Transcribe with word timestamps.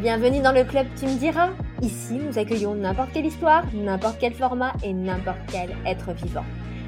Bienvenue 0.00 0.40
dans 0.40 0.52
le 0.52 0.62
club 0.62 0.86
Tu 0.96 1.06
me 1.06 1.18
diras. 1.18 1.50
Ici, 1.82 2.14
nous 2.14 2.38
accueillons 2.38 2.76
n'importe 2.76 3.10
quelle 3.12 3.26
histoire, 3.26 3.64
n'importe 3.74 4.18
quel 4.20 4.32
format 4.32 4.72
et 4.84 4.92
n'importe 4.92 5.40
quel 5.50 5.76
être 5.84 6.12
vivant. 6.12 6.44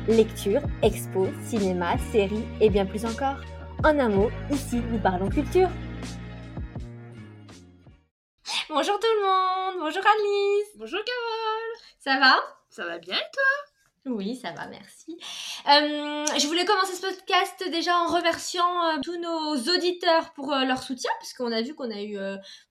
Lecture, 0.06 0.60
expo, 0.80 1.26
cinéma, 1.42 1.98
séries 2.12 2.46
et 2.60 2.70
bien 2.70 2.86
plus 2.86 3.04
encore. 3.04 3.34
En 3.82 3.98
un 3.98 4.08
mot, 4.10 4.30
ici, 4.52 4.80
nous 4.92 5.00
parlons 5.00 5.28
culture. 5.28 5.68
Bonjour 8.68 9.00
tout 9.00 9.08
le 9.18 9.26
monde, 9.26 9.80
bonjour 9.80 10.02
Alice. 10.06 10.68
Bonjour 10.76 11.00
Carole. 11.00 11.80
Ça 11.98 12.20
va? 12.20 12.36
Ça 12.68 12.86
va 12.86 12.98
bien 12.98 13.16
et 13.16 13.30
toi? 13.32 13.69
Oui, 14.06 14.34
ça 14.34 14.52
va, 14.52 14.66
merci. 14.66 15.12
Euh, 15.66 16.24
je 16.38 16.46
voulais 16.46 16.64
commencer 16.64 16.94
ce 16.94 17.02
podcast 17.02 17.64
déjà 17.70 17.98
en 17.98 18.06
remerciant 18.06 18.84
euh, 18.84 18.98
tous 19.02 19.18
nos 19.18 19.56
auditeurs 19.74 20.32
pour 20.32 20.52
euh, 20.52 20.64
leur 20.64 20.82
soutien, 20.82 21.10
puisqu'on 21.18 21.52
a 21.52 21.60
vu 21.60 21.74
qu'on 21.74 21.90
a 21.90 22.02
eu 22.02 22.16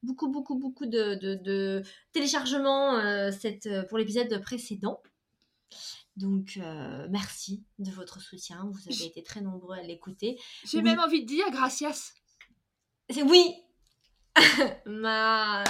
beaucoup, 0.02 0.30
beaucoup, 0.30 0.56
beaucoup 0.56 0.88
de, 0.88 1.16
de, 1.16 1.84
téléchargements 2.14 3.32
cette, 3.32 3.70
pour 3.90 4.00
l'épisode 4.00 4.42
précédent. 4.42 5.02
Donc, 6.16 6.60
merci 7.10 7.64
de 7.78 7.92
votre 7.92 8.20
soutien. 8.20 8.68
Vous 8.72 8.92
avez 8.92 9.06
été 9.06 9.24
très 9.24 9.42
nombreux 9.42 9.78
à 9.78 9.84
l'écouter. 9.84 10.40
J'ai 10.66 10.82
même 10.82 11.00
envie 11.00 11.22
de 11.22 11.28
dire 11.28 11.46
gracias. 11.52 12.14
Oui, 13.26 13.54
Ma... 14.86 15.64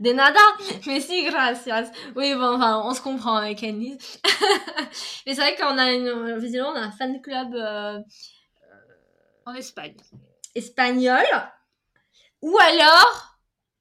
De 0.00 0.12
nada, 0.12 0.40
mais 0.86 1.00
si, 1.00 1.24
gracias. 1.24 1.90
Oui, 2.16 2.34
bon, 2.34 2.56
enfin, 2.56 2.82
on 2.84 2.94
se 2.94 3.00
comprend 3.00 3.36
avec 3.36 3.62
Annie. 3.62 3.98
mais 5.26 5.34
c'est 5.34 5.40
vrai 5.40 5.56
qu'on 5.56 5.78
a 5.78 5.92
une, 5.92 6.38
visiblement, 6.38 6.70
on 6.70 6.76
a 6.76 6.80
un 6.80 6.92
fan 6.92 7.20
club 7.20 7.54
euh, 7.54 7.98
en 9.46 9.54
Espagne. 9.54 9.96
Espagnol. 10.54 11.24
Ou 12.42 12.56
alors, 12.60 13.38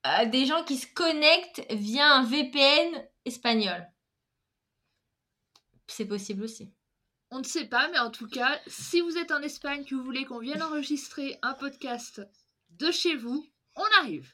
euh, 0.08 0.26
des 0.26 0.46
gens 0.46 0.64
qui 0.64 0.78
se 0.78 0.88
connectent 0.94 1.64
via 1.72 2.16
un 2.16 2.24
VPN 2.24 3.08
espagnol. 3.26 3.88
C'est 5.88 6.06
possible 6.06 6.44
aussi. 6.44 6.72
On 7.32 7.40
ne 7.40 7.44
sait 7.44 7.66
pas, 7.66 7.88
mais 7.90 8.00
en 8.00 8.12
tout 8.12 8.28
cas, 8.28 8.60
si 8.68 9.02
vous 9.02 9.18
êtes 9.18 9.32
en 9.32 9.42
Espagne, 9.42 9.86
que 9.86 9.96
vous 9.96 10.04
voulez 10.04 10.26
qu'on 10.26 10.40
vienne 10.40 10.62
enregistrer 10.62 11.40
un 11.42 11.54
podcast 11.54 12.22
de 12.72 12.92
chez 12.92 13.16
vous, 13.16 13.46
on 13.76 13.84
arrive. 14.02 14.32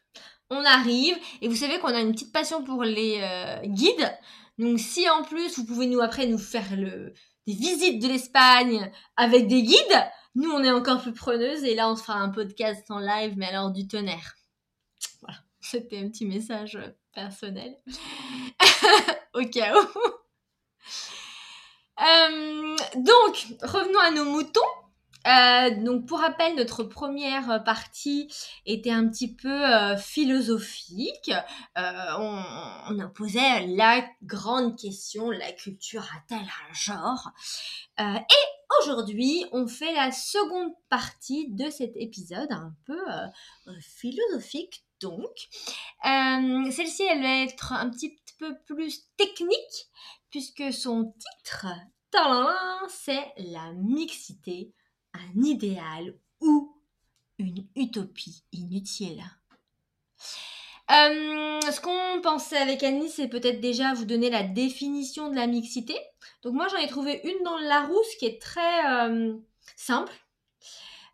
On 0.49 0.63
arrive. 0.63 1.17
Et 1.41 1.47
vous 1.47 1.55
savez 1.55 1.79
qu'on 1.79 1.87
a 1.87 1.99
une 1.99 2.13
petite 2.13 2.31
passion 2.31 2.63
pour 2.63 2.83
les 2.83 3.19
euh, 3.21 3.59
guides. 3.65 4.17
Donc 4.57 4.79
si 4.79 5.09
en 5.09 5.23
plus 5.23 5.57
vous 5.57 5.65
pouvez 5.65 5.87
nous 5.87 6.01
après 6.01 6.25
nous 6.25 6.39
faire 6.39 6.69
des 6.75 7.53
visites 7.53 8.01
de 8.01 8.07
l'Espagne 8.07 8.91
avec 9.15 9.47
des 9.47 9.61
guides, 9.61 10.11
nous 10.35 10.49
on 10.49 10.63
est 10.63 10.71
encore 10.71 11.01
plus 11.01 11.13
preneuses 11.13 11.63
et 11.63 11.75
là 11.75 11.89
on 11.91 11.95
se 11.95 12.03
fera 12.03 12.19
un 12.19 12.29
podcast 12.29 12.89
en 12.89 12.99
live 12.99 13.35
mais 13.37 13.47
alors 13.47 13.71
du 13.71 13.87
tonnerre. 13.87 14.35
Voilà, 15.21 15.37
c'était 15.59 15.99
un 15.99 16.09
petit 16.09 16.25
message 16.25 16.79
personnel 17.13 17.77
au 19.35 19.45
cas 19.45 19.75
où. 19.79 19.87
Euh, 21.99 22.75
donc 22.95 23.47
revenons 23.61 23.99
à 23.99 24.11
nos 24.11 24.25
moutons. 24.25 24.61
Euh, 25.25 25.83
donc 25.83 26.05
pour 26.05 26.19
rappel, 26.19 26.55
notre 26.55 26.83
première 26.83 27.63
partie 27.63 28.31
était 28.65 28.91
un 28.91 29.07
petit 29.09 29.33
peu 29.33 29.65
euh, 29.65 29.97
philosophique. 29.97 31.31
Euh, 31.77 31.91
on, 32.17 32.43
on 32.89 32.97
la 33.77 34.05
grande 34.23 34.77
question, 34.77 35.31
la 35.31 35.51
culture 35.51 36.03
a-t-elle 36.03 36.39
un 36.39 36.73
genre? 36.73 37.31
Et 37.99 38.79
aujourd'hui, 38.81 39.45
on 39.51 39.67
fait 39.67 39.93
la 39.93 40.11
seconde 40.11 40.71
partie 40.89 41.49
de 41.49 41.69
cet 41.69 41.95
épisode 41.95 42.51
un 42.51 42.73
peu 42.85 42.99
philosophique. 43.81 44.83
Donc, 45.01 45.35
celle-ci, 46.03 47.03
elle 47.03 47.21
va 47.21 47.43
être 47.43 47.73
un 47.73 47.89
petit 47.89 48.19
peu 48.39 48.55
plus 48.65 49.07
technique 49.17 49.89
puisque 50.29 50.71
son 50.71 51.13
titre, 51.17 51.65
c'est 52.89 53.33
la 53.37 53.73
mixité 53.73 54.73
un 55.17 55.41
idéal 55.41 56.15
ou 56.41 56.75
une 57.39 57.65
utopie 57.75 58.43
inutile. 58.51 59.23
Euh, 60.89 61.59
ce 61.69 61.81
qu'on 61.81 62.21
pensait 62.21 62.57
avec 62.57 62.81
Annie, 62.81 63.09
c'est 63.09 63.27
peut-être 63.27 63.59
déjà 63.59 63.93
vous 63.93 64.05
donner 64.05 64.29
la 64.29 64.43
définition 64.43 65.29
de 65.29 65.35
la 65.35 65.47
mixité. 65.47 65.95
Donc 66.43 66.53
moi 66.53 66.67
j'en 66.69 66.77
ai 66.77 66.87
trouvé 66.87 67.19
une 67.25 67.43
dans 67.43 67.57
Larousse 67.57 68.15
qui 68.19 68.25
est 68.25 68.41
très 68.41 69.09
euh, 69.09 69.35
simple. 69.75 70.13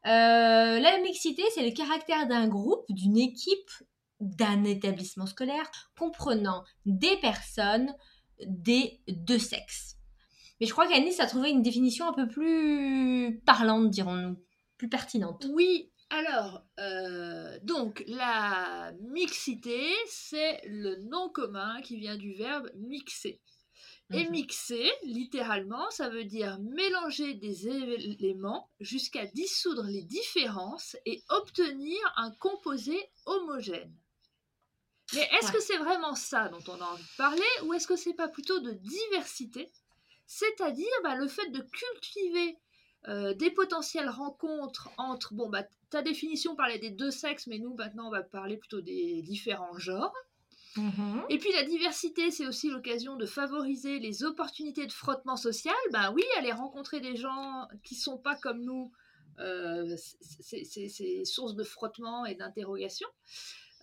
Euh, 0.06 0.80
la 0.80 1.00
mixité, 1.00 1.44
c'est 1.56 1.68
le 1.68 1.74
caractère 1.74 2.28
d'un 2.28 2.48
groupe, 2.48 2.86
d'une 2.90 3.18
équipe, 3.18 3.72
d'un 4.20 4.64
établissement 4.64 5.26
scolaire 5.26 5.70
comprenant 5.98 6.64
des 6.86 7.18
personnes 7.18 7.94
des 8.46 9.00
deux 9.08 9.40
sexes. 9.40 9.93
Mais 10.64 10.68
je 10.68 10.72
crois 10.72 10.88
qu'Anis 10.88 11.20
a 11.20 11.26
trouvé 11.26 11.50
une 11.50 11.62
définition 11.62 12.08
un 12.08 12.14
peu 12.14 12.26
plus 12.26 13.42
parlante, 13.46 13.90
dirons-nous, 13.90 14.38
plus 14.78 14.88
pertinente. 14.88 15.46
Oui, 15.52 15.92
alors, 16.10 16.64
euh, 16.80 17.60
donc 17.64 18.02
la 18.08 18.94
mixité, 19.02 19.92
c'est 20.08 20.62
le 20.64 20.96
nom 21.10 21.28
commun 21.28 21.82
qui 21.82 21.98
vient 21.98 22.16
du 22.16 22.34
verbe 22.34 22.72
mixer. 22.76 23.42
Et 24.14 24.24
mhm. 24.24 24.32
mixer, 24.32 24.90
littéralement, 25.04 25.92
ça 25.92 26.08
veut 26.08 26.24
dire 26.24 26.58
mélanger 26.62 27.34
des 27.34 27.68
éléments 27.68 28.70
jusqu'à 28.80 29.26
dissoudre 29.26 29.84
les 29.84 30.04
différences 30.04 30.96
et 31.06 31.26
obtenir 31.28 32.00
un 32.16 32.32
composé 32.40 32.98
homogène. 33.26 33.94
Mais 35.14 35.28
est-ce 35.38 35.52
que 35.52 35.60
c'est 35.60 35.78
vraiment 35.78 36.16
ça 36.16 36.48
dont 36.48 36.64
on 36.70 36.80
a 36.80 36.86
envie 36.86 37.04
de 37.04 37.18
parler 37.18 37.42
ou 37.66 37.74
est-ce 37.74 37.86
que 37.86 37.98
c'est 37.98 38.14
pas 38.14 38.30
plutôt 38.30 38.62
de 38.62 38.72
diversité? 38.72 39.70
C'est-à-dire 40.34 40.88
bah, 41.04 41.16
le 41.16 41.28
fait 41.28 41.50
de 41.52 41.62
cultiver 41.62 42.58
euh, 43.08 43.34
des 43.36 43.52
potentielles 43.52 44.10
rencontres 44.10 44.90
entre, 44.98 45.34
bon, 45.36 45.50
bah, 45.50 45.64
ta 45.92 46.02
définition 46.02 46.56
parlait 46.56 46.80
des 46.80 46.90
deux 46.90 47.12
sexes, 47.12 47.46
mais 47.48 47.60
nous, 47.60 47.76
maintenant, 47.76 48.08
on 48.08 48.12
va 48.12 48.24
parler 48.24 48.58
plutôt 48.58 48.82
des 48.82 49.22
différents 49.22 49.78
genres. 49.78 50.14
Mm-hmm. 50.76 51.26
Et 51.30 51.38
puis 51.38 51.52
la 51.54 51.64
diversité, 51.64 52.32
c'est 52.32 52.48
aussi 52.48 52.70
l'occasion 52.70 53.16
de 53.16 53.28
favoriser 53.28 54.00
les 54.00 54.24
opportunités 54.24 54.88
de 54.88 54.92
frottement 54.92 55.36
social. 55.36 55.76
Ben 55.92 56.12
oui, 56.16 56.24
aller 56.40 56.52
rencontrer 56.52 57.00
des 57.00 57.16
gens 57.16 57.68
qui 57.84 57.94
sont 57.94 58.18
pas 58.18 58.36
comme 58.36 58.64
nous, 58.64 58.92
euh, 59.40 59.96
c'est 59.98 61.26
source 61.26 61.54
de 61.54 61.64
frottement 61.64 62.26
et 62.26 62.34
d'interrogation. 62.34 63.08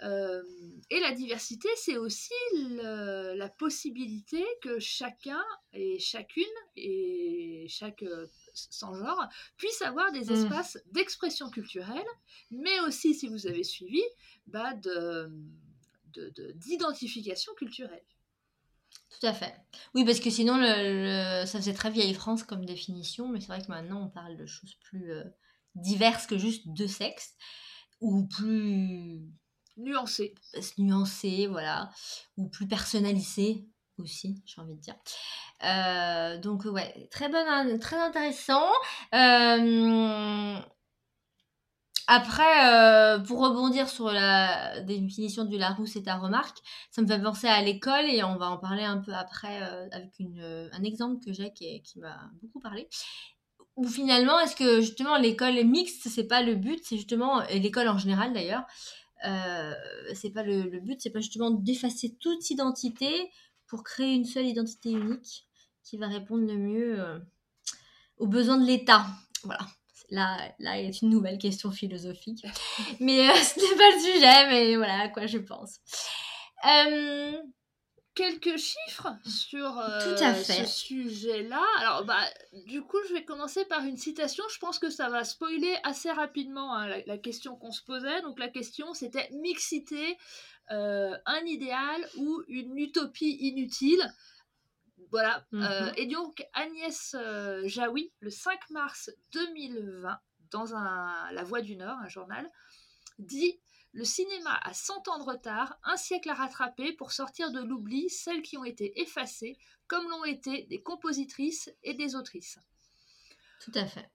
Euh, 0.02 0.42
et 0.88 0.98
la 1.00 1.12
diversité, 1.12 1.68
c'est 1.76 1.96
aussi 1.96 2.32
la 2.54 3.48
possibilité 3.48 4.44
que 4.62 4.78
chacun 4.78 5.42
et 5.72 5.98
chacune 5.98 6.44
et 6.76 7.66
chaque 7.68 8.02
euh, 8.02 8.26
sans 8.54 8.94
genre 8.94 9.28
puisse 9.56 9.82
avoir 9.82 10.10
des 10.12 10.26
mmh. 10.26 10.32
espaces 10.32 10.78
d'expression 10.92 11.50
culturelle, 11.50 12.06
mais 12.50 12.80
aussi, 12.80 13.14
si 13.14 13.28
vous 13.28 13.46
avez 13.46 13.64
suivi, 13.64 14.02
bah 14.46 14.72
d'identification 16.54 17.52
de, 17.52 17.58
culturelle. 17.58 18.04
Tout 19.10 19.26
à 19.26 19.32
fait. 19.34 19.54
Oui, 19.94 20.04
parce 20.04 20.20
que 20.20 20.30
sinon, 20.30 20.56
le, 20.56 21.44
ça 21.44 21.58
faisait 21.58 21.74
très 21.74 21.90
vieille 21.90 22.14
France 22.14 22.42
comme 22.42 22.64
définition, 22.64 23.28
mais 23.28 23.40
c'est 23.40 23.48
vrai 23.48 23.60
que 23.60 23.68
maintenant, 23.68 24.04
on 24.04 24.08
parle 24.08 24.36
de 24.36 24.46
choses 24.46 24.74
plus 24.76 25.12
euh, 25.12 25.24
diverses 25.74 26.26
que 26.26 26.38
juste 26.38 26.68
deux 26.68 26.88
sexes, 26.88 27.34
ou 28.00 28.26
plus 28.26 29.20
nuancé. 29.80 30.34
Nuancé, 30.78 31.46
voilà. 31.46 31.90
Ou 32.36 32.48
plus 32.48 32.66
personnalisé 32.66 33.66
aussi, 34.00 34.42
j'ai 34.46 34.60
envie 34.60 34.74
de 34.74 34.80
dire. 34.80 34.96
Euh, 35.64 36.38
donc 36.38 36.64
ouais, 36.64 37.08
très 37.10 37.28
bon, 37.28 37.78
très 37.78 37.96
intéressant. 37.96 38.68
Euh, 39.14 40.56
après, 42.06 42.72
euh, 42.72 43.18
pour 43.20 43.40
rebondir 43.40 43.88
sur 43.88 44.10
la 44.10 44.80
définition 44.80 45.44
du 45.44 45.58
Larousse 45.58 45.96
et 45.96 46.02
ta 46.02 46.16
remarque, 46.16 46.58
ça 46.90 47.02
me 47.02 47.06
fait 47.06 47.20
penser 47.22 47.46
à 47.46 47.62
l'école 47.62 48.06
et 48.06 48.24
on 48.24 48.36
va 48.36 48.50
en 48.50 48.58
parler 48.58 48.82
un 48.82 48.98
peu 48.98 49.12
après 49.12 49.58
avec 49.92 50.10
un 50.20 50.82
exemple 50.82 51.24
que 51.24 51.32
j'ai 51.32 51.52
qui, 51.52 51.82
qui 51.82 52.00
m'a 52.00 52.30
beaucoup 52.42 52.60
parlé. 52.60 52.88
Ou 53.76 53.86
finalement, 53.86 54.38
est-ce 54.40 54.56
que 54.56 54.80
justement 54.80 55.16
l'école 55.16 55.56
est 55.56 55.64
mixte, 55.64 56.08
c'est 56.08 56.26
pas 56.26 56.42
le 56.42 56.56
but, 56.56 56.80
c'est 56.82 56.96
justement, 56.96 57.42
l'école 57.50 57.88
en 57.88 57.96
général 57.96 58.32
d'ailleurs, 58.32 58.64
euh, 59.26 59.74
c'est 60.14 60.30
pas 60.30 60.42
le, 60.42 60.80
but, 60.80 61.00
c'est 61.00 61.10
pas 61.10 61.20
justement 61.20 61.50
d'effacer 61.50 62.16
toute 62.20 62.50
identité 62.50 63.30
pour 63.66 63.84
créer 63.84 64.14
une 64.14 64.24
seule 64.24 64.46
identité 64.46 64.90
unique 64.90 65.46
qui 65.82 65.96
va 65.96 66.08
répondre 66.08 66.46
le 66.46 66.56
mieux 66.56 67.00
euh, 67.00 67.18
aux 68.18 68.26
besoins 68.26 68.58
de 68.58 68.66
l'État. 68.66 69.06
Voilà. 69.44 69.66
Là, 70.10 70.52
là, 70.58 70.80
est 70.80 71.02
une 71.02 71.10
nouvelle 71.10 71.38
question 71.38 71.70
philosophique. 71.70 72.44
Mais 73.00 73.28
euh, 73.28 73.34
ce 73.34 73.60
n'est 73.60 73.76
pas 73.76 73.90
le 73.94 74.00
sujet, 74.00 74.48
mais 74.48 74.76
voilà 74.76 75.00
à 75.02 75.08
quoi 75.08 75.26
je 75.26 75.38
pense. 75.38 75.78
Que 78.20 78.30
quelques 78.38 78.58
chiffres 78.58 79.08
sur 79.26 79.78
euh, 79.78 80.16
Tout 80.16 80.22
à 80.22 80.34
fait. 80.34 80.64
ce 80.64 80.66
sujet-là. 80.66 81.62
Alors, 81.78 82.04
bah, 82.04 82.20
du 82.66 82.82
coup, 82.82 82.98
je 83.08 83.14
vais 83.14 83.24
commencer 83.24 83.64
par 83.64 83.84
une 83.84 83.96
citation. 83.96 84.44
Je 84.52 84.58
pense 84.58 84.78
que 84.78 84.90
ça 84.90 85.08
va 85.08 85.24
spoiler 85.24 85.74
assez 85.84 86.10
rapidement 86.10 86.74
hein, 86.74 86.86
la, 86.88 87.04
la 87.06 87.18
question 87.18 87.56
qu'on 87.56 87.72
se 87.72 87.82
posait. 87.82 88.20
Donc, 88.22 88.38
la 88.38 88.48
question, 88.48 88.92
c'était 88.94 89.28
mixité, 89.32 90.16
euh, 90.70 91.16
un 91.26 91.44
idéal 91.46 92.06
ou 92.16 92.42
une 92.48 92.76
utopie 92.78 93.36
inutile? 93.40 94.02
Voilà. 95.10 95.44
Euh, 95.54 95.58
Mhm. 95.86 95.92
et 95.96 96.06
donc, 96.06 96.46
Agnès 96.52 97.16
euh, 97.18 97.62
Jaoui, 97.66 98.12
le 98.20 98.30
5 98.30 98.70
mars 98.70 99.10
2020, 99.32 100.18
dans 100.50 100.74
un, 100.74 101.32
La 101.32 101.42
Voix 101.42 101.62
du 101.62 101.76
Nord, 101.76 101.96
un 102.04 102.08
journal, 102.08 102.46
dit 103.18 103.58
Le 103.92 104.04
cinéma 104.04 104.58
a 104.62 104.72
100 104.72 105.08
ans 105.08 105.18
de 105.18 105.24
retard, 105.24 105.76
un 105.82 105.96
siècle 105.96 106.30
à 106.30 106.34
rattraper 106.34 106.92
pour 106.92 107.10
sortir 107.12 107.50
de 107.50 107.60
l'oubli 107.60 108.08
celles 108.08 108.42
qui 108.42 108.56
ont 108.56 108.64
été 108.64 109.00
effacées, 109.00 109.58
comme 109.88 110.08
l'ont 110.08 110.24
été 110.24 110.62
des 110.70 110.80
compositrices 110.80 111.70
et 111.82 111.94
des 111.94 112.14
autrices. 112.14 112.58
Tout 113.64 113.72
à 113.74 113.86
fait. 113.86 114.08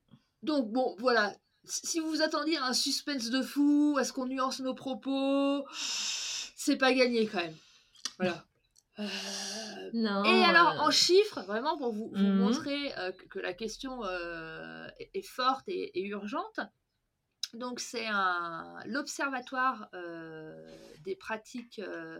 Donc, 0.43 0.71
bon, 0.71 0.95
voilà. 0.99 1.33
Si 1.65 1.99
vous 1.99 2.09
vous 2.09 2.21
attendiez 2.21 2.57
à 2.57 2.65
un 2.65 2.73
suspense 2.73 3.29
de 3.29 3.41
fou, 3.41 3.97
à 3.99 4.05
ce 4.05 4.13
qu'on 4.13 4.27
nuance 4.27 4.59
nos 4.61 4.75
propos, 4.75 5.65
c'est 5.73 6.77
pas 6.77 6.93
gagné 6.93 7.27
quand 7.27 7.39
même. 7.41 7.57
Voilà. 8.17 8.45
Euh, 8.99 9.07
Non. 9.93 10.23
et 10.23 10.43
alors, 10.45 10.69
euh, 10.69 10.85
en 10.85 10.91
chiffres, 10.91 11.41
vraiment 11.41 11.77
pour 11.77 11.91
vous, 11.91 12.09
vous 12.13 12.15
Mhm. 12.23 12.37
montrer 12.37 12.97
euh, 12.97 13.11
que, 13.11 13.25
que 13.25 13.39
la 13.39 13.53
question 13.53 14.05
est, 14.05 15.09
est 15.13 15.21
forte 15.27 15.67
et, 15.67 15.99
et 15.99 16.03
urgente. 16.05 16.59
Donc, 17.55 17.79
c'est 17.79 18.07
l'Observatoire 18.85 19.87
euh, 19.93 20.53
des 21.05 21.15
pratiques 21.15 21.79
euh, 21.79 22.19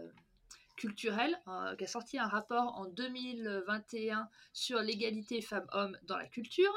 culturelles 0.76 1.38
euh, 1.46 1.76
qui 1.76 1.84
a 1.84 1.86
sorti 1.86 2.18
un 2.18 2.26
rapport 2.26 2.74
en 2.78 2.86
2021 2.86 4.28
sur 4.54 4.80
l'égalité 4.80 5.42
femmes-hommes 5.42 5.98
dans 6.04 6.16
la 6.16 6.26
culture. 6.26 6.72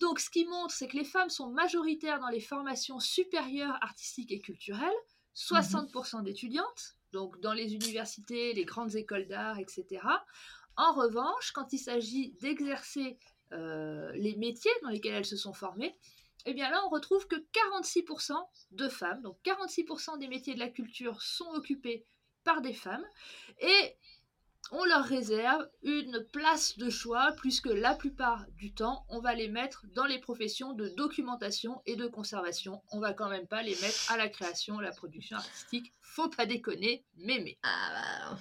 Donc, 0.00 0.20
ce 0.20 0.28
qui 0.28 0.44
montre, 0.44 0.74
c'est 0.74 0.88
que 0.88 0.96
les 0.96 1.04
femmes 1.04 1.30
sont 1.30 1.48
majoritaires 1.48 2.20
dans 2.20 2.28
les 2.28 2.40
formations 2.40 3.00
supérieures 3.00 3.78
artistiques 3.80 4.30
et 4.30 4.40
culturelles, 4.40 4.90
60% 5.34 6.22
d'étudiantes, 6.22 6.96
donc 7.12 7.40
dans 7.40 7.54
les 7.54 7.74
universités, 7.74 8.52
les 8.52 8.64
grandes 8.66 8.94
écoles 8.94 9.26
d'art, 9.26 9.58
etc. 9.58 10.02
En 10.76 10.92
revanche, 10.92 11.52
quand 11.52 11.72
il 11.72 11.78
s'agit 11.78 12.32
d'exercer 12.40 13.18
euh, 13.52 14.10
les 14.14 14.36
métiers 14.36 14.72
dans 14.82 14.88
lesquels 14.90 15.14
elles 15.14 15.24
se 15.24 15.36
sont 15.36 15.52
formées, 15.52 15.94
eh 16.46 16.54
bien 16.54 16.70
là, 16.70 16.80
on 16.86 16.88
retrouve 16.88 17.26
que 17.26 17.36
46% 17.36 18.32
de 18.72 18.88
femmes, 18.88 19.20
donc 19.22 19.36
46% 19.44 20.18
des 20.18 20.28
métiers 20.28 20.54
de 20.54 20.60
la 20.60 20.68
culture 20.68 21.20
sont 21.22 21.48
occupés 21.50 22.04
par 22.44 22.60
des 22.62 22.72
femmes, 22.72 23.04
et 23.60 23.96
on 24.72 24.84
leur 24.84 25.04
réserve 25.04 25.68
une 25.82 26.24
place 26.32 26.76
de 26.76 26.90
choix, 26.90 27.32
puisque 27.40 27.66
la 27.66 27.94
plupart 27.94 28.46
du 28.56 28.72
temps, 28.74 29.04
on 29.08 29.20
va 29.20 29.34
les 29.34 29.48
mettre 29.48 29.84
dans 29.94 30.06
les 30.06 30.18
professions 30.18 30.72
de 30.72 30.88
documentation 30.88 31.82
et 31.86 31.94
de 31.94 32.06
conservation. 32.08 32.82
On 32.90 32.98
va 32.98 33.12
quand 33.12 33.28
même 33.28 33.46
pas 33.46 33.62
les 33.62 33.76
mettre 33.80 34.10
à 34.10 34.16
la 34.16 34.28
création, 34.28 34.80
la 34.80 34.90
production 34.90 35.36
artistique. 35.36 35.92
Faut 36.02 36.28
pas 36.28 36.46
déconner, 36.46 37.04
mémé. 37.16 37.58
Ah, 37.62 38.36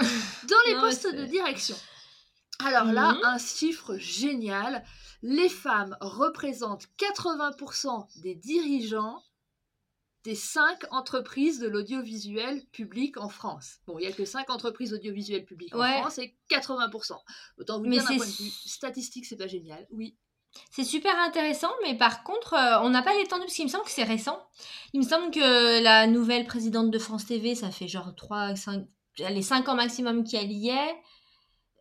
Dans 0.00 0.56
les 0.66 0.74
Non, 0.74 0.80
postes 0.80 1.14
de 1.14 1.24
direction. 1.24 1.76
Alors 2.58 2.92
là, 2.92 3.12
Mhm. 3.12 3.20
un 3.24 3.38
chiffre 3.38 3.96
génial. 3.96 4.84
Les 5.26 5.48
femmes 5.48 5.96
représentent 6.02 6.86
80% 6.98 8.20
des 8.20 8.34
dirigeants 8.34 9.22
des 10.22 10.34
5 10.34 10.84
entreprises 10.90 11.60
de 11.60 11.66
l'audiovisuel 11.66 12.62
public 12.72 13.16
en 13.16 13.30
France. 13.30 13.78
Bon, 13.86 13.98
il 13.98 14.02
n'y 14.02 14.12
a 14.12 14.12
que 14.12 14.26
5 14.26 14.50
entreprises 14.50 14.92
audiovisuelles 14.92 15.46
publiques 15.46 15.74
en. 15.74 15.78
France 15.78 16.18
et 16.18 16.36
80%. 16.50 17.16
Autant 17.56 17.78
vous 17.78 17.86
Mais 17.86 17.96
dire 17.96 18.02
d'un 18.02 18.08
c'est 18.08 18.16
point 18.16 18.26
de 18.26 18.32
vue 18.32 18.50
statistique, 18.50 19.24
c'est 19.24 19.36
pas 19.36 19.46
génial. 19.46 19.86
Oui. 19.92 20.14
C'est 20.70 20.84
super 20.84 21.18
intéressant, 21.18 21.72
mais 21.82 21.96
par 21.96 22.22
contre, 22.22 22.52
euh, 22.52 22.80
on 22.82 22.90
n'a 22.90 23.00
pas 23.00 23.16
l'étendue 23.16 23.44
parce 23.44 23.54
qu'il 23.54 23.64
me 23.64 23.70
semble 23.70 23.84
que 23.84 23.90
c'est 23.90 24.04
récent. 24.04 24.46
Il 24.92 25.00
me 25.00 25.06
semble 25.06 25.30
que 25.30 25.82
la 25.82 26.06
nouvelle 26.06 26.44
présidente 26.44 26.90
de 26.90 26.98
France 26.98 27.24
TV, 27.24 27.54
ça 27.54 27.70
fait 27.70 27.88
genre 27.88 28.14
3, 28.14 28.56
5, 28.56 28.86
les 29.30 29.42
5 29.42 29.70
ans 29.70 29.74
maximum 29.74 30.22
qu'elle 30.22 30.52
y 30.52 30.68
est. 30.68 30.96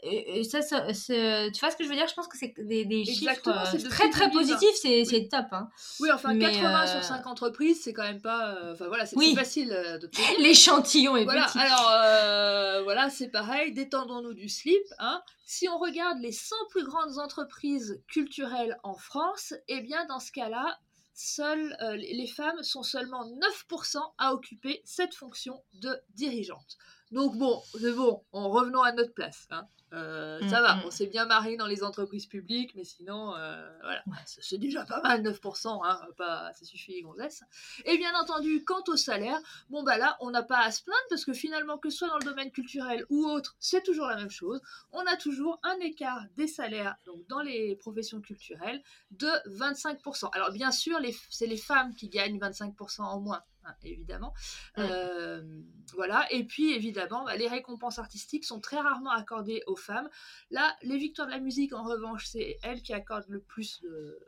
Et, 0.06 0.44
ça, 0.44 0.62
ça- 0.62 0.94
c'est- 0.94 1.52
tu 1.54 1.60
vois 1.62 1.72
ce 1.72 1.78
que 1.78 1.84
je 1.84 1.90
veux 1.90 1.96
dire? 1.96 2.08
Je 2.08 2.14
pense 2.14 2.28
que 2.28 2.38
c'est 2.38 2.54
des, 2.58 2.84
des 2.86 3.06
chiffres 3.06 3.32
euh, 3.48 3.90
très 3.90 4.10
très 4.10 4.30
2020. 4.30 4.30
positifs, 4.32 4.76
c'est 4.82 5.28
top. 5.30 5.46
Hein. 5.52 5.70
Oui, 6.02 6.10
enfin, 6.12 6.34
Mais, 6.34 6.40
80 6.52 6.84
euh, 6.84 6.88
sur 6.88 7.04
5 7.04 7.26
entreprises, 7.28 7.82
c'est 7.84 7.94
quand 7.94 8.04
même 8.04 8.22
pas. 8.22 8.56
euh, 8.56 8.74
Enfin 8.74 8.88
voilà, 8.88 9.06
c'est 9.06 9.16
Oui. 9.16 9.34
facile 9.36 9.72
euh, 9.72 9.98
de. 9.98 10.10
L'échantillon 10.42 11.16
est 11.16 11.24
Voilà, 11.24 11.46
petit. 11.46 11.60
alors 11.60 11.90
euh, 11.94 12.82
voilà, 12.84 13.10
c'est 13.10 13.30
pareil, 13.30 13.72
détendons-nous 13.74 14.34
du 14.34 14.50
slip. 14.50 14.84
Hein. 15.00 15.22
Si 15.46 15.70
on 15.70 15.78
regarde 15.78 16.20
les 16.20 16.32
100 16.32 16.56
plus 16.70 16.84
grandes 16.84 17.18
entreprises 17.20 18.02
culturelles 18.08 18.78
en 18.84 18.96
France, 18.96 19.54
eh 19.68 19.82
bien 19.82 20.06
dans 20.08 20.20
ce 20.20 20.32
cas-là, 20.32 20.80
seules 21.16 21.78
euh, 21.82 21.96
les 21.96 22.28
femmes 22.28 22.62
sont 22.64 22.84
seulement 22.84 23.24
9% 23.26 23.98
à 24.18 24.34
occuper 24.34 24.82
cette 24.84 25.14
fonction 25.14 25.62
de 25.74 25.96
dirigeante. 26.16 26.78
Donc 27.12 27.38
bon, 27.38 27.62
c'est 27.80 27.92
bon, 27.92 28.24
en 28.32 28.50
revenons 28.50 28.82
à 28.82 28.92
notre 28.94 29.14
place. 29.14 29.46
Hein. 29.52 29.68
Euh, 29.94 30.40
ça 30.50 30.60
Mm, 30.60 30.64
va, 30.64 30.76
mm. 30.76 30.82
on 30.86 30.92
s'est 30.92 31.08
bien 31.08 31.26
marré 31.26 31.56
dans 31.56 31.68
les 31.68 31.84
entreprises 31.84 32.26
publiques, 32.26 32.74
mais 32.76 32.84
sinon, 32.84 33.36
euh, 33.36 33.70
voilà, 33.82 34.04
c'est 34.26 34.58
déjà 34.58 34.86
pas 34.86 35.02
mal, 35.02 35.22
9%, 35.22 35.82
hein, 35.86 36.02
pas, 36.18 36.52
ça 36.54 36.66
suffit 36.66 36.94
les 36.94 37.02
gonzesses. 37.02 37.44
Et 37.86 37.98
bien 37.98 38.14
entendu, 38.16 38.64
quant 38.66 38.84
au 38.88 38.96
salaire, 38.96 39.40
bon 39.70 39.84
bah 39.84 39.98
là, 39.98 40.18
on 40.20 40.32
n'a 40.32 40.44
pas 40.44 40.60
à 40.60 40.72
se 40.72 40.84
plaindre 40.84 41.00
parce 41.10 41.26
que 41.26 41.34
finalement, 41.34 41.78
que 41.78 41.90
ce 41.90 42.00
soit 42.00 42.08
dans 42.08 42.18
le 42.18 42.26
domaine 42.26 42.52
culturel 42.52 43.06
ou 43.10 43.26
autre, 43.26 43.56
c'est 43.60 43.84
toujours 43.84 44.08
la 44.08 44.16
même 44.16 44.32
chose. 44.32 44.62
On 44.92 45.06
a 45.06 45.16
toujours 45.16 45.60
un 45.64 45.80
écart 45.80 46.24
des 46.36 46.48
salaires, 46.48 46.96
donc 47.06 47.26
dans 47.28 47.42
les 47.42 47.76
professions 47.76 48.22
culturelles, 48.22 48.82
de 49.12 49.30
25%. 49.58 50.30
Alors 50.34 50.52
bien 50.52 50.72
sûr, 50.72 51.00
c'est 51.30 51.48
les 51.48 51.58
femmes 51.58 51.94
qui 51.94 52.10
gagnent 52.10 52.40
25% 52.40 53.02
en 53.02 53.20
moins. 53.20 53.44
Hein, 53.66 53.76
évidemment. 53.84 54.34
Mm. 54.78 54.82
Euh, 54.82 55.62
voilà. 55.94 56.26
Et 56.32 56.44
puis, 56.46 56.74
évidemment, 56.74 57.26
bah, 57.26 57.36
les 57.36 57.48
récompenses 57.48 58.00
artistiques 58.00 58.46
sont 58.46 58.60
très 58.60 58.80
rarement 58.80 59.12
accordées 59.12 59.62
aux 59.68 59.76
femmes. 59.76 60.10
Là, 60.50 60.76
les 60.82 60.98
victoires 60.98 61.28
de 61.28 61.34
la 61.34 61.40
musique, 61.40 61.74
en 61.74 61.84
revanche, 61.84 62.26
c'est 62.28 62.58
elles 62.64 62.82
qui 62.82 62.94
accordent 62.94 63.30
le 63.30 63.42
plus 63.42 63.82
de, 63.82 64.20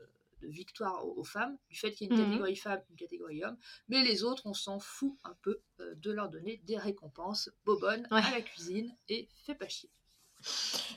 de 0.42 0.48
victoires 0.48 1.06
aux, 1.06 1.16
aux 1.20 1.24
femmes, 1.24 1.58
du 1.70 1.78
fait 1.78 1.92
qu'il 1.92 2.08
y 2.08 2.10
ait 2.12 2.14
une 2.16 2.20
Mhm. 2.22 2.28
catégorie 2.30 2.56
femme, 2.56 2.82
une 2.90 2.96
catégorie 2.98 3.44
homme. 3.44 3.58
Mais 3.88 4.04
les 4.04 4.24
autres, 4.24 4.44
on 4.46 4.54
s'en 4.54 4.80
fout 4.80 5.18
un 5.24 5.36
peu 5.42 5.62
euh, 5.80 5.96
de 5.96 6.12
leur 6.12 6.30
donner 6.30 6.58
des 6.66 6.78
récompenses 6.78 7.50
bobonnes 7.66 8.08
Ouais. 8.12 8.22
à 8.22 8.32
la 8.32 8.42
cuisine 8.42 8.96
et 9.10 9.30
fait 9.46 9.56
pas 9.56 9.68
chier. 9.68 9.90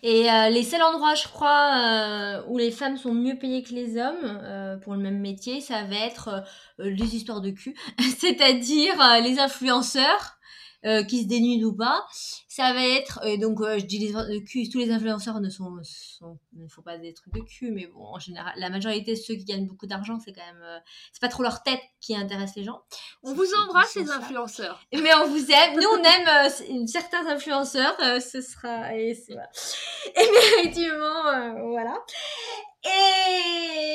Et 0.02 0.30
euh, 0.30 0.48
les 0.48 0.62
seuls 0.62 0.82
endroits, 0.82 1.14
je 1.14 1.26
crois, 1.26 1.72
euh, 1.76 2.42
où 2.46 2.58
les 2.58 2.70
femmes 2.70 2.96
sont 2.96 3.12
mieux 3.12 3.36
payées 3.36 3.62
que 3.62 3.74
les 3.74 3.98
hommes 3.98 4.40
euh, 4.42 4.76
pour 4.76 4.94
le 4.94 5.00
même 5.00 5.18
métier, 5.18 5.60
ça 5.60 5.82
va 5.84 5.96
être 5.96 6.44
euh, 6.78 6.90
les 6.90 7.16
histoires 7.16 7.40
de 7.40 7.50
cul, 7.50 7.74
c'est-à-dire 8.18 8.94
les 9.22 9.38
influenceurs. 9.38 10.37
Euh, 10.84 11.02
qui 11.02 11.22
se 11.22 11.26
dénudent 11.28 11.64
ou 11.68 11.72
pas, 11.76 12.06
ça 12.48 12.72
va 12.72 12.86
être 12.86 13.20
euh, 13.24 13.36
donc 13.36 13.60
euh, 13.60 13.78
je 13.78 13.84
dis 13.84 13.98
les 13.98 14.12
de 14.12 14.38
cul, 14.44 14.68
tous 14.68 14.78
les 14.78 14.90
influenceurs 14.92 15.40
ne 15.40 15.50
sont, 15.50 15.72
sont 15.82 16.38
ne 16.54 16.68
font 16.68 16.82
pas 16.82 16.98
des 16.98 17.12
trucs 17.14 17.34
de 17.34 17.40
cul, 17.40 17.70
mais 17.72 17.86
bon 17.86 18.04
en 18.04 18.18
général 18.18 18.52
la 18.56 18.70
majorité 18.70 19.12
de 19.14 19.18
ceux 19.18 19.34
qui 19.34 19.44
gagnent 19.44 19.66
beaucoup 19.66 19.86
d'argent 19.86 20.18
c'est 20.24 20.32
quand 20.32 20.46
même 20.46 20.62
euh, 20.62 20.78
c'est 21.12 21.20
pas 21.20 21.28
trop 21.28 21.42
leur 21.42 21.62
tête 21.62 21.80
qui 22.00 22.14
intéresse 22.16 22.54
les 22.56 22.62
gens. 22.64 22.80
On 23.22 23.34
vous 23.34 23.46
embrasse, 23.64 23.96
les 23.96 24.08
influenceurs. 24.10 24.80
Mais 24.92 25.12
on 25.16 25.26
vous 25.26 25.50
aime. 25.50 25.74
Nous, 25.80 25.88
on 25.88 26.02
aime 26.02 26.28
euh, 26.46 26.86
certains 26.86 27.26
influenceurs. 27.26 27.96
euh, 28.02 28.20
ce 28.20 28.40
sera. 28.40 28.94
Et, 28.96 29.14
c'est- 29.14 29.32
voilà. 29.34 29.50
et 30.06 30.30
mais 30.30 30.38
effectivement, 30.60 31.26
euh, 31.26 31.62
voilà. 31.70 31.98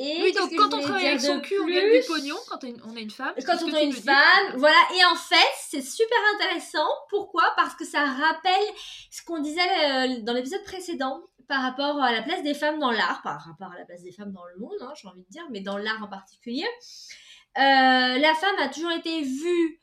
Et 0.00 0.22
Oui, 0.22 0.32
donc 0.32 0.54
quand 0.56 0.72
on 0.74 0.80
travaille 0.80 1.08
avec 1.08 1.20
son 1.20 1.40
cul, 1.40 1.58
on 1.60 1.66
gagne 1.66 1.90
du 2.00 2.06
pognon 2.06 2.36
quand 2.48 2.58
on 2.62 2.94
est 2.96 3.02
une- 3.02 3.10
femme. 3.10 3.34
quand 3.44 3.56
on 3.64 3.74
est 3.74 3.84
une 3.84 3.92
femme, 3.92 4.54
voilà. 4.56 4.76
Et 4.96 5.04
en 5.04 5.16
fait, 5.16 5.52
c'est 5.68 5.82
super 5.82 6.16
intéressant. 6.36 6.86
Pourquoi? 7.10 7.42
Parce 7.56 7.74
que 7.74 7.84
ça 7.84 8.04
rappelle 8.04 8.66
ce 9.10 9.22
qu'on 9.24 9.40
disait 9.40 9.60
euh, 9.60 10.20
dans 10.22 10.32
l'épisode 10.34 10.62
précédent 10.62 11.20
par 11.48 11.62
rapport 11.62 12.00
à 12.00 12.12
la 12.12 12.22
place 12.22 12.44
des 12.44 12.54
femmes 12.54 12.78
dans 12.78 12.92
l'art, 12.92 13.22
par 13.24 13.40
rapport 13.44 13.72
à 13.74 13.78
la 13.78 13.84
place 13.86 14.02
des 14.02 14.12
femmes 14.12 14.30
dans 14.32 14.44
le 14.44 14.60
monde, 14.60 14.76
hein, 14.82 14.92
j'ai 14.94 15.08
envie 15.08 15.22
de 15.24 15.30
dire, 15.30 15.42
mais 15.50 15.60
dans 15.62 15.78
l'art 15.78 16.00
en 16.02 16.08
particulier. 16.08 16.66
Euh, 17.56 17.60
la 18.18 18.34
femme 18.34 18.54
a 18.60 18.68
toujours 18.68 18.92
été 18.92 19.22
vue 19.22 19.80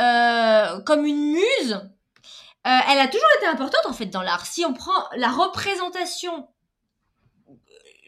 euh, 0.00 0.80
comme 0.82 1.06
une 1.06 1.32
muse. 1.32 1.72
Euh, 2.66 2.78
elle 2.90 2.98
a 2.98 3.06
toujours 3.06 3.28
été 3.38 3.46
importante 3.46 3.86
en 3.86 3.92
fait 3.94 4.06
dans 4.06 4.20
l'art. 4.22 4.44
Si 4.44 4.64
on 4.66 4.74
prend 4.74 5.06
la 5.16 5.28
représentation 5.30 6.48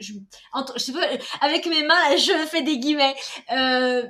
je, 0.01 0.15
entre, 0.53 0.79
je 0.79 0.85
sais 0.85 0.93
pas, 0.93 1.07
avec 1.41 1.67
mes 1.67 1.83
mains, 1.83 2.17
je 2.17 2.47
fais 2.47 2.63
des 2.63 2.79
guillemets, 2.79 3.15
euh, 3.53 4.03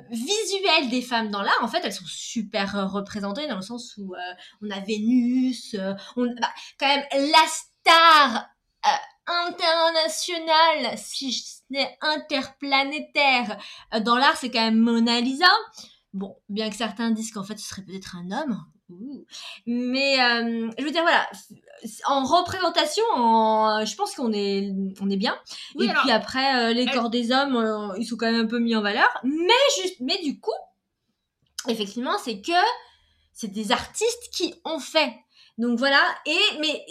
des 0.89 1.01
femmes 1.01 1.29
dans 1.29 1.41
l'art, 1.41 1.59
en 1.61 1.67
fait, 1.67 1.81
elles 1.83 1.93
sont 1.93 2.05
super 2.05 2.75
euh, 2.75 2.85
représentées 2.85 3.47
dans 3.47 3.55
le 3.57 3.61
sens 3.61 3.95
où 3.97 4.13
euh, 4.15 4.19
on 4.61 4.69
a 4.69 4.79
Vénus, 4.79 5.75
euh, 5.75 5.93
on, 6.15 6.25
bah, 6.39 6.49
quand 6.79 6.87
même 6.87 7.05
la 7.11 7.45
star 7.47 8.49
euh, 8.85 8.89
internationale, 9.27 10.97
si 10.97 11.31
ce 11.31 11.61
n'est 11.69 11.97
interplanétaire, 12.01 13.57
euh, 13.93 13.99
dans 13.99 14.17
l'art, 14.17 14.37
c'est 14.37 14.51
quand 14.51 14.61
même 14.61 14.79
Mona 14.79 15.19
Lisa. 15.19 15.45
Bon, 16.13 16.37
bien 16.49 16.69
que 16.69 16.75
certains 16.75 17.11
disent 17.11 17.31
qu'en 17.31 17.43
fait 17.43 17.59
ce 17.59 17.67
serait 17.69 17.83
peut-être 17.83 18.15
un 18.15 18.31
homme. 18.31 18.65
Mais 19.67 20.19
euh, 20.19 20.71
je 20.79 20.83
veux 20.83 20.91
dire, 20.91 21.03
voilà, 21.03 21.29
en 22.05 22.23
représentation, 22.23 23.03
en, 23.13 23.85
je 23.85 23.95
pense 23.95 24.15
qu'on 24.15 24.31
est, 24.33 24.71
on 25.01 25.09
est 25.09 25.17
bien. 25.17 25.37
et 25.79 25.87
puis 25.87 26.11
après, 26.11 26.69
euh, 26.69 26.73
les 26.73 26.85
corps 26.85 27.09
des 27.09 27.31
hommes, 27.31 27.55
euh, 27.55 27.97
ils 27.97 28.05
sont 28.05 28.17
quand 28.17 28.31
même 28.31 28.41
un 28.41 28.47
peu 28.47 28.59
mis 28.59 28.75
en 28.75 28.81
valeur. 28.81 29.09
Mais, 29.23 29.81
juste, 29.81 29.97
mais 29.99 30.17
du 30.21 30.39
coup, 30.39 30.51
effectivement, 31.67 32.17
c'est 32.17 32.41
que 32.41 32.51
c'est 33.33 33.51
des 33.51 33.71
artistes 33.71 34.29
qui 34.33 34.53
ont 34.65 34.79
fait. 34.79 35.13
Donc 35.57 35.77
voilà, 35.77 36.01
et 36.25 36.57
mais 36.59 36.85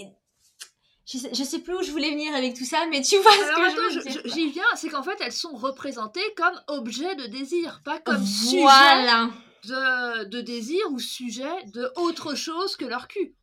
je 1.10 1.16
sais, 1.18 1.44
sais 1.44 1.58
plus 1.60 1.74
où 1.74 1.82
je 1.82 1.90
voulais 1.90 2.10
venir 2.10 2.34
avec 2.34 2.54
tout 2.54 2.66
ça, 2.66 2.84
mais 2.90 3.00
tu 3.00 3.16
vois 3.18 3.32
ce 3.32 4.02
que 4.02 4.24
je 4.24 4.28
J'y 4.28 4.50
viens, 4.50 4.62
c'est 4.76 4.90
qu'en 4.90 5.02
fait, 5.02 5.16
elles 5.20 5.32
sont 5.32 5.56
représentées 5.56 6.34
comme 6.36 6.60
objet 6.66 7.14
de 7.16 7.26
désir, 7.26 7.80
pas 7.82 7.98
comme 7.98 8.22
voilà. 8.22 9.28
sujet 9.64 9.74
de, 9.74 10.24
de 10.24 10.40
désir 10.42 10.80
ou 10.90 10.98
sujet 10.98 11.64
de 11.72 11.90
autre 11.96 12.34
chose 12.34 12.76
que 12.76 12.84
leur 12.84 13.08
cul. 13.08 13.34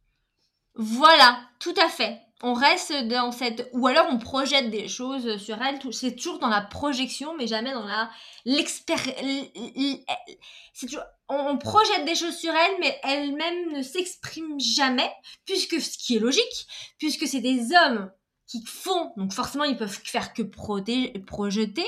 Voilà, 0.75 1.39
tout 1.59 1.73
à 1.81 1.89
fait. 1.89 2.19
On 2.43 2.53
reste 2.53 2.93
dans 3.07 3.31
cette 3.31 3.69
ou 3.71 3.87
alors 3.87 4.07
on 4.11 4.17
projette 4.17 4.69
des 4.69 4.89
choses 4.89 5.37
sur 5.37 5.61
elle. 5.61 5.79
C'est 5.93 6.15
toujours 6.15 6.39
dans 6.39 6.49
la 6.49 6.61
projection 6.61 7.33
mais 7.37 7.47
jamais 7.47 7.71
dans 7.71 7.85
la 7.85 8.09
c'est 10.73 10.85
toujours 10.85 11.03
on, 11.29 11.57
projette 11.57 12.05
des 12.05 12.15
choses 12.15 12.37
sur 12.37 12.53
elle 12.53 12.75
mais 12.79 12.99
elle-même 13.03 13.71
ne 13.71 13.81
s'exprime 13.81 14.59
jamais 14.59 15.09
puisque 15.45 15.81
ce 15.81 15.97
qui 15.97 16.17
est 16.17 16.19
logique 16.19 16.67
puisque 16.99 17.27
c'est 17.27 17.39
des 17.39 17.73
hommes 17.73 18.11
qui 18.45 18.63
font 18.65 19.13
donc 19.17 19.33
forcément 19.33 19.63
ils 19.63 19.77
peuvent 19.77 19.99
faire 20.03 20.33
que 20.33 20.43
projeter 20.43 21.87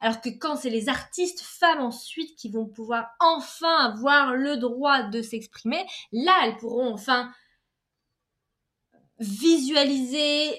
alors 0.00 0.20
que 0.22 0.30
quand 0.30 0.56
c'est 0.56 0.70
les 0.70 0.88
artistes 0.88 1.42
femmes 1.42 1.82
ensuite 1.82 2.34
qui 2.36 2.50
vont 2.50 2.66
pouvoir 2.66 3.08
enfin 3.20 3.76
avoir 3.76 4.34
le 4.34 4.56
droit 4.56 5.02
de 5.02 5.20
s'exprimer 5.20 5.84
là 6.12 6.32
elles 6.44 6.56
pourront 6.56 6.94
enfin 6.94 7.30
visualiser, 9.20 10.50
euh, 10.50 10.54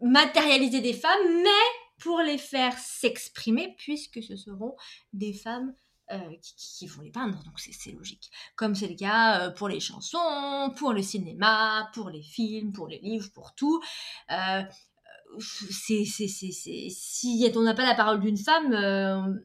matérialiser 0.00 0.80
des 0.80 0.92
femmes, 0.92 1.42
mais 1.42 1.50
pour 1.98 2.20
les 2.20 2.38
faire 2.38 2.76
s'exprimer, 2.78 3.74
puisque 3.78 4.22
ce 4.22 4.36
seront 4.36 4.76
des 5.12 5.32
femmes 5.32 5.74
euh, 6.12 6.18
qui, 6.42 6.86
vont 6.86 7.00
les 7.00 7.10
peindre, 7.10 7.42
donc 7.44 7.58
c'est 7.58 7.92
logique. 7.92 8.30
Comme 8.56 8.74
c'est 8.74 8.88
le 8.88 8.94
cas 8.94 9.40
euh, 9.40 9.50
pour 9.50 9.68
les 9.68 9.80
chansons, 9.80 10.70
pour 10.76 10.92
le 10.92 11.00
cinéma, 11.00 11.90
pour 11.94 12.10
les 12.10 12.22
films, 12.22 12.72
pour 12.72 12.88
les 12.88 12.98
livres, 12.98 13.30
pour 13.32 13.54
tout. 13.54 13.80
Euh, 14.30 14.62
c'est, 15.38 16.04
si 16.04 17.52
on 17.56 17.62
n'a 17.62 17.72
pas 17.72 17.86
la 17.86 17.94
parole 17.94 18.20
d'une 18.20 18.36
femme, 18.36 19.40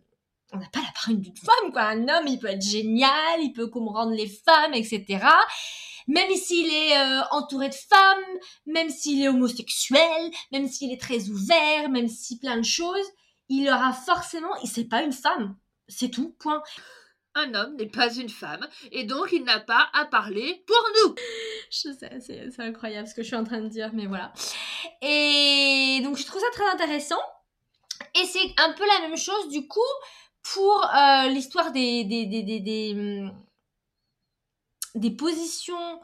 on 0.51 0.57
n'a 0.57 0.69
pas 0.71 0.81
la 0.81 0.91
parole 0.93 1.21
d'une 1.21 1.35
femme, 1.35 1.71
quoi. 1.71 1.83
Un 1.83 2.07
homme, 2.07 2.27
il 2.27 2.39
peut 2.39 2.47
être 2.47 2.61
génial, 2.61 3.41
il 3.41 3.53
peut 3.53 3.67
comprendre 3.67 4.11
les 4.11 4.27
femmes, 4.27 4.73
etc 4.73 5.19
même 6.09 6.31
s'il 6.35 6.73
est 6.73 6.97
euh, 6.97 7.21
entouré 7.31 7.69
de 7.69 7.75
femmes, 7.75 8.39
même 8.65 8.89
s'il 8.89 9.21
est 9.23 9.29
homosexuel, 9.29 10.31
même 10.51 10.67
s'il 10.67 10.91
est 10.91 10.99
très 10.99 11.29
ouvert, 11.29 11.87
même 11.89 12.07
si 12.07 12.39
plein 12.39 12.57
de 12.57 12.65
choses, 12.65 13.05
il 13.47 13.69
aura 13.69 13.93
forcément, 13.93 14.53
il 14.63 14.69
c'est 14.69 14.85
pas 14.85 15.03
une 15.03 15.13
femme, 15.13 15.55
c'est 15.87 16.09
tout, 16.09 16.35
point. 16.39 16.61
Un 17.35 17.53
homme 17.53 17.75
n'est 17.75 17.89
pas 17.89 18.11
une 18.15 18.27
femme, 18.27 18.67
et 18.91 19.03
donc 19.03 19.29
il 19.31 19.43
n'a 19.43 19.59
pas 19.59 19.87
à 19.93 20.05
parler 20.05 20.63
pour 20.65 20.83
nous. 21.03 21.15
Je 21.71 21.93
sais, 21.93 22.19
c'est 22.19 22.61
incroyable 22.63 23.07
ce 23.07 23.13
que 23.13 23.21
je 23.21 23.27
suis 23.27 23.35
en 23.35 23.43
train 23.43 23.61
de 23.61 23.69
dire, 23.69 23.91
mais 23.93 24.07
voilà. 24.07 24.33
Et 25.03 26.01
donc 26.03 26.17
je 26.17 26.25
trouve 26.25 26.41
ça 26.41 26.49
très 26.51 26.67
intéressant. 26.71 27.21
Et 28.19 28.25
c'est 28.25 28.53
un 28.57 28.73
peu 28.73 28.83
la 28.87 29.07
même 29.07 29.17
chose 29.17 29.49
du 29.49 29.67
coup 29.67 29.79
pour 30.43 30.86
euh, 30.86 31.27
l'histoire 31.29 31.72
des, 31.72 32.03
des, 32.03 32.93
hum, 34.96 35.15
positions 35.17 36.00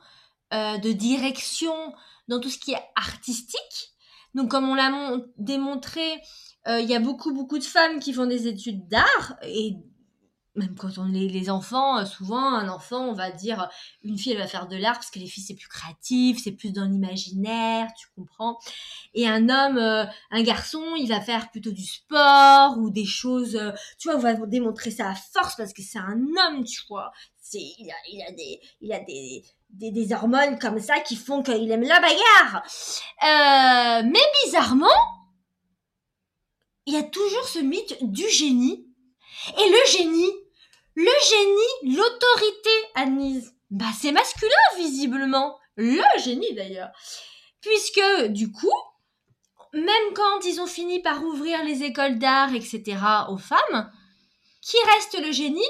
euh, 0.54 0.78
de 0.78 0.92
direction 0.92 1.94
dans 2.28 2.40
tout 2.40 2.50
ce 2.50 2.58
qui 2.58 2.72
est 2.72 2.84
artistique. 2.96 3.94
Donc 4.34 4.52
comme 4.52 4.70
on 4.70 4.76
l'a 4.76 4.92
démontré, 5.38 6.22
euh, 6.68 6.80
il 6.80 6.90
y 6.90 6.96
a 6.96 7.00
beaucoup 7.00 7.34
beaucoup 7.34 7.58
de 7.58 7.64
femmes 7.64 8.00
qui 8.00 8.14
font 8.14 8.26
des 8.26 8.48
études 8.48 8.88
d'art 8.88 9.38
et 9.44 9.76
même 10.56 10.76
quand 10.76 10.98
on 10.98 11.14
est 11.14 11.28
les 11.28 11.50
enfants, 11.50 12.00
euh, 12.00 12.06
souvent 12.06 12.54
un 12.54 12.70
enfant, 12.70 13.10
on 13.10 13.14
va 13.14 13.32
dire 13.32 13.70
une 14.04 14.18
fille 14.18 14.34
elle 14.34 14.40
va 14.40 14.48
faire 14.48 14.68
de 14.68 14.76
l'art 14.76 14.96
parce 14.96 15.12
que 15.12 15.20
les 15.20 15.28
filles 15.28 15.44
c'est 15.44 15.56
plus 15.56 15.68
créatif, 15.68 16.40
c'est 16.44 16.52
plus 16.52 16.72
dans 16.72 16.86
l'imaginaire, 16.86 17.88
tu 17.98 18.08
comprends. 18.16 18.58
Et 19.14 19.28
un 19.28 19.50
homme, 19.50 20.08
un 20.32 20.44
garçon, 20.44 20.84
il 20.98 21.08
va 21.08 21.22
faire 21.22 21.52
plutôt 21.52 21.72
du 21.72 21.86
sport 21.86 22.78
ou 22.78 22.90
des 22.90 23.06
choses, 23.06 23.60
tu 24.00 24.10
vois, 24.10 24.18
on 24.18 24.22
va 24.22 24.34
démontrer 24.46 24.92
sa 24.92 25.14
force 25.16 25.56
parce 25.56 25.74
que 25.74 25.82
c'est 25.82 26.00
un 26.00 26.20
homme, 26.38 26.64
tu 26.64 26.82
vois 26.90 27.12
il 27.54 27.92
a, 27.92 27.96
il 28.12 28.22
a 28.22 28.32
des, 28.32 28.62
il 28.82 28.94
a 28.94 29.00
des, 29.00 29.44
des, 29.70 29.92
des, 29.92 30.14
hormones 30.14 30.58
comme 30.60 30.80
ça 30.80 31.00
qui 31.00 31.16
font 31.16 31.44
qu'il 31.44 31.72
aime 31.72 31.84
la 31.84 32.00
bagarre. 32.00 32.64
Euh, 33.24 34.10
mais 34.10 34.20
bizarrement, 34.44 34.88
il 36.86 36.94
y 36.94 36.98
a 36.98 37.04
toujours 37.04 37.48
ce 37.48 37.60
mythe 37.60 37.98
du 38.02 38.28
génie. 38.30 38.88
Et 39.60 39.70
le 39.70 39.92
génie, 39.92 40.32
le 40.96 41.12
génie, 41.30 41.96
l'autorité, 41.96 42.70
Anise, 42.96 43.54
bah 43.70 43.86
c'est 44.00 44.12
masculin 44.12 44.52
visiblement. 44.78 45.58
Le 45.76 46.04
génie 46.24 46.54
d'ailleurs. 46.54 46.90
Puisque 47.62 48.28
du 48.30 48.52
coup, 48.52 48.72
même 49.74 50.14
quand 50.16 50.46
ils 50.46 50.62
ont 50.62 50.68
fini 50.68 51.02
par 51.02 51.24
ouvrir 51.24 51.64
les 51.64 51.84
écoles 51.84 52.18
d'art, 52.18 52.54
etc., 52.54 52.98
aux 53.30 53.38
femmes, 53.38 53.92
qui 54.62 54.78
reste 54.94 55.20
le 55.20 55.32
génie? 55.32 55.62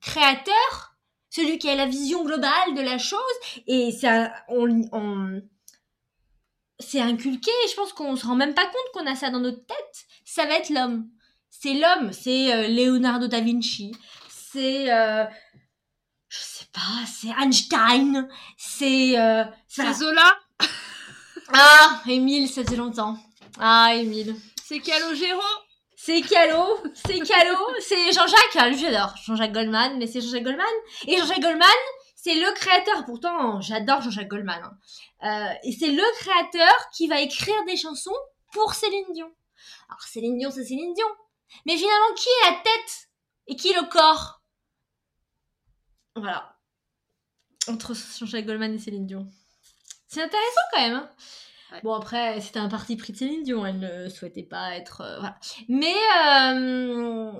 Créateur? 0.00 0.94
Celui 1.30 1.58
qui 1.58 1.68
a 1.68 1.74
la 1.74 1.86
vision 1.86 2.24
globale 2.24 2.74
de 2.76 2.82
la 2.82 2.98
chose? 2.98 3.20
Et 3.66 3.90
ça, 3.90 4.32
on, 4.48 5.40
c'est 6.78 7.00
inculqué. 7.00 7.50
Je 7.68 7.74
pense 7.74 7.92
qu'on 7.92 8.16
se 8.16 8.26
rend 8.26 8.36
même 8.36 8.54
pas 8.54 8.66
compte 8.66 8.92
qu'on 8.92 9.10
a 9.10 9.16
ça 9.16 9.30
dans 9.30 9.40
notre 9.40 9.64
tête. 9.64 10.04
Ça 10.24 10.46
va 10.46 10.58
être 10.58 10.70
l'homme. 10.70 11.08
C'est 11.50 11.74
l'homme. 11.74 12.12
C'est 12.12 12.52
euh, 12.52 12.68
Leonardo 12.68 13.26
da 13.26 13.40
Vinci. 13.40 13.92
C'est 14.54 14.88
euh, 14.88 15.24
je 16.28 16.38
sais 16.38 16.66
pas. 16.72 17.04
C'est 17.12 17.32
Einstein. 17.42 18.28
C'est 18.56 19.18
euh, 19.18 19.42
c'est 19.66 19.92
Zola? 19.92 20.38
ah, 21.52 22.00
Émile, 22.06 22.48
ça 22.48 22.62
faisait 22.62 22.76
longtemps. 22.76 23.18
Ah, 23.58 23.90
Émile. 23.96 24.36
C'est 24.64 24.78
Calogero? 24.78 25.42
C'est 25.96 26.20
Calo, 26.20 26.76
c'est 26.92 27.18
Calo, 27.20 27.56
c'est 27.80 28.12
Jean-Jacques, 28.12 28.68
lui 28.68 28.78
j'adore, 28.78 29.14
Jean-Jacques 29.24 29.54
Goldman, 29.54 29.96
mais 29.96 30.06
c'est 30.06 30.20
Jean-Jacques 30.20 30.42
Goldman. 30.42 30.66
Et 31.06 31.16
Jean-Jacques 31.16 31.40
Goldman, 31.40 31.66
c'est 32.14 32.34
le 32.34 32.52
créateur, 32.52 33.06
pourtant 33.06 33.58
j'adore 33.62 34.02
Jean-Jacques 34.02 34.28
Goldman. 34.28 34.62
Hein. 34.62 34.76
Euh, 35.26 35.54
et 35.64 35.72
c'est 35.72 35.92
le 35.92 36.02
créateur 36.20 36.90
qui 36.94 37.08
va 37.08 37.22
écrire 37.22 37.64
des 37.66 37.78
chansons 37.78 38.12
pour 38.52 38.74
Céline 38.74 39.14
Dion. 39.14 39.32
Alors 39.88 40.02
Céline 40.02 40.36
Dion, 40.36 40.50
c'est 40.50 40.64
Céline 40.64 40.92
Dion. 40.92 41.08
Mais 41.64 41.78
finalement, 41.78 42.14
qui 42.14 42.28
est 42.28 42.50
la 42.50 42.56
tête 42.58 43.08
et 43.46 43.56
qui 43.56 43.70
est 43.70 43.80
le 43.80 43.88
corps? 43.88 44.42
Voilà. 46.16 46.56
Entre 47.68 47.94
Jean-Jacques 47.94 48.46
Goldman 48.46 48.74
et 48.74 48.78
Céline 48.78 49.06
Dion. 49.06 49.28
C'est 50.06 50.22
intéressant 50.22 50.60
quand 50.72 50.80
même. 50.80 50.94
Hein 50.94 51.10
Bon, 51.82 51.94
après, 51.94 52.40
c'était 52.40 52.60
un 52.60 52.68
parti 52.68 52.96
pris 52.96 53.12
de 53.12 53.18
Céline 53.18 53.42
Dion, 53.42 53.66
elle 53.66 53.80
ne 53.80 54.08
souhaitait 54.08 54.44
pas 54.44 54.76
être. 54.76 55.00
Euh, 55.00 55.18
voilà. 55.18 55.38
Mais. 55.68 55.94
Euh, 56.28 57.32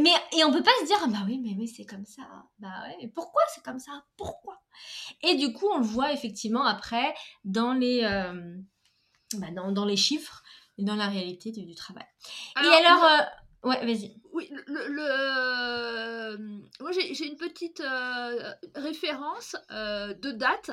mais, 0.00 0.10
et 0.36 0.42
on 0.42 0.50
peut 0.50 0.62
pas 0.62 0.72
se 0.80 0.86
dire, 0.86 0.96
ah 1.04 1.06
bah 1.06 1.22
oui, 1.24 1.38
mais 1.38 1.54
oui, 1.56 1.68
c'est 1.68 1.84
comme 1.84 2.04
ça. 2.04 2.22
Bah 2.58 2.82
ouais, 2.82 2.96
mais 3.00 3.08
pourquoi 3.08 3.42
c'est 3.54 3.62
comme 3.62 3.78
ça? 3.78 4.04
Pourquoi? 4.16 4.60
Et 5.22 5.36
du 5.36 5.52
coup, 5.52 5.68
on 5.72 5.78
le 5.78 5.84
voit 5.84 6.12
effectivement 6.12 6.64
après 6.64 7.14
dans 7.44 7.74
les, 7.74 8.02
euh, 8.02 8.56
bah 9.34 9.52
dans, 9.54 9.70
dans, 9.70 9.84
les 9.84 9.96
chiffres 9.96 10.42
et 10.78 10.82
dans 10.84 10.96
la 10.96 11.06
réalité 11.06 11.52
du, 11.52 11.64
du 11.64 11.76
travail. 11.76 12.06
et 12.56 12.66
alors. 12.66 13.28
Ouais, 13.62 13.86
vas-y. 13.86 14.20
Oui, 14.34 14.50
le, 14.66 14.88
le 14.88 15.06
euh, 16.34 16.36
moi 16.80 16.90
j'ai 16.90 17.24
une 17.24 17.36
petite 17.36 17.78
euh, 17.78 18.52
référence 18.74 19.54
euh, 19.70 20.12
de 20.12 20.32
date. 20.32 20.72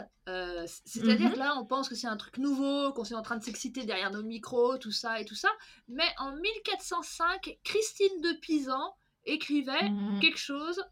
C'est-à-dire 0.85 1.33
que 1.33 1.37
là, 1.37 1.55
on 1.59 1.65
pense 1.65 1.87
que 1.87 1.93
c'est 1.93 2.07
un 2.07 2.17
truc 2.17 2.39
nouveau, 2.39 2.91
qu'on 2.93 3.03
est 3.03 3.13
en 3.13 3.21
train 3.21 3.37
de 3.37 3.43
s'exciter 3.43 3.83
derrière 3.83 4.09
nos 4.09 4.23
micros, 4.23 4.79
tout 4.79 4.91
ça 4.91 5.19
et 5.19 5.25
tout 5.25 5.35
ça. 5.35 5.49
Mais 5.89 6.07
en 6.17 6.35
1405, 6.37 7.59
Christine 7.63 8.21
de 8.21 8.31
Pisan 8.39 8.95
écrivait 9.25 9.89
mhm. 9.89 10.19
quelque 10.21 10.39
chose 10.39 10.83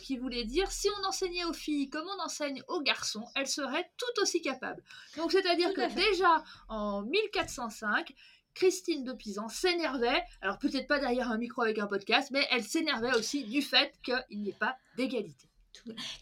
qui 0.00 0.16
voulait 0.16 0.44
dire 0.44 0.70
si 0.70 0.88
on 0.98 1.06
enseignait 1.06 1.44
aux 1.44 1.52
filles 1.52 1.90
comme 1.90 2.06
on 2.08 2.22
enseigne 2.22 2.62
aux 2.68 2.80
garçons, 2.80 3.26
elles 3.34 3.48
seraient 3.48 3.90
tout 3.98 4.22
aussi 4.22 4.40
capables. 4.40 4.82
Donc 5.18 5.30
c'est-à-dire 5.30 5.74
que 5.74 5.94
déjà 5.94 6.42
en 6.68 7.02
1405, 7.02 8.14
Christine 8.54 9.04
de 9.04 9.12
Pisan 9.12 9.48
s'énervait, 9.48 10.22
alors 10.40 10.58
peut-être 10.58 10.86
pas 10.86 11.00
derrière 11.00 11.30
un 11.30 11.38
micro 11.38 11.62
avec 11.62 11.78
un 11.78 11.86
podcast, 11.86 12.30
mais 12.30 12.46
elle 12.50 12.62
s'énervait 12.62 13.14
aussi 13.16 13.44
du 13.44 13.62
fait 13.62 13.92
qu'il 14.02 14.40
n'y 14.40 14.50
ait 14.50 14.56
pas 14.58 14.76
d'égalité. 14.96 15.48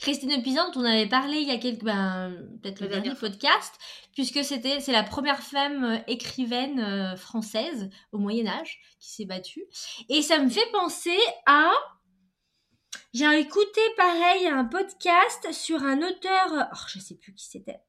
Christine 0.00 0.36
de 0.36 0.42
Pisan, 0.42 0.70
on 0.74 0.84
avait 0.84 1.08
parlé 1.08 1.38
il 1.38 1.48
y 1.48 1.50
a 1.50 1.58
quelques, 1.58 1.84
ben, 1.84 2.34
peut-être 2.62 2.80
le 2.80 2.88
dernier 2.88 3.14
podcast, 3.14 3.74
puisque 4.14 4.42
c'était, 4.44 4.80
c'est 4.80 4.92
la 4.92 5.02
première 5.02 5.42
femme 5.42 5.84
euh, 5.84 5.98
écrivaine 6.06 6.80
euh, 6.80 7.16
française 7.16 7.90
au 8.12 8.18
Moyen 8.18 8.46
Âge 8.46 8.80
qui 8.98 9.10
s'est 9.10 9.24
battue. 9.24 9.64
Et 10.08 10.22
ça 10.22 10.38
me 10.38 10.48
fait 10.48 10.70
penser 10.72 11.18
à 11.46 11.70
J'ai 13.12 13.40
écouté 13.40 13.80
pareil 13.96 14.46
un 14.46 14.64
podcast 14.64 15.52
sur 15.52 15.82
un 15.82 15.98
auteur, 15.98 16.70
oh, 16.72 16.76
je 16.88 16.98
sais 16.98 17.16
plus 17.16 17.34
qui 17.34 17.46
c'était. 17.46 17.80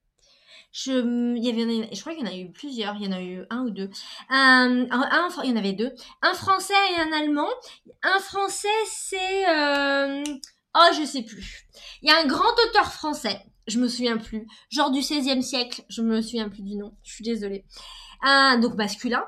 Je, 0.74 0.92
il 1.38 1.46
y 1.46 1.50
avait, 1.50 1.94
je 1.94 2.01
crois 2.01 2.15
qu'il 2.15 2.25
y 2.25 2.27
en 2.27 2.32
a 2.32 2.36
eu 2.36 2.51
plusieurs, 2.51 2.96
il 2.96 3.03
y 3.03 3.08
en 3.08 3.12
a 3.12 3.22
eu 3.22 3.46
un 3.51 3.62
ou 3.62 3.70
deux. 3.70 3.92
Un, 4.30 4.88
un, 4.89 5.30
il 5.44 5.51
y 5.51 5.53
en 5.53 5.56
avait 5.56 5.74
deux. 5.74 5.94
Un 6.24 6.34
français 6.34 6.74
et 6.94 7.00
un 7.00 7.12
allemand. 7.13 7.48
Un 8.01 8.20
français, 8.20 8.68
c'est, 8.88 9.50
euh, 9.50 10.24
oh, 10.75 10.89
je 11.00 11.06
sais 11.06 11.22
plus. 11.22 11.68
Il 12.01 12.10
y 12.10 12.12
a 12.12 12.20
un 12.20 12.25
grand 12.25 12.51
auteur 12.68 12.92
français, 12.92 13.39
je 13.68 13.77
me 13.77 13.88
souviens 13.88 14.18
plus, 14.18 14.48
genre 14.72 14.89
du 14.89 15.01
16e 15.01 15.44
siècle, 15.44 15.84
je 15.89 16.01
me 16.01 16.22
souviens 16.24 16.50
plus 16.50 16.63
du 16.63 16.75
nom, 16.75 16.98
je 17.03 17.13
suis 17.13 17.24
désolée. 17.24 17.65
Un, 18.24 18.58
donc 18.58 18.74
masculin, 18.74 19.24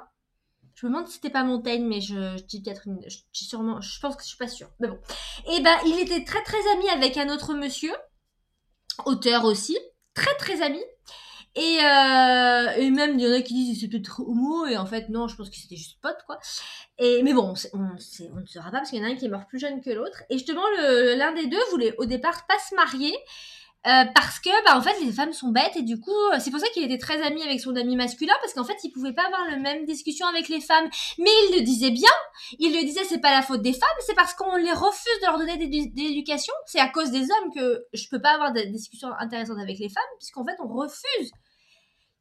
je 0.73 0.87
me 0.87 0.91
demande 0.91 1.07
si 1.07 1.15
c'était 1.15 1.29
pas 1.29 1.43
Montaigne, 1.43 1.85
mais 1.85 2.01
je, 2.01 2.41
dis 2.45 2.61
peut-être 2.61 2.87
une, 2.87 2.99
je 3.07 3.17
dis 3.33 3.45
sûrement, 3.45 3.79
je 3.81 3.99
pense 3.99 4.15
que 4.15 4.23
je 4.23 4.29
suis 4.29 4.37
pas 4.37 4.47
sûre. 4.47 4.69
Mais 4.79 4.87
bon. 4.87 4.99
Et 5.47 5.57
eh 5.57 5.61
ben, 5.61 5.77
il 5.85 5.99
était 5.99 6.23
très 6.23 6.43
très 6.43 6.71
ami 6.73 6.89
avec 6.89 7.17
un 7.17 7.29
autre 7.29 7.53
monsieur, 7.53 7.93
auteur 9.05 9.45
aussi, 9.45 9.77
très 10.15 10.35
très 10.37 10.61
ami. 10.61 10.81
Et, 11.55 11.79
euh, 11.81 12.71
et 12.77 12.89
même, 12.89 13.17
il 13.17 13.25
y 13.25 13.27
en 13.27 13.33
a 13.33 13.41
qui 13.41 13.53
disent 13.53 13.79
c'est 13.79 13.87
peut-être 13.87 14.19
homo, 14.21 14.65
et 14.65 14.77
en 14.77 14.85
fait, 14.85 15.09
non, 15.09 15.27
je 15.27 15.35
pense 15.35 15.49
que 15.49 15.55
c'était 15.55 15.77
juste 15.77 15.99
pote, 16.01 16.17
quoi. 16.25 16.37
Et, 16.99 17.23
mais 17.23 17.33
bon, 17.33 17.53
on, 17.73 17.79
on, 17.79 17.89
on 18.33 18.39
ne 18.41 18.45
saura 18.45 18.71
pas, 18.71 18.79
parce 18.79 18.89
qu'il 18.89 18.99
y 18.99 19.01
en 19.01 19.05
a 19.05 19.11
un 19.11 19.15
qui 19.15 19.25
est 19.25 19.29
mort 19.29 19.47
plus 19.47 19.59
jeune 19.59 19.81
que 19.81 19.89
l'autre. 19.89 20.23
Et 20.29 20.37
justement, 20.37 20.63
l'un 20.77 21.33
des 21.33 21.47
deux 21.47 21.63
voulait 21.71 21.95
au 21.97 22.05
départ 22.05 22.45
pas 22.47 22.59
se 22.69 22.75
marier, 22.75 23.15
euh, 23.87 24.03
parce 24.15 24.39
que 24.39 24.49
bah 24.65 24.75
en 24.75 24.81
fait 24.81 24.99
les 24.99 25.11
femmes 25.11 25.31
sont 25.31 25.49
bêtes 25.49 25.75
et 25.75 25.83
du 25.83 25.99
coup 25.99 26.09
euh, 26.33 26.37
c'est 26.39 26.49
pour 26.49 26.59
ça 26.59 26.65
qu'il 26.69 26.83
était 26.83 26.97
très 26.97 27.21
ami 27.21 27.43
avec 27.43 27.59
son 27.59 27.75
ami 27.75 27.95
masculin 27.95 28.33
parce 28.41 28.51
qu'en 28.55 28.63
fait 28.63 28.77
il 28.83 28.89
pouvait 28.89 29.13
pas 29.13 29.27
avoir 29.27 29.45
la 29.47 29.57
même 29.57 29.85
discussion 29.85 30.25
avec 30.25 30.49
les 30.49 30.59
femmes 30.59 30.89
mais 31.19 31.29
il 31.49 31.57
le 31.59 31.61
disait 31.61 31.91
bien 31.91 32.09
il 32.57 32.73
le 32.75 32.83
disait 32.83 33.03
c'est 33.03 33.19
pas 33.19 33.29
la 33.29 33.43
faute 33.43 33.61
des 33.61 33.73
femmes 33.73 33.87
c'est 33.99 34.15
parce 34.15 34.33
qu'on 34.33 34.55
les 34.55 34.71
refuse 34.71 35.19
de 35.21 35.27
leur 35.27 35.37
donner 35.37 35.57
de 35.57 36.01
l'éducation 36.01 36.53
c'est 36.65 36.79
à 36.79 36.87
cause 36.87 37.11
des 37.11 37.21
hommes 37.29 37.53
que 37.53 37.85
je 37.93 38.09
peux 38.09 38.19
pas 38.19 38.33
avoir 38.33 38.53
des 38.53 38.65
discussions 38.65 39.09
intéressantes 39.19 39.59
avec 39.59 39.77
les 39.77 39.89
femmes 39.89 40.03
puisqu'en 40.17 40.43
fait 40.43 40.57
on 40.63 40.67
refuse 40.67 41.31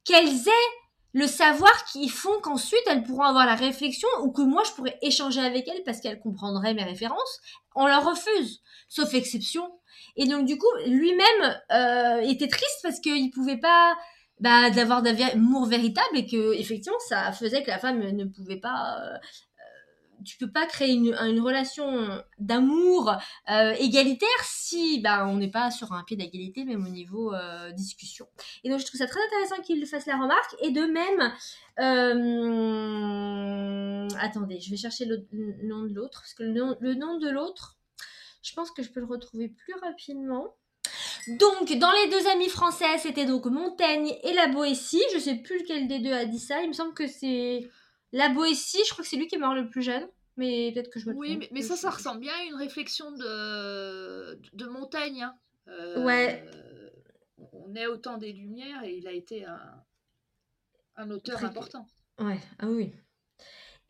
qu'elles 0.05 0.49
aient 0.49 0.71
le 1.13 1.27
savoir 1.27 1.85
qui 1.85 2.09
font 2.09 2.41
qu'ensuite 2.43 2.83
elles 2.87 3.05
pourront 3.05 3.23
avoir 3.23 3.47
la 3.47 3.55
réflexion 3.55 4.09
ou 4.23 4.33
que 4.33 4.43
moi 4.43 4.63
je 4.65 4.73
pourrais 4.73 4.99
échanger 5.01 5.41
avec 5.41 5.69
elles 5.69 5.85
parce 5.85 6.01
qu'elles 6.01 6.21
comprendraient 6.21 6.75
mes 6.75 6.83
références 6.83 7.41
on 7.77 7.87
leur 7.87 8.05
refuse 8.05 8.63
sauf 8.89 9.13
exception. 9.15 9.71
Et 10.17 10.27
donc 10.27 10.47
du 10.47 10.59
coup, 10.59 10.71
lui-même 10.87 11.57
euh, 11.73 12.21
était 12.21 12.49
triste 12.49 12.81
parce 12.83 13.01
qu'il 13.01 13.31
pouvait 13.31 13.59
pas 13.59 13.95
bah, 14.41 14.71
d'avoir 14.71 15.03
d'amour 15.03 15.67
véritable 15.67 16.17
et 16.17 16.27
que 16.27 16.55
effectivement 16.55 16.99
ça 17.09 17.33
faisait 17.33 17.63
que 17.63 17.71
la 17.71 17.79
femme 17.79 17.99
ne 17.99 18.25
pouvait 18.25 18.59
pas 18.61 18.99
euh, 19.01 19.19
tu 20.25 20.37
peux 20.39 20.51
pas 20.51 20.67
créer 20.67 20.93
une, 20.93 21.41
relation 21.41 22.23
d'amour 22.39 23.15
euh, 23.51 23.73
égalitaire 23.79 24.29
si 24.45 25.01
bah, 25.01 25.27
on 25.27 25.37
n'est 25.37 25.51
pas 25.51 25.71
sur 25.71 25.93
un 25.93 26.03
pied 26.05 26.17
d'égalité, 26.17 26.65
même 26.65 26.85
au 26.85 26.89
niveau 26.89 27.35
euh, 27.35 27.71
discussion. 27.73 28.27
Et 28.63 28.71
donc 28.71 28.81
je 28.81 28.87
trouve 28.87 28.99
ça 28.99 29.07
très 29.07 29.21
intéressant 29.27 29.63
qu'il 29.63 29.85
fasse 29.87 30.07
la 30.07 30.17
remarque. 30.17 30.57
Et 30.63 30.71
de 30.71 30.83
même, 30.83 31.33
euh, 31.81 34.09
attendez, 34.21 34.61
je 34.61 34.71
vais 34.71 34.77
chercher 34.77 35.05
le, 35.05 35.27
nom 35.65 35.83
de 35.83 35.95
l'autre, 35.95 36.21
parce 36.21 36.35
que 36.35 36.43
le 36.43 36.53
nom, 36.53 36.77
le 36.81 36.95
nom 36.95 37.19
de 37.19 37.29
l'autre, 37.29 37.77
je 38.43 38.53
pense 38.55 38.71
que 38.71 38.83
je 38.83 38.91
peux 38.91 39.01
le 39.01 39.07
retrouver 39.07 39.49
plus 39.49 39.75
rapidement. 39.83 40.55
Donc, 41.39 41.73
dans 41.79 41.93
les 41.93 42.11
deux 42.11 42.27
amis 42.29 42.51
français, 42.51 42.99
c'était 42.99 43.25
donc 43.25 43.47
Montaigne 43.47 44.15
et 44.23 44.35
la 44.35 44.49
Boétie. 44.49 45.03
Je 45.15 45.19
sais 45.19 45.37
plus 45.37 45.61
lequel 45.61 45.89
des 45.89 45.99
deux 45.99 46.13
a 46.13 46.27
dit 46.27 46.39
ça. 46.39 46.61
Il 46.63 46.69
me 46.69 46.75
semble 46.75 46.93
que 46.93 47.07
c'est 47.07 47.67
la 48.15 48.29
Boétie. 48.31 48.83
Je 48.87 48.93
crois 48.93 49.03
que 49.03 49.11
c'est 49.11 49.17
lui 49.17 49.27
qui 49.27 49.35
est 49.35 49.39
mort 49.39 49.55
le 49.55 49.69
plus 49.69 49.83
jeune. 49.83 50.07
Mais 50.37 50.73
peut-être 50.73 50.91
que 50.91 50.99
je 50.99 51.07
me 51.07 51.13
trompe. 51.13 51.25
Oui, 51.25 51.49
mais, 51.53 51.63
ça, 51.63 51.77
ça 51.77 51.91
ressemble 51.91 52.21
bien 52.21 52.33
à 52.33 52.45
une 52.45 52.57
réflexion 52.57 53.13
de, 53.13 54.41
de 54.53 54.67
Montaigne. 54.67 55.23
Hein. 55.23 55.37
Euh, 55.69 56.05
ouais. 56.05 56.45
On 57.53 57.75
est 57.75 57.87
au 57.87 57.97
temps 57.97 58.19
des 58.19 58.33
Lumières 58.33 58.83
et 58.85 58.97
il 58.97 59.07
a 59.07 59.13
été 59.13 59.45
un, 59.45 59.85
un 60.97 61.11
auteur 61.11 61.45
important. 61.45 61.87
Ouais, 62.19 62.39
ah 62.59 62.67
oui. 62.67 62.93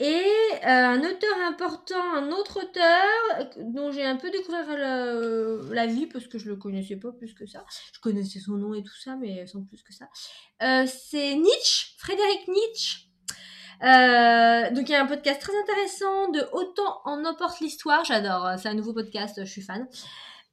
Et 0.00 0.04
euh, 0.04 0.66
un 0.66 0.98
auteur 0.98 1.38
important, 1.46 2.14
un 2.14 2.30
autre 2.32 2.64
auteur 2.64 3.48
dont 3.60 3.92
j'ai 3.92 4.04
un 4.04 4.16
peu 4.16 4.30
découvert 4.30 4.66
la, 4.76 5.86
vie 5.86 6.06
parce 6.06 6.26
que 6.26 6.36
je 6.36 6.48
le 6.48 6.56
connaissais 6.56 6.96
pas 6.96 7.12
plus 7.12 7.32
que 7.32 7.46
ça. 7.46 7.64
Je 7.92 8.00
connaissais 8.00 8.40
son 8.40 8.54
nom 8.54 8.74
et 8.74 8.82
tout 8.82 8.96
ça, 8.96 9.16
mais 9.16 9.46
sans 9.46 9.62
plus 9.62 9.82
que 9.82 9.92
ça. 9.92 10.08
Euh, 10.62 10.86
c'est 10.86 11.36
Nietzsche, 11.36 11.94
Frédéric 11.98 12.48
Nietzsche. 12.48 13.13
Euh, 13.82 14.70
donc 14.70 14.88
il 14.88 14.92
y 14.92 14.94
a 14.94 15.02
un 15.02 15.06
podcast 15.06 15.40
très 15.40 15.52
intéressant 15.62 16.30
de 16.30 16.40
Autant 16.52 17.00
en 17.04 17.24
emporte 17.24 17.60
l'histoire. 17.60 18.04
J'adore, 18.04 18.50
c'est 18.58 18.68
un 18.68 18.74
nouveau 18.74 18.92
podcast, 18.92 19.40
je 19.44 19.50
suis 19.50 19.62
fan. 19.62 19.86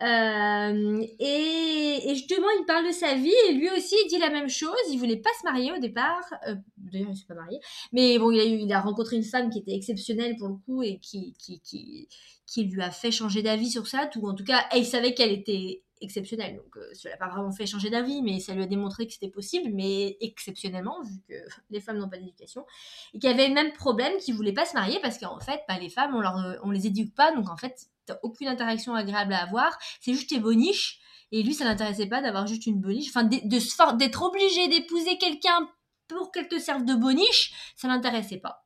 Euh, 0.01 1.05
et, 1.19 1.99
justement, 2.09 2.47
il 2.59 2.65
parle 2.65 2.87
de 2.87 2.91
sa 2.91 3.13
vie 3.13 3.33
et 3.47 3.53
lui 3.53 3.69
aussi, 3.69 3.95
il 4.03 4.07
dit 4.09 4.17
la 4.17 4.29
même 4.29 4.49
chose. 4.49 4.75
Il 4.89 4.97
voulait 4.97 5.17
pas 5.17 5.29
se 5.39 5.45
marier 5.45 5.71
au 5.71 5.77
départ. 5.77 6.23
Euh, 6.47 6.55
D'ailleurs, 6.77 7.09
il 7.11 7.15
s'est 7.15 7.25
pas 7.27 7.35
marié. 7.35 7.59
Mais 7.91 8.17
bon, 8.17 8.31
il 8.31 8.39
a, 8.39 8.43
il 8.43 8.73
a 8.73 8.81
rencontré 8.81 9.15
une 9.15 9.23
femme 9.23 9.49
qui 9.49 9.59
était 9.59 9.75
exceptionnelle 9.75 10.35
pour 10.37 10.47
le 10.47 10.55
coup 10.65 10.81
et 10.81 10.99
qui, 10.99 11.33
qui, 11.37 11.61
qui, 11.61 12.07
qui 12.47 12.63
lui 12.63 12.81
a 12.81 12.89
fait 12.89 13.11
changer 13.11 13.43
d'avis 13.43 13.69
sur 13.69 13.85
ça. 13.87 14.09
Ou 14.15 14.27
en 14.27 14.33
tout 14.33 14.43
cas, 14.43 14.65
elle 14.71 14.85
savait 14.85 15.13
qu'elle 15.13 15.31
était 15.31 15.83
exceptionnelle. 16.01 16.57
Donc, 16.57 16.77
euh, 16.77 16.93
ça 16.93 17.09
l'a 17.09 17.17
pas 17.17 17.29
vraiment 17.29 17.51
fait 17.51 17.65
changer 17.65 17.89
d'avis, 17.89 18.21
mais 18.21 18.39
ça 18.39 18.53
lui 18.53 18.63
a 18.63 18.67
démontré 18.67 19.07
que 19.07 19.13
c'était 19.13 19.29
possible, 19.29 19.71
mais 19.73 20.17
exceptionnellement, 20.19 21.01
vu 21.01 21.21
que 21.27 21.35
les 21.69 21.79
femmes 21.79 21.97
n'ont 21.97 22.09
pas 22.09 22.17
d'éducation. 22.17 22.65
Et 23.13 23.19
qu'il 23.19 23.29
y 23.29 23.33
avait 23.33 23.47
le 23.47 23.53
même 23.53 23.73
problème, 23.73 24.17
qu'ils 24.17 24.35
voulaient 24.35 24.53
pas 24.53 24.65
se 24.65 24.73
marier 24.73 24.99
parce 25.01 25.17
qu'en 25.17 25.39
fait, 25.39 25.61
bah, 25.67 25.77
les 25.79 25.89
femmes, 25.89 26.15
on, 26.15 26.19
leur, 26.19 26.59
on 26.63 26.71
les 26.71 26.87
éduque 26.87 27.13
pas. 27.15 27.33
Donc, 27.33 27.49
en 27.49 27.57
fait, 27.57 27.87
aucune 28.23 28.47
interaction 28.47 28.95
agréable 28.95 29.33
à 29.33 29.43
avoir. 29.43 29.77
C'est 29.99 30.13
juste 30.13 30.29
tes 30.29 30.39
boniches. 30.39 30.99
Et 31.31 31.43
lui, 31.43 31.53
ça 31.53 31.63
l'intéressait 31.63 32.07
pas 32.07 32.21
d'avoir 32.21 32.47
juste 32.47 32.65
une 32.65 32.81
boniche. 32.81 33.09
Enfin, 33.09 33.23
d'être 33.23 34.21
obligé 34.21 34.67
d'épouser 34.67 35.17
quelqu'un 35.17 35.69
pour 36.07 36.31
qu'elle 36.31 36.47
te 36.47 36.59
serve 36.59 36.83
de 36.83 36.93
boniche, 36.93 37.53
ça 37.75 37.87
l'intéressait 37.87 38.37
pas. 38.37 38.65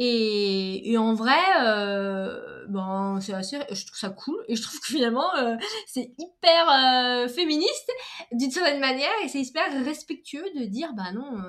Et, 0.00 0.96
en 0.96 1.12
vrai, 1.12 1.40
euh, 1.60 2.66
bon, 2.68 3.20
c'est 3.20 3.34
assez, 3.34 3.58
je 3.70 3.84
trouve 3.84 3.98
ça 3.98 4.10
cool. 4.10 4.42
Et 4.48 4.56
je 4.56 4.62
trouve 4.62 4.78
que 4.80 4.86
finalement, 4.86 5.34
euh, 5.36 5.56
c'est 5.86 6.14
hyper 6.18 6.70
euh, 6.70 7.28
féministe 7.28 7.90
d'une 8.32 8.50
certaine 8.50 8.80
manière. 8.80 9.10
Et 9.24 9.28
c'est 9.28 9.40
hyper 9.40 9.70
respectueux 9.84 10.46
de 10.56 10.64
dire, 10.64 10.92
bah 10.94 11.12
non, 11.12 11.42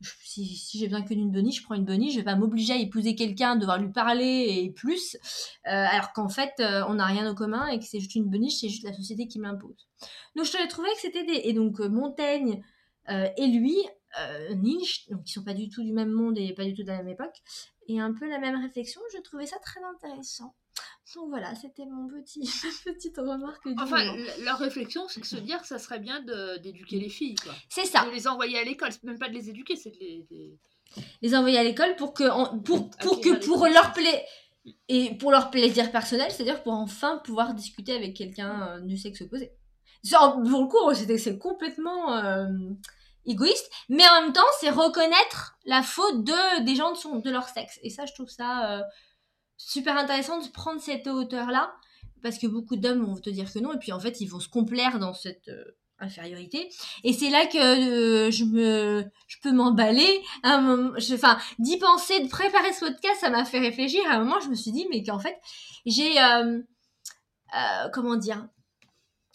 si, 0.00 0.78
j'ai 0.78 0.86
besoin 0.86 1.02
que 1.02 1.14
d'une 1.14 1.30
boniche, 1.30 1.60
je 1.60 1.64
prends 1.64 1.74
une 1.74 1.84
boniche, 1.84 2.12
je 2.12 2.18
vais 2.18 2.24
pas 2.24 2.36
m'obliger 2.36 2.72
à 2.74 2.76
épouser 2.76 3.14
quelqu'un, 3.14 3.56
devoir 3.56 3.78
lui 3.78 3.90
parler 3.90 4.46
et 4.62 4.70
plus, 4.70 5.16
euh, 5.66 5.70
alors 5.70 6.12
qu'en 6.12 6.28
fait, 6.28 6.52
euh, 6.60 6.84
on 6.88 6.94
n'a 6.94 7.06
rien 7.06 7.28
en 7.28 7.34
commun 7.34 7.66
et 7.68 7.78
que 7.78 7.84
c'est 7.84 7.98
juste 7.98 8.14
une 8.14 8.30
boniche, 8.30 8.60
c'est 8.60 8.68
juste 8.68 8.84
la 8.84 8.92
société 8.92 9.26
qui 9.26 9.38
m'impose. 9.38 9.88
Donc 10.36 10.46
je 10.46 10.68
trouvais 10.68 10.92
que 10.92 11.00
c'était 11.00 11.24
des... 11.24 11.40
Et 11.44 11.52
donc 11.52 11.80
euh, 11.80 11.88
Montaigne 11.88 12.62
et 13.38 13.46
lui, 13.46 13.74
Nietzsche, 14.54 15.10
donc 15.10 15.24
qui 15.24 15.32
sont 15.32 15.44
pas 15.44 15.54
du 15.54 15.68
tout 15.68 15.82
du 15.82 15.92
même 15.92 16.10
monde 16.10 16.38
et 16.38 16.54
pas 16.54 16.64
du 16.64 16.74
tout 16.74 16.82
de 16.82 16.88
la 16.88 16.98
même 16.98 17.08
époque, 17.08 17.36
et 17.86 18.00
un 18.00 18.12
peu 18.12 18.28
la 18.28 18.38
même 18.38 18.60
réflexion, 18.60 19.00
je 19.14 19.20
trouvais 19.20 19.46
ça 19.46 19.58
très 19.58 19.80
intéressant. 19.82 20.54
Donc 21.14 21.30
voilà, 21.30 21.54
c'était 21.54 21.86
mon 21.86 22.06
petit 22.08 22.40
petite 22.84 23.16
remarque. 23.16 23.66
Du 23.66 23.74
enfin, 23.78 24.02
leur 24.44 24.58
réflexion, 24.58 25.08
c'est 25.08 25.20
de 25.20 25.26
se 25.26 25.36
dire 25.36 25.60
que 25.60 25.66
ça 25.66 25.78
serait 25.78 26.00
bien 26.00 26.20
d'éduquer 26.60 26.98
les 27.00 27.08
filles. 27.08 27.36
C'est 27.70 27.86
ça. 27.86 28.04
De 28.04 28.10
les 28.10 28.28
envoyer 28.28 28.58
à 28.58 28.64
l'école, 28.64 28.92
c'est 28.92 29.04
même 29.04 29.18
pas 29.18 29.28
de 29.28 29.34
les 29.34 29.48
éduquer, 29.48 29.76
c'est 29.76 29.90
de 29.90 29.98
les, 29.98 30.26
les... 31.22 31.34
envoyer 31.34 31.56
à 31.56 31.64
l'école 31.64 31.96
pour 31.96 32.12
que 32.12 32.24
pour, 32.62 32.90
pour 32.90 33.20
que 33.20 33.44
pour 33.46 33.66
leur 33.66 33.92
plaisir 33.94 34.20
et 34.88 35.14
pour 35.14 35.30
leur 35.30 35.50
plaisir 35.50 35.90
personnel, 35.90 36.30
c'est-à-dire 36.30 36.62
pour 36.62 36.74
enfin 36.74 37.22
pouvoir 37.24 37.54
discuter 37.54 37.92
avec 37.92 38.14
quelqu'un 38.14 38.68
euh, 38.68 38.80
du 38.80 38.98
sexe 38.98 39.22
opposé. 39.22 39.50
Pour 40.10 40.40
le 40.42 40.66
coup, 40.68 41.16
c'est 41.18 41.38
complètement 41.38 42.14
euh, 42.16 42.46
égoïste, 43.28 43.70
mais 43.88 44.08
en 44.08 44.22
même 44.22 44.32
temps, 44.32 44.40
c'est 44.58 44.70
reconnaître 44.70 45.58
la 45.64 45.82
faute 45.82 46.24
de 46.24 46.64
des 46.64 46.74
gens 46.74 46.92
de, 46.92 46.96
son, 46.96 47.16
de 47.16 47.30
leur 47.30 47.48
sexe. 47.48 47.78
Et 47.82 47.90
ça, 47.90 48.06
je 48.06 48.14
trouve 48.14 48.30
ça 48.30 48.72
euh, 48.72 48.82
super 49.56 49.96
intéressant 49.96 50.40
de 50.40 50.48
prendre 50.48 50.80
cette 50.80 51.06
hauteur-là, 51.06 51.72
parce 52.22 52.38
que 52.38 52.46
beaucoup 52.46 52.76
d'hommes 52.76 53.04
vont 53.04 53.20
te 53.20 53.30
dire 53.30 53.52
que 53.52 53.58
non, 53.58 53.72
et 53.74 53.78
puis 53.78 53.92
en 53.92 54.00
fait, 54.00 54.20
ils 54.20 54.26
vont 54.26 54.40
se 54.40 54.48
complaire 54.48 54.98
dans 54.98 55.14
cette 55.14 55.48
euh, 55.48 55.76
infériorité. 56.00 56.70
Et 57.04 57.12
c'est 57.12 57.30
là 57.30 57.46
que 57.46 57.58
euh, 57.58 58.30
je 58.30 58.44
me, 58.44 59.04
je 59.26 59.36
peux 59.42 59.52
m'emballer. 59.52 60.22
Enfin, 60.42 61.38
d'y 61.58 61.78
penser, 61.78 62.20
de 62.20 62.28
préparer 62.28 62.72
ce 62.72 62.80
podcast, 62.80 63.20
ça 63.20 63.30
m'a 63.30 63.44
fait 63.44 63.60
réfléchir. 63.60 64.00
À 64.08 64.14
un 64.14 64.20
moment, 64.20 64.40
je 64.40 64.48
me 64.48 64.54
suis 64.54 64.72
dit, 64.72 64.86
mais 64.90 65.02
qu'en 65.02 65.18
fait, 65.18 65.36
j'ai, 65.86 66.14
comment 67.92 68.16
dire, 68.16 68.46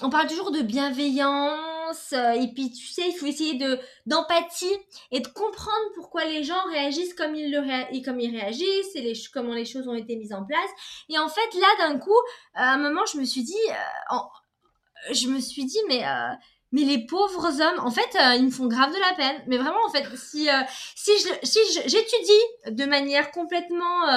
on 0.02 0.10
parle 0.10 0.28
toujours 0.28 0.52
de 0.52 0.62
bienveillance 0.62 1.73
euh, 2.14 2.32
et 2.32 2.48
puis 2.54 2.72
tu 2.72 2.86
sais 2.88 3.04
il 3.08 3.14
faut 3.14 3.26
essayer 3.26 3.56
de 3.56 3.80
d'empathie 4.06 4.76
et 5.12 5.20
de 5.20 5.28
comprendre 5.28 5.92
pourquoi 5.96 6.26
les 6.26 6.44
gens 6.44 6.62
réagissent 6.72 7.14
comme 7.14 7.36
ils 7.36 7.52
le 7.52 7.60
réagissent 7.60 8.96
et 8.96 9.02
les 9.02 9.14
comment 9.34 9.54
les 9.54 9.66
choses 9.66 9.88
ont 9.88 9.96
été 9.96 10.16
mises 10.16 10.34
en 10.34 10.46
place 10.46 10.70
et 11.10 11.18
en 11.18 11.30
fait 11.30 11.54
là 11.60 11.68
d'un 11.80 12.00
coup 12.00 12.12
à 12.54 12.74
un 12.74 12.78
moment 12.78 13.02
je 13.12 13.18
me 13.18 13.26
suis 13.26 13.44
dit 13.44 13.54
euh, 13.70 15.14
je 15.14 15.28
me 15.28 15.40
suis 15.40 15.66
dit 15.66 15.80
mais 15.88 16.06
euh, 16.06 16.34
mais 16.72 16.86
les 16.86 17.06
pauvres 17.06 17.62
hommes, 17.62 17.80
en 17.86 17.92
fait, 17.92 18.18
ils 18.36 18.46
me 18.46 18.50
font 18.50 18.66
grave 18.66 18.92
de 18.92 19.00
la 19.00 19.14
peine. 19.14 19.44
Mais 19.46 19.60
vraiment, 19.60 19.86
en 19.86 19.92
fait, 19.92 20.08
si 20.18 20.50
si 20.96 21.12
je 21.20 21.46
si 21.46 21.60
j'étudie 21.86 22.76
de 22.76 22.86
manière 22.86 23.30
complètement, 23.30 24.08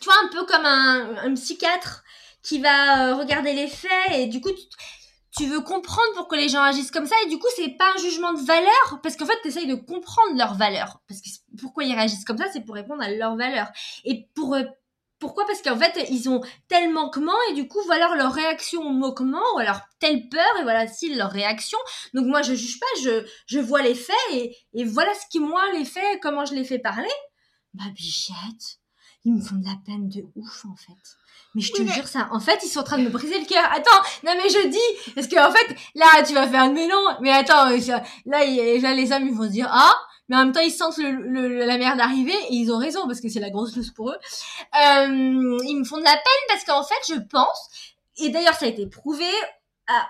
tu 0.00 0.06
vois, 0.06 0.14
un 0.24 0.28
peu 0.28 0.46
comme 0.46 0.64
un, 0.64 1.16
un 1.18 1.34
psychiatre 1.34 2.02
qui 2.42 2.58
va 2.58 3.10
euh, 3.10 3.14
regarder 3.14 3.54
les 3.54 3.68
faits 3.68 4.10
et 4.12 4.26
du 4.26 4.40
coup 4.40 4.50
tu, 4.50 4.62
tu 5.36 5.46
veux 5.46 5.60
comprendre 5.60 6.12
pourquoi 6.14 6.38
les 6.38 6.48
gens 6.48 6.62
agissent 6.62 6.90
comme 6.90 7.06
ça 7.06 7.16
et 7.24 7.28
du 7.28 7.38
coup 7.38 7.48
c'est 7.56 7.70
pas 7.70 7.92
un 7.94 7.98
jugement 7.98 8.32
de 8.32 8.40
valeur 8.40 9.00
parce 9.02 9.16
qu'en 9.16 9.26
fait 9.26 9.38
tu 9.42 9.48
essayes 9.48 9.66
de 9.66 9.74
comprendre 9.74 10.36
leur 10.36 10.54
valeur 10.54 11.00
parce 11.08 11.20
que 11.20 11.28
pourquoi 11.58 11.84
ils 11.84 11.94
réagissent 11.94 12.24
comme 12.24 12.38
ça 12.38 12.46
c'est 12.52 12.60
pour 12.60 12.74
répondre 12.74 13.02
à 13.02 13.10
leur 13.10 13.36
valeur 13.36 13.68
et 14.04 14.28
pour 14.34 14.54
euh, 14.54 14.62
pourquoi? 15.22 15.46
Parce 15.46 15.62
qu'en 15.62 15.78
fait, 15.78 16.04
ils 16.10 16.28
ont 16.28 16.40
tel 16.66 16.92
manquement 16.92 17.36
et 17.48 17.54
du 17.54 17.68
coup, 17.68 17.78
voilà 17.86 18.12
leur 18.16 18.32
réaction 18.32 18.82
au 18.82 18.90
manquement 18.90 19.44
ou 19.54 19.60
alors 19.60 19.78
telle 20.00 20.28
peur 20.28 20.58
et 20.58 20.64
voilà 20.64 20.88
si 20.88 21.14
leur 21.14 21.30
réaction. 21.30 21.78
Donc 22.12 22.26
moi, 22.26 22.42
je 22.42 22.54
juge 22.54 22.80
pas, 22.80 22.86
je, 23.04 23.24
je 23.46 23.60
vois 23.60 23.82
les 23.82 23.94
faits 23.94 24.16
et, 24.32 24.84
voilà 24.84 25.14
ce 25.14 25.26
qui, 25.30 25.38
moi, 25.38 25.62
les 25.74 25.84
faits, 25.84 26.18
comment 26.20 26.44
je 26.44 26.54
les 26.54 26.64
fais 26.64 26.80
parler. 26.80 27.08
Bah, 27.72 27.84
bichette, 27.94 28.80
ils 29.24 29.34
me 29.34 29.40
font 29.40 29.56
de 29.56 29.64
la 29.64 29.76
peine 29.84 30.08
de 30.08 30.24
ouf, 30.36 30.64
en 30.64 30.76
fait. 30.76 31.16
Mais 31.54 31.60
je 31.60 31.72
te 31.72 31.82
jure 31.82 32.08
ça. 32.08 32.28
En 32.32 32.40
fait, 32.40 32.60
ils 32.64 32.68
sont 32.68 32.80
en 32.80 32.84
train 32.84 32.98
de 32.98 33.04
me 33.04 33.10
briser 33.10 33.38
le 33.38 33.44
cœur. 33.44 33.64
Attends, 33.70 33.90
non 34.24 34.32
mais 34.36 34.48
je 34.48 34.68
dis, 34.68 35.12
parce 35.14 35.26
que 35.26 35.36
en 35.36 35.52
fait, 35.52 35.76
là, 35.94 36.22
tu 36.26 36.32
vas 36.32 36.48
faire 36.48 36.62
un 36.62 36.72
mélange. 36.72 37.16
Mais 37.20 37.30
attends, 37.30 37.68
là, 37.68 38.02
là, 38.26 38.94
les 38.94 39.12
hommes, 39.12 39.26
ils 39.26 39.34
vont 39.34 39.44
se 39.44 39.48
dire, 39.48 39.68
ah, 39.70 39.94
mais 40.28 40.36
en 40.36 40.44
même 40.44 40.52
temps 40.52 40.60
ils 40.60 40.70
sentent 40.70 40.96
le, 40.98 41.64
la 41.66 41.78
merde 41.78 42.00
arriver 42.00 42.32
et 42.48 42.54
ils 42.54 42.70
ont 42.72 42.78
raison 42.78 43.06
parce 43.06 43.20
que 43.20 43.28
c'est 43.28 43.40
la 43.40 43.50
grosse 43.50 43.74
chose 43.74 43.90
pour 43.90 44.10
eux. 44.10 44.16
Euh, 44.16 45.58
ils 45.66 45.76
me 45.78 45.84
font 45.84 45.98
de 45.98 46.04
la 46.04 46.12
peine 46.12 46.44
parce 46.48 46.64
qu'en 46.64 46.82
fait 46.82 47.14
je 47.14 47.20
pense, 47.20 47.68
et 48.16 48.30
d'ailleurs 48.30 48.54
ça 48.54 48.66
a 48.66 48.68
été 48.68 48.86
prouvé 48.86 49.26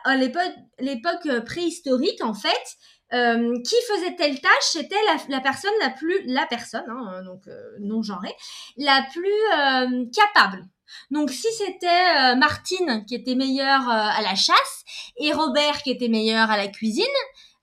à, 0.05 0.17
l'époque 0.17 0.55
l'époque 0.79 1.45
préhistorique 1.45 2.23
en 2.23 2.35
fait, 2.35 2.77
euh, 3.13 3.61
qui 3.63 3.75
faisait 3.89 4.17
telle 4.17 4.41
tâche, 4.41 4.53
c'était 4.63 5.03
la, 5.07 5.17
la, 5.29 5.41
personne 5.41 5.73
la 5.81 5.91
plus, 5.91 6.23
la 6.27 6.47
personne, 6.47 6.85
hein, 6.89 7.23
donc 7.25 7.47
euh, 7.47 7.77
non 7.81 8.03
genrée, 8.03 8.35
la 8.77 9.05
plus 9.13 9.27
euh, 9.27 10.07
capable. 10.15 10.67
Donc 11.11 11.31
si 11.31 11.49
c'était 11.53 11.87
euh, 11.87 12.37
Martine 12.37 13.05
qui 13.07 13.15
était 13.15 13.35
meilleure 13.35 13.89
à 13.89 14.21
la 14.23 14.35
chasse 14.35 14.85
et 15.17 15.33
Robert 15.33 15.83
qui 15.83 15.91
était 15.91 16.09
meilleur 16.09 16.51
à 16.51 16.57
la 16.57 16.69
cuisine, 16.69 17.05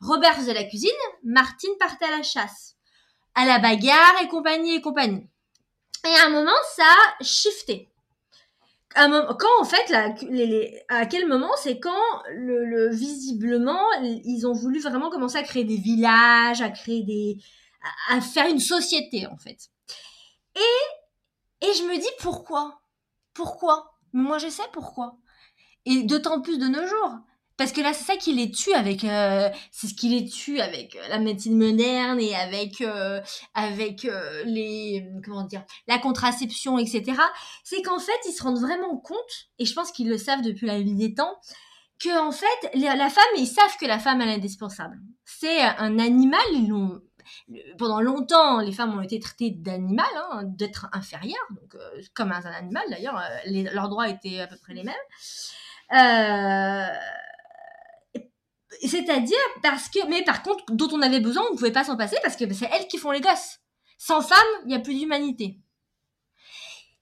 Robert 0.01 0.35
faisait 0.35 0.53
la 0.53 0.63
cuisine, 0.63 0.89
Martine 1.23 1.73
partait 1.79 2.05
à 2.05 2.17
la 2.17 2.23
chasse, 2.23 2.75
à 3.35 3.45
la 3.45 3.59
bagarre 3.59 4.21
et 4.23 4.27
compagnie 4.27 4.75
et 4.75 4.81
compagnie. 4.81 5.27
Et 6.05 6.15
à 6.21 6.27
un 6.27 6.29
moment, 6.29 6.51
ça 6.75 6.83
a 6.83 7.23
shifté. 7.23 7.88
Quand 8.95 9.62
en 9.62 9.65
fait, 9.65 9.93
à 10.89 11.06
quel 11.06 11.28
moment 11.28 11.52
c'est 11.58 11.80
quand 11.80 12.23
le, 12.32 12.89
visiblement 12.89 13.84
ils 14.02 14.45
ont 14.47 14.54
voulu 14.54 14.80
vraiment 14.80 15.10
commencer 15.10 15.38
à 15.38 15.43
créer 15.43 15.63
des 15.63 15.78
villages, 15.78 16.62
à 16.62 16.69
créer 16.69 17.04
des, 17.04 17.38
à, 18.10 18.21
faire 18.21 18.47
une 18.47 18.60
société 18.60 19.28
en 19.28 19.38
fait. 19.38 19.69
Et 20.56 21.67
et 21.67 21.73
je 21.73 21.84
me 21.84 21.97
dis 21.97 22.10
pourquoi, 22.19 22.82
pourquoi? 23.34 23.91
moi 24.13 24.38
je 24.38 24.49
sais 24.49 24.63
pourquoi. 24.73 25.17
Et 25.86 26.04
d'autant 26.04 26.41
plus 26.41 26.58
de 26.58 26.67
nos 26.67 26.86
jours. 26.88 27.19
Parce 27.60 27.74
que 27.74 27.82
là, 27.82 27.91
c'est 27.91 28.06
ça 28.06 28.15
qui 28.15 28.34
les 28.34 28.52
tue 28.52 28.72
avec, 28.72 29.04
euh, 29.04 29.50
c'est 29.69 29.88
ce 29.88 29.93
qui 29.93 30.08
les 30.08 30.30
tue 30.30 30.62
avec 30.62 30.95
euh, 30.95 31.06
la 31.10 31.19
médecine 31.19 31.58
moderne 31.58 32.17
et 32.22 32.34
avec 32.34 32.80
euh, 32.80 33.19
avec 33.54 34.08
les 34.45 35.06
comment 35.26 35.43
dire, 35.43 35.65
la 35.86 36.00
contraception, 36.00 36.80
etc. 36.80 37.22
C'est 37.65 37.82
qu'en 37.82 38.00
fait, 38.00 38.17
ils 38.28 38.32
se 38.32 38.43
rendent 38.43 38.62
vraiment 38.62 38.95
compte, 38.95 39.50
et 39.58 39.65
je 39.65 39.74
pense 39.74 39.91
qu'ils 39.91 40.08
le 40.08 40.17
savent 40.17 40.41
depuis 40.41 40.67
la 40.67 40.80
vie 40.80 40.95
des 40.95 41.13
temps, 41.13 41.36
que 42.00 42.17
en 42.17 42.32
fait, 42.32 42.72
la 42.76 43.10
femme, 43.10 43.26
ils 43.36 43.45
savent 43.45 43.76
que 43.78 43.86
la 43.86 44.00
femme 44.00 44.22
elle 44.22 44.30
est 44.30 44.36
indispensable. 44.36 44.98
C'est 45.26 45.60
un 45.60 46.00
animal, 46.00 46.39
ils 46.54 46.69
l'ont 46.69 47.02
pendant 47.78 48.00
longtemps, 48.00 48.62
les 48.62 48.72
femmes 48.72 48.98
ont 48.98 49.02
été 49.02 49.19
traitées 49.19 49.52
d'animal, 49.52 50.08
hein, 50.32 50.43
d'être 50.45 50.88
inférieures, 50.93 51.48
donc 51.52 51.76
comme 52.13 52.32
un 52.32 52.41
animal 52.41 52.84
d'ailleurs, 52.89 53.22
leurs 53.45 53.89
droits 53.89 54.08
étaient 54.08 54.39
à 54.39 54.48
peu 54.48 54.56
près 54.56 54.74
les 54.74 54.84
mêmes. 54.84 54.95
Euh, 55.91 56.86
c'est-à-dire 58.82 59.38
parce 59.62 59.89
que, 59.89 60.05
mais 60.08 60.23
par 60.23 60.43
contre, 60.43 60.63
dont 60.69 60.89
on 60.91 61.01
avait 61.01 61.19
besoin, 61.19 61.43
on 61.49 61.53
ne 61.53 61.58
pouvait 61.58 61.71
pas 61.71 61.84
s'en 61.84 61.97
passer 61.97 62.17
parce 62.23 62.36
que 62.36 62.51
c'est 62.53 62.69
elles 62.71 62.88
qui 62.88 62.97
font 62.97 63.12
les 63.12 63.21
gosses. 63.21 63.60
Sans 63.97 64.21
femme, 64.21 64.38
il 64.63 64.67
n'y 64.67 64.75
a 64.75 64.79
plus 64.79 64.95
d'humanité. 64.95 65.60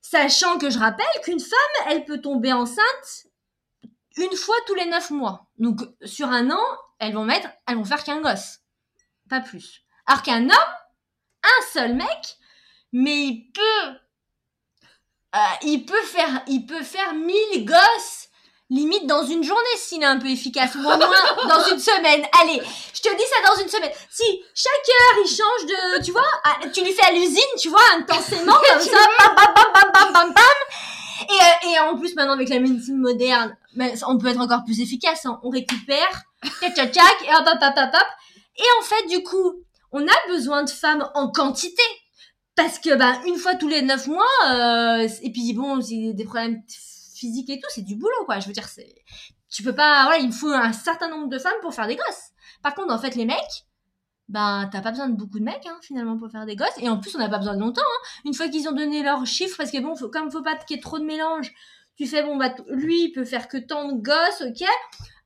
Sachant 0.01 0.57
que 0.57 0.69
je 0.69 0.79
rappelle 0.79 1.05
qu'une 1.23 1.39
femme, 1.39 1.85
elle 1.89 2.05
peut 2.05 2.21
tomber 2.21 2.53
enceinte 2.53 3.27
une 4.15 4.35
fois 4.35 4.55
tous 4.65 4.75
les 4.75 4.85
neuf 4.85 5.11
mois. 5.11 5.47
Donc, 5.57 5.81
sur 6.05 6.29
un 6.29 6.49
an, 6.49 6.65
elles 6.99 7.13
vont 7.13 7.25
mettre, 7.25 7.49
elles 7.67 7.75
vont 7.75 7.85
faire 7.85 8.03
qu'un 8.03 8.21
gosse. 8.21 8.59
Pas 9.29 9.41
plus. 9.41 9.83
Alors 10.05 10.23
qu'un 10.23 10.43
homme, 10.43 10.75
un 11.43 11.65
seul 11.73 11.95
mec, 11.95 12.37
mais 12.93 13.25
il 13.25 13.51
peut, 13.51 13.89
euh, 15.35 15.39
il 15.63 15.85
peut 15.85 16.01
faire, 16.03 16.41
il 16.47 16.65
peut 16.65 16.83
faire 16.83 17.13
mille 17.13 17.65
gosses 17.65 18.06
limite 18.69 19.07
dans 19.07 19.25
une 19.25 19.43
journée 19.43 19.77
s'il 19.77 20.03
est 20.03 20.07
un 20.07 20.19
peu 20.19 20.27
efficace 20.27 20.75
ou 20.75 20.79
au 20.79 20.81
moins 20.81 20.97
dans 21.47 21.65
une 21.71 21.79
semaine. 21.79 22.25
Allez, 22.41 22.61
je 22.93 23.01
te 23.01 23.15
dis 23.15 23.23
ça 23.23 23.49
dans 23.49 23.61
une 23.61 23.69
semaine. 23.69 23.91
Si 24.09 24.23
chaque 24.53 24.89
heure 24.89 25.23
il 25.23 25.29
change 25.29 25.65
de, 25.65 26.03
tu 26.03 26.11
vois, 26.11 26.27
ah, 26.43 26.57
tu 26.73 26.83
lui 26.83 26.91
fais 26.91 27.05
à 27.05 27.11
l'usine, 27.11 27.41
tu 27.59 27.69
vois, 27.69 27.81
intensément 27.95 28.53
comme 28.69 28.81
ça, 28.81 28.97
bam 29.19 29.35
bam 29.35 29.53
bam 29.55 29.73
bam 29.73 29.91
bam 29.93 30.13
bam 30.13 30.33
bam. 30.33 30.43
Et, 31.29 31.67
euh, 31.69 31.71
et 31.71 31.79
en 31.79 31.97
plus 31.97 32.13
maintenant 32.15 32.33
avec 32.33 32.49
la 32.49 32.59
médecine 32.59 32.97
moderne, 32.97 33.55
ben, 33.75 33.91
on 34.07 34.17
peut 34.17 34.27
être 34.27 34.39
encore 34.39 34.63
plus 34.65 34.81
efficace. 34.81 35.25
Hein. 35.25 35.39
On 35.43 35.49
récupère, 35.49 36.23
tchac 36.43 36.75
tchac 36.75 36.93
tchac, 36.93 37.15
et 37.25 37.33
hop 37.33 37.47
hop 37.47 37.59
hop 37.61 37.73
hop 37.75 37.89
hop. 37.93 38.07
Et 38.57 38.65
en 38.79 38.83
fait 38.83 39.07
du 39.07 39.23
coup, 39.23 39.53
on 39.91 40.05
a 40.05 40.27
besoin 40.27 40.63
de 40.63 40.69
femmes 40.69 41.09
en 41.15 41.31
quantité 41.31 41.83
parce 42.55 42.79
que 42.79 42.95
ben 42.95 43.19
une 43.25 43.37
fois 43.37 43.55
tous 43.55 43.67
les 43.67 43.81
neuf 43.81 44.07
mois, 44.07 44.25
euh, 44.49 45.07
et 45.21 45.31
puis 45.31 45.53
bon, 45.53 45.79
c'est 45.81 46.13
des 46.13 46.25
problèmes 46.25 46.61
physique 47.17 47.49
et 47.49 47.59
tout, 47.59 47.67
c'est 47.69 47.83
du 47.83 47.95
boulot, 47.95 48.25
quoi. 48.25 48.39
Je 48.39 48.47
veux 48.47 48.53
dire, 48.53 48.67
c'est, 48.67 48.95
tu 49.49 49.63
peux 49.63 49.75
pas, 49.75 50.03
voilà, 50.03 50.19
il 50.19 50.31
faut 50.31 50.49
un 50.49 50.73
certain 50.73 51.09
nombre 51.09 51.27
de 51.27 51.39
femmes 51.39 51.59
pour 51.61 51.73
faire 51.73 51.87
des 51.87 51.95
gosses. 51.95 52.31
Par 52.61 52.75
contre, 52.75 52.93
en 52.93 52.99
fait, 52.99 53.15
les 53.15 53.25
mecs, 53.25 53.65
ben, 54.29 54.69
t'as 54.71 54.81
pas 54.81 54.91
besoin 54.91 55.07
de 55.07 55.15
beaucoup 55.15 55.39
de 55.39 55.43
mecs, 55.43 55.65
hein, 55.65 55.77
finalement, 55.81 56.17
pour 56.17 56.29
faire 56.29 56.45
des 56.45 56.55
gosses. 56.55 56.77
Et 56.77 56.89
en 56.89 56.99
plus, 56.99 57.15
on 57.15 57.19
n'a 57.19 57.29
pas 57.29 57.37
besoin 57.37 57.55
de 57.55 57.61
longtemps, 57.61 57.81
hein. 57.81 58.21
Une 58.25 58.33
fois 58.33 58.49
qu'ils 58.49 58.67
ont 58.67 58.73
donné 58.73 59.03
leurs 59.03 59.25
chiffres, 59.25 59.57
parce 59.57 59.71
que 59.71 59.79
bon, 59.79 59.95
faut, 59.95 60.09
comme 60.09 60.31
faut 60.31 60.43
pas 60.43 60.55
qu'il 60.55 60.75
y 60.75 60.79
ait 60.79 60.81
trop 60.81 60.99
de 60.99 61.05
mélange, 61.05 61.53
tu 61.97 62.05
fais, 62.05 62.23
bon, 62.23 62.37
bah, 62.37 62.53
lui, 62.69 63.05
il 63.05 63.11
peut 63.11 63.25
faire 63.25 63.47
que 63.47 63.57
tant 63.57 63.91
de 63.91 64.01
gosses, 64.01 64.41
ok. 64.41 64.67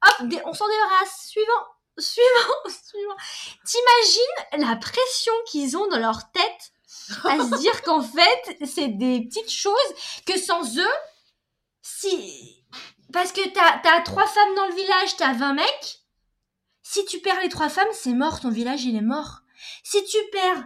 Hop, 0.03 0.27
on 0.45 0.53
s'en 0.53 0.67
débarrasse. 0.67 1.27
Suivant. 1.27 1.47
Suivant, 1.97 2.53
suivant. 2.65 3.15
T'imagines 3.65 4.67
la 4.69 4.75
pression 4.77 5.33
qu'ils 5.45 5.75
ont 5.75 5.87
dans 5.89 5.99
leur 5.99 6.31
tête 6.31 6.71
à 7.25 7.37
se 7.37 7.59
dire 7.59 7.81
qu'en 7.83 8.01
fait, 8.01 8.65
c'est 8.65 8.87
des 8.87 9.21
petites 9.21 9.51
choses 9.51 9.75
que 10.25 10.37
sans 10.37 10.77
eux, 10.77 10.93
si 11.81 12.63
parce 13.11 13.31
que 13.31 13.47
t'as 13.49 13.81
as 13.83 14.01
trois 14.01 14.27
femmes 14.27 14.55
dans 14.55 14.67
le 14.67 14.75
village, 14.75 15.15
t'as 15.17 15.33
20 15.33 15.53
mecs. 15.53 15.99
Si 16.81 17.05
tu 17.05 17.19
perds 17.19 17.41
les 17.41 17.49
trois 17.49 17.69
femmes, 17.69 17.87
c'est 17.91 18.13
mort, 18.13 18.39
ton 18.39 18.49
village 18.49 18.85
il 18.85 18.95
est 18.95 19.01
mort. 19.01 19.39
Si 19.83 20.03
tu 20.05 20.17
perds 20.31 20.63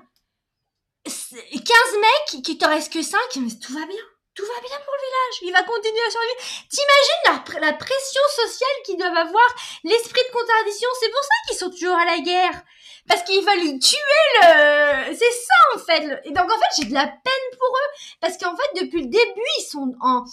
15 1.05 1.11
mecs, 1.53 2.43
qu'il 2.43 2.57
te 2.57 2.65
reste 2.65 2.91
que 2.91 3.01
5, 3.01 3.19
mais 3.37 3.51
tout 3.61 3.73
va 3.73 3.85
bien. 3.85 4.03
Tout 4.33 4.45
va 4.45 4.59
bien 4.59 4.77
pour 4.83 4.93
le 4.93 5.05
village. 5.05 5.35
Il 5.43 5.53
va 5.53 5.63
continuer 5.63 6.01
à 6.05 6.11
survivre. 6.11 6.67
T'imagines 6.69 7.61
la, 7.61 7.67
la, 7.67 7.73
pression 7.73 8.21
sociale 8.35 8.83
qu'ils 8.85 8.97
doivent 8.97 9.15
avoir, 9.15 9.55
l'esprit 9.83 10.21
de 10.27 10.33
contradiction. 10.33 10.89
C'est 10.99 11.09
pour 11.09 11.21
ça 11.21 11.35
qu'ils 11.47 11.57
sont 11.57 11.69
toujours 11.69 11.95
à 11.95 12.05
la 12.05 12.19
guerre. 12.19 12.61
Parce 13.07 13.23
qu'il 13.23 13.39
lui 13.39 13.79
tuer 13.79 13.97
le... 14.41 15.15
C'est 15.15 15.31
ça 15.31 15.75
en 15.75 15.79
fait. 15.79 16.21
Et 16.25 16.31
donc 16.31 16.51
en 16.51 16.57
fait 16.57 16.81
j'ai 16.81 16.85
de 16.85 16.93
la 16.93 17.05
peine 17.05 17.57
pour 17.57 17.69
eux. 17.69 17.91
Parce 18.19 18.37
qu'en 18.37 18.55
fait 18.57 18.83
depuis 18.83 19.03
le 19.03 19.09
début 19.09 19.49
ils 19.59 19.67
sont 19.69 19.93
en 20.01 20.25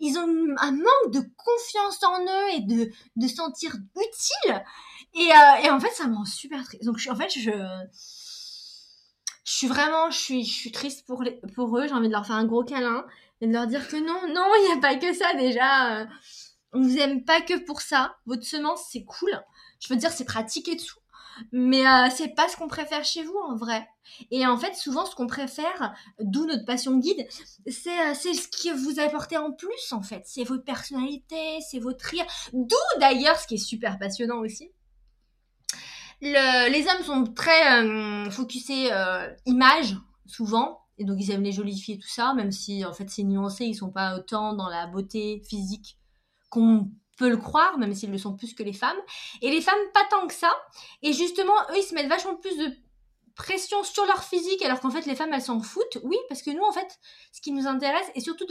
ils 0.00 0.18
ont 0.18 0.56
un 0.58 0.72
manque 0.72 1.12
de 1.12 1.20
confiance 1.36 2.02
en 2.02 2.22
eux 2.22 2.54
et 2.54 2.60
de, 2.60 2.90
de 3.16 3.28
sentir 3.28 3.74
utile. 3.96 4.64
Et, 5.14 5.30
euh, 5.30 5.64
et 5.64 5.70
en 5.70 5.80
fait, 5.80 5.90
ça 5.90 6.06
me 6.06 6.14
rend 6.14 6.24
super 6.24 6.64
triste. 6.64 6.84
Donc, 6.84 7.00
en 7.10 7.16
fait, 7.16 7.30
je, 7.30 7.50
je 9.44 9.52
suis 9.52 9.66
vraiment, 9.66 10.10
je 10.10 10.18
suis, 10.18 10.44
je 10.44 10.52
suis 10.52 10.72
triste 10.72 11.06
pour, 11.06 11.22
les, 11.22 11.40
pour 11.54 11.76
eux. 11.78 11.86
J'ai 11.86 11.94
envie 11.94 12.08
de 12.08 12.12
leur 12.12 12.26
faire 12.26 12.36
un 12.36 12.46
gros 12.46 12.64
câlin 12.64 13.04
et 13.40 13.46
de 13.46 13.52
leur 13.52 13.66
dire 13.66 13.86
que 13.88 13.96
non, 13.96 14.34
non, 14.34 14.48
il 14.58 14.66
n'y 14.66 14.78
a 14.78 14.80
pas 14.80 14.96
que 14.96 15.12
ça 15.12 15.34
déjà. 15.34 16.06
On 16.72 16.80
vous 16.80 16.98
aime 16.98 17.24
pas 17.24 17.40
que 17.40 17.58
pour 17.64 17.80
ça. 17.80 18.16
Votre 18.26 18.44
semence, 18.44 18.82
c'est 18.90 19.04
cool. 19.04 19.42
Je 19.80 19.92
veux 19.92 19.98
dire, 19.98 20.12
c'est 20.12 20.24
pratique 20.24 20.68
et 20.68 20.76
tout 20.76 20.99
mais 21.52 21.86
euh, 21.86 22.08
c'est 22.14 22.34
pas 22.34 22.48
ce 22.48 22.56
qu'on 22.56 22.68
préfère 22.68 23.04
chez 23.04 23.22
vous 23.22 23.38
en 23.48 23.56
vrai. 23.56 23.88
Et 24.30 24.46
en 24.46 24.56
fait, 24.56 24.74
souvent, 24.74 25.06
ce 25.06 25.14
qu'on 25.14 25.26
préfère, 25.26 25.94
d'où 26.20 26.46
notre 26.46 26.64
passion 26.64 26.98
guide, 26.98 27.26
c'est 27.66 28.10
euh, 28.10 28.14
ce 28.14 28.48
que 28.48 28.76
vous 28.76 29.00
apportez 29.00 29.36
en 29.36 29.52
plus 29.52 29.92
en 29.92 30.02
fait. 30.02 30.22
C'est 30.26 30.44
votre 30.44 30.64
personnalité, 30.64 31.58
c'est 31.70 31.78
votre 31.78 32.04
rire. 32.04 32.26
D'où 32.52 32.76
d'ailleurs, 33.00 33.38
ce 33.38 33.46
qui 33.46 33.54
est 33.54 33.58
super 33.58 33.98
passionnant 33.98 34.38
aussi. 34.38 34.70
Le, 36.22 36.70
les 36.70 36.86
hommes 36.86 37.02
sont 37.02 37.32
très 37.32 37.82
euh, 37.82 38.30
focusés 38.30 38.92
euh, 38.92 39.32
image 39.46 39.96
souvent, 40.26 40.80
et 40.98 41.04
donc 41.04 41.16
ils 41.18 41.30
aiment 41.30 41.42
les 41.42 41.52
jolies 41.52 41.78
filles 41.78 41.94
et 41.94 41.98
tout 41.98 42.08
ça, 42.08 42.34
même 42.34 42.52
si 42.52 42.84
en 42.84 42.92
fait 42.92 43.08
c'est 43.08 43.22
nuancé, 43.22 43.64
ils 43.64 43.74
sont 43.74 43.90
pas 43.90 44.16
autant 44.16 44.52
dans 44.52 44.68
la 44.68 44.86
beauté 44.86 45.42
physique 45.48 45.96
qu'on 46.50 46.90
le 47.28 47.36
croire, 47.36 47.78
même 47.78 47.94
s'ils 47.94 48.10
le 48.10 48.18
sont 48.18 48.36
plus 48.36 48.54
que 48.54 48.62
les 48.62 48.72
femmes. 48.72 48.98
Et 49.42 49.50
les 49.50 49.60
femmes, 49.60 49.78
pas 49.92 50.04
tant 50.10 50.26
que 50.26 50.34
ça. 50.34 50.52
Et 51.02 51.12
justement, 51.12 51.54
eux, 51.70 51.78
ils 51.78 51.82
se 51.82 51.94
mettent 51.94 52.08
vachement 52.08 52.36
plus 52.36 52.56
de 52.56 52.72
pression 53.34 53.82
sur 53.84 54.04
leur 54.06 54.22
physique, 54.24 54.62
alors 54.62 54.80
qu'en 54.80 54.90
fait, 54.90 55.06
les 55.06 55.14
femmes, 55.14 55.32
elles 55.32 55.42
s'en 55.42 55.60
foutent. 55.60 55.98
Oui, 56.02 56.16
parce 56.28 56.42
que 56.42 56.50
nous, 56.50 56.62
en 56.62 56.72
fait, 56.72 56.98
ce 57.32 57.40
qui 57.40 57.52
nous 57.52 57.66
intéresse, 57.66 58.10
et 58.14 58.20
surtout 58.20 58.46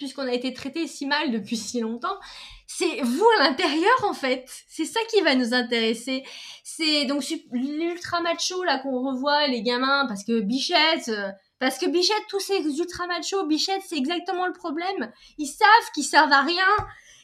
puisqu'on 0.00 0.26
a 0.26 0.32
été 0.32 0.52
traité 0.52 0.88
si 0.88 1.06
mal 1.06 1.30
depuis 1.30 1.56
si 1.58 1.78
longtemps, 1.78 2.18
c'est 2.66 3.02
vous 3.02 3.28
à 3.38 3.44
l'intérieur 3.44 4.04
en 4.04 4.14
fait. 4.14 4.44
C'est 4.66 4.86
ça 4.86 4.98
qui 5.10 5.20
va 5.20 5.36
nous 5.36 5.54
intéresser. 5.54 6.24
C'est 6.64 7.04
donc 7.04 7.22
l'ultra 7.52 8.20
macho 8.20 8.64
là 8.64 8.78
qu'on 8.78 9.06
revoit 9.12 9.46
les 9.46 9.62
gamins 9.62 10.06
parce 10.08 10.24
que 10.24 10.40
Bichette 10.40 11.08
euh, 11.08 11.30
parce 11.58 11.78
que 11.78 11.86
Bichette 11.86 12.24
tous 12.28 12.40
ces 12.40 12.58
ultra 12.78 13.06
machos 13.06 13.46
Bichette 13.46 13.82
c'est 13.86 13.98
exactement 13.98 14.46
le 14.46 14.52
problème. 14.52 15.12
Ils 15.36 15.46
savent 15.46 15.90
qu'ils 15.94 16.04
servent 16.04 16.32
à 16.32 16.42
rien. 16.42 16.64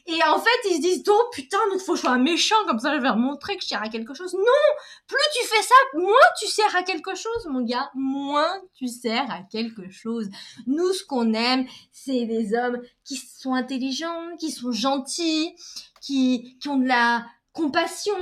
Et 0.09 0.23
en 0.23 0.39
fait, 0.39 0.69
ils 0.69 0.77
se 0.77 0.81
disent, 0.81 1.03
oh 1.09 1.29
putain, 1.33 1.57
donc 1.69 1.81
faut 1.81 1.91
que 1.91 1.97
je 1.97 2.03
sois 2.03 2.17
méchant, 2.17 2.55
comme 2.65 2.79
ça 2.79 2.95
je 2.95 3.01
vais 3.01 3.13
montrer 3.13 3.57
que 3.57 3.63
je 3.63 3.67
sers 3.67 3.83
à 3.83 3.89
quelque 3.89 4.13
chose. 4.13 4.33
Non! 4.33 4.75
Plus 5.05 5.17
tu 5.35 5.45
fais 5.45 5.61
ça, 5.61 5.75
moins 5.95 6.15
tu 6.39 6.47
sers 6.47 6.75
à 6.75 6.83
quelque 6.83 7.13
chose, 7.13 7.45
mon 7.49 7.61
gars. 7.61 7.91
Moins 7.93 8.61
tu 8.73 8.87
sers 8.87 9.29
à 9.29 9.41
quelque 9.51 9.89
chose. 9.89 10.29
Nous, 10.65 10.93
ce 10.93 11.03
qu'on 11.03 11.33
aime, 11.33 11.67
c'est 11.91 12.25
des 12.25 12.53
hommes 12.53 12.81
qui 13.03 13.17
sont 13.17 13.53
intelligents, 13.53 14.37
qui 14.39 14.51
sont 14.51 14.71
gentils, 14.71 15.53
qui, 15.99 16.57
qui 16.59 16.69
ont 16.69 16.77
de 16.77 16.87
la 16.87 17.25
compassion, 17.51 18.15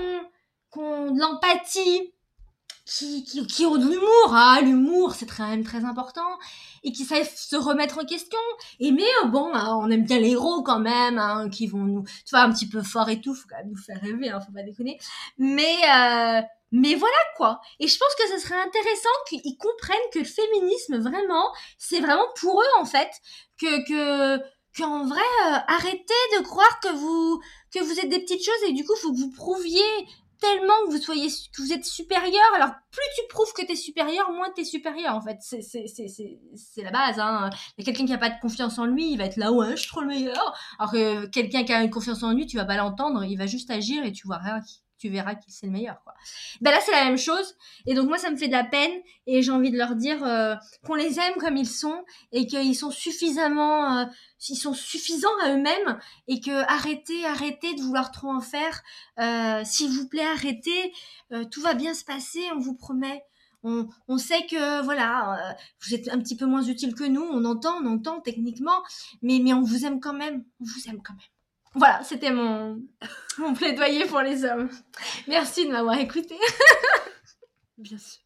qui 0.74 0.80
ont 0.80 1.12
de 1.12 1.20
l'empathie, 1.20 2.15
qui, 2.86 3.24
qui, 3.24 3.46
qui 3.48 3.66
ont 3.66 3.78
de 3.78 3.84
l'humour. 3.84 4.32
Ah, 4.32 4.60
l'humour, 4.62 5.16
c'est 5.16 5.26
quand 5.26 5.48
même 5.48 5.64
très 5.64 5.84
important 5.84 6.38
et 6.86 6.92
qui 6.92 7.04
savent 7.04 7.30
se 7.36 7.56
remettre 7.56 7.98
en 8.00 8.06
question. 8.06 8.40
Et 8.80 8.92
mais 8.92 9.04
euh, 9.24 9.28
bon, 9.28 9.52
hein, 9.54 9.76
on 9.82 9.90
aime 9.90 10.06
bien 10.06 10.20
les 10.20 10.32
héros 10.32 10.62
quand 10.62 10.80
même, 10.80 11.18
hein, 11.18 11.50
qui 11.50 11.68
vont 11.68 11.80
nous, 11.80 12.04
tu 12.04 12.30
vois, 12.32 12.42
un 12.42 12.52
petit 12.54 12.70
peu 12.70 12.82
fort 12.84 13.10
et 13.10 13.20
tout, 13.20 13.34
faut 13.34 13.48
quand 13.50 13.58
même 13.58 13.72
nous 13.72 13.78
faire 13.82 14.00
rêver, 14.02 14.30
hein, 14.30 14.40
faut 14.40 14.54
pas 14.54 14.64
déconner. 14.64 15.00
Mais 15.38 15.76
euh, 15.84 16.42
mais 16.72 16.96
voilà 16.96 17.16
quoi. 17.38 17.60
Et 17.80 17.88
je 17.88 17.98
pense 17.98 18.16
que 18.16 18.28
ce 18.34 18.40
serait 18.46 18.62
intéressant 18.62 19.10
qu'ils 19.30 19.58
comprennent 19.58 19.98
que 20.14 20.20
le 20.20 20.26
féminisme 20.26 21.00
vraiment, 21.00 21.52
c'est 21.80 22.00
vraiment 22.00 22.28
pour 22.40 22.62
eux 22.62 22.80
en 22.80 22.86
fait, 22.86 23.10
que 23.60 23.88
que 23.88 24.44
qu'en 24.78 25.06
vrai, 25.08 25.22
euh, 25.48 25.58
arrêtez 25.68 26.14
de 26.38 26.44
croire 26.44 26.80
que 26.82 26.90
vous 26.90 27.42
que 27.74 27.80
vous 27.80 28.00
êtes 28.00 28.10
des 28.10 28.20
petites 28.20 28.46
choses 28.46 28.70
et 28.70 28.74
du 28.74 28.86
coup, 28.86 28.96
faut 28.96 29.12
que 29.12 29.18
vous 29.18 29.32
prouviez 29.32 29.82
tellement 30.40 30.74
que 30.86 30.92
vous 30.92 31.02
soyez 31.02 31.28
que 31.28 31.62
vous 31.62 31.74
êtes 31.74 31.86
supérieur 31.86 32.44
alors 32.56 32.72
plus 32.92 33.04
tu 33.16 33.22
prouves 33.30 33.54
que 33.54 33.66
t'es 33.66 33.76
supérieur 33.76 34.32
moins 34.32 34.50
t'es 34.56 34.64
supérieur 34.64 35.16
en 35.16 35.22
fait. 35.22 35.38
C'est 35.42 35.62
c'est 35.62 35.88
c'est 35.88 36.08
c'est 36.56 36.84
la 36.84 36.92
base 36.92 37.20
hein. 37.20 37.50
Il 37.78 37.86
y 37.86 37.90
a 37.90 37.92
quelqu'un 37.92 38.06
qui 38.06 38.14
a 38.14 38.18
pas 38.18 38.30
de 38.30 38.40
confiance 38.42 38.78
en 38.80 38.86
lui 38.86 39.12
il 39.12 39.18
va 39.18 39.26
être 39.26 39.38
là 39.38 39.52
ouais 39.52 39.72
je 39.72 39.82
suis 39.82 39.90
trop 39.90 40.02
le 40.02 40.08
meilleur. 40.08 40.54
Alors 40.80 40.92
que 40.92 41.26
quelqu'un 41.28 41.64
qui 41.64 41.74
a 41.74 41.84
une 41.84 41.90
confiance 41.90 42.24
en 42.24 42.32
lui 42.32 42.46
tu 42.46 42.58
vas 42.58 42.66
pas 42.66 42.78
l'entendre 42.78 43.24
il 43.24 43.38
va 43.38 43.48
juste 43.48 43.70
agir 43.72 44.04
et 44.04 44.12
tu 44.12 44.28
vois 44.28 44.38
rien 44.38 44.62
tu 45.06 45.12
verras 45.12 45.36
qu'il 45.36 45.54
c'est 45.54 45.68
le 45.68 45.72
meilleur 45.72 46.02
quoi. 46.04 46.14
Ben 46.62 46.72
là 46.72 46.80
c'est 46.84 46.92
la 46.92 47.06
même 47.06 47.18
chose. 47.18 47.56
Et 47.86 47.94
donc 47.94 48.08
moi 48.08 48.18
ça 48.18 48.32
me 48.32 48.38
fait 48.38 48.48
de 48.48 48.54
la 48.54 48.64
peine 48.64 48.92
et 49.28 49.44
j'ai 49.44 49.52
envie 49.52 49.70
de 49.70 49.78
leur 49.78 49.96
dire 49.96 50.24
euh, 50.24 50.56
qu'on 50.84 50.96
les 50.96 51.20
aime 51.20 51.36
comme 51.36 51.58
ils 51.58 51.70
sont 51.70 52.04
et 52.32 52.48
qu'ils 52.48 52.76
sont 52.76 52.90
suffisamment 52.90 54.00
euh, 54.00 54.06
ils 54.50 54.56
sont 54.56 54.74
suffisants 54.74 55.38
à 55.44 55.52
eux-mêmes 55.52 56.00
et 56.28 56.40
que 56.40 56.52
arrêtez 56.68 57.26
arrêtez 57.26 57.76
de 57.76 57.82
vouloir 57.82 58.12
trop 58.12 58.30
en 58.30 58.42
faire. 58.42 58.82
Euh, 59.20 59.62
s'il 59.64 59.92
vous 59.92 60.08
plaît 60.08 60.26
arrêtez. 60.26 60.94
Tout 61.52 61.62
va 61.62 61.74
bien 61.74 61.94
se 61.94 62.06
passer 62.06 62.42
on 62.56 62.60
vous 62.60 62.76
promet. 62.76 63.24
On, 63.64 63.88
on, 64.08 64.20
sait 64.20 64.46
que 64.46 64.84
voilà, 64.84 65.56
vous 65.82 65.96
êtes 65.96 66.08
un 66.10 66.20
petit 66.20 66.38
peu 66.38 66.46
moins 66.46 66.62
utile 66.62 66.94
que 66.94 67.04
nous, 67.04 67.24
on 67.24 67.44
entend, 67.46 67.82
on 67.82 67.88
entend 67.88 68.22
techniquement, 68.22 68.84
mais 69.24 69.40
mais 69.42 69.54
on 69.54 69.64
vous 69.64 69.86
aime 69.86 70.00
quand 70.00 70.14
même, 70.14 70.46
on 70.60 70.66
vous 70.66 70.88
aime 70.88 71.02
quand 71.02 71.14
même. 71.14 71.35
Voilà, 71.76 72.04
c'était 72.04 72.32
mon, 72.32 72.82
mon 73.38 73.54
plaidoyer 73.54 74.06
pour 74.06 74.22
les 74.22 74.46
hommes. 74.46 74.70
Merci 75.28 75.66
de 75.66 75.72
m'avoir 75.72 75.98
écouté. 75.98 76.36
Bien 77.78 77.98
sûr. 77.98 78.22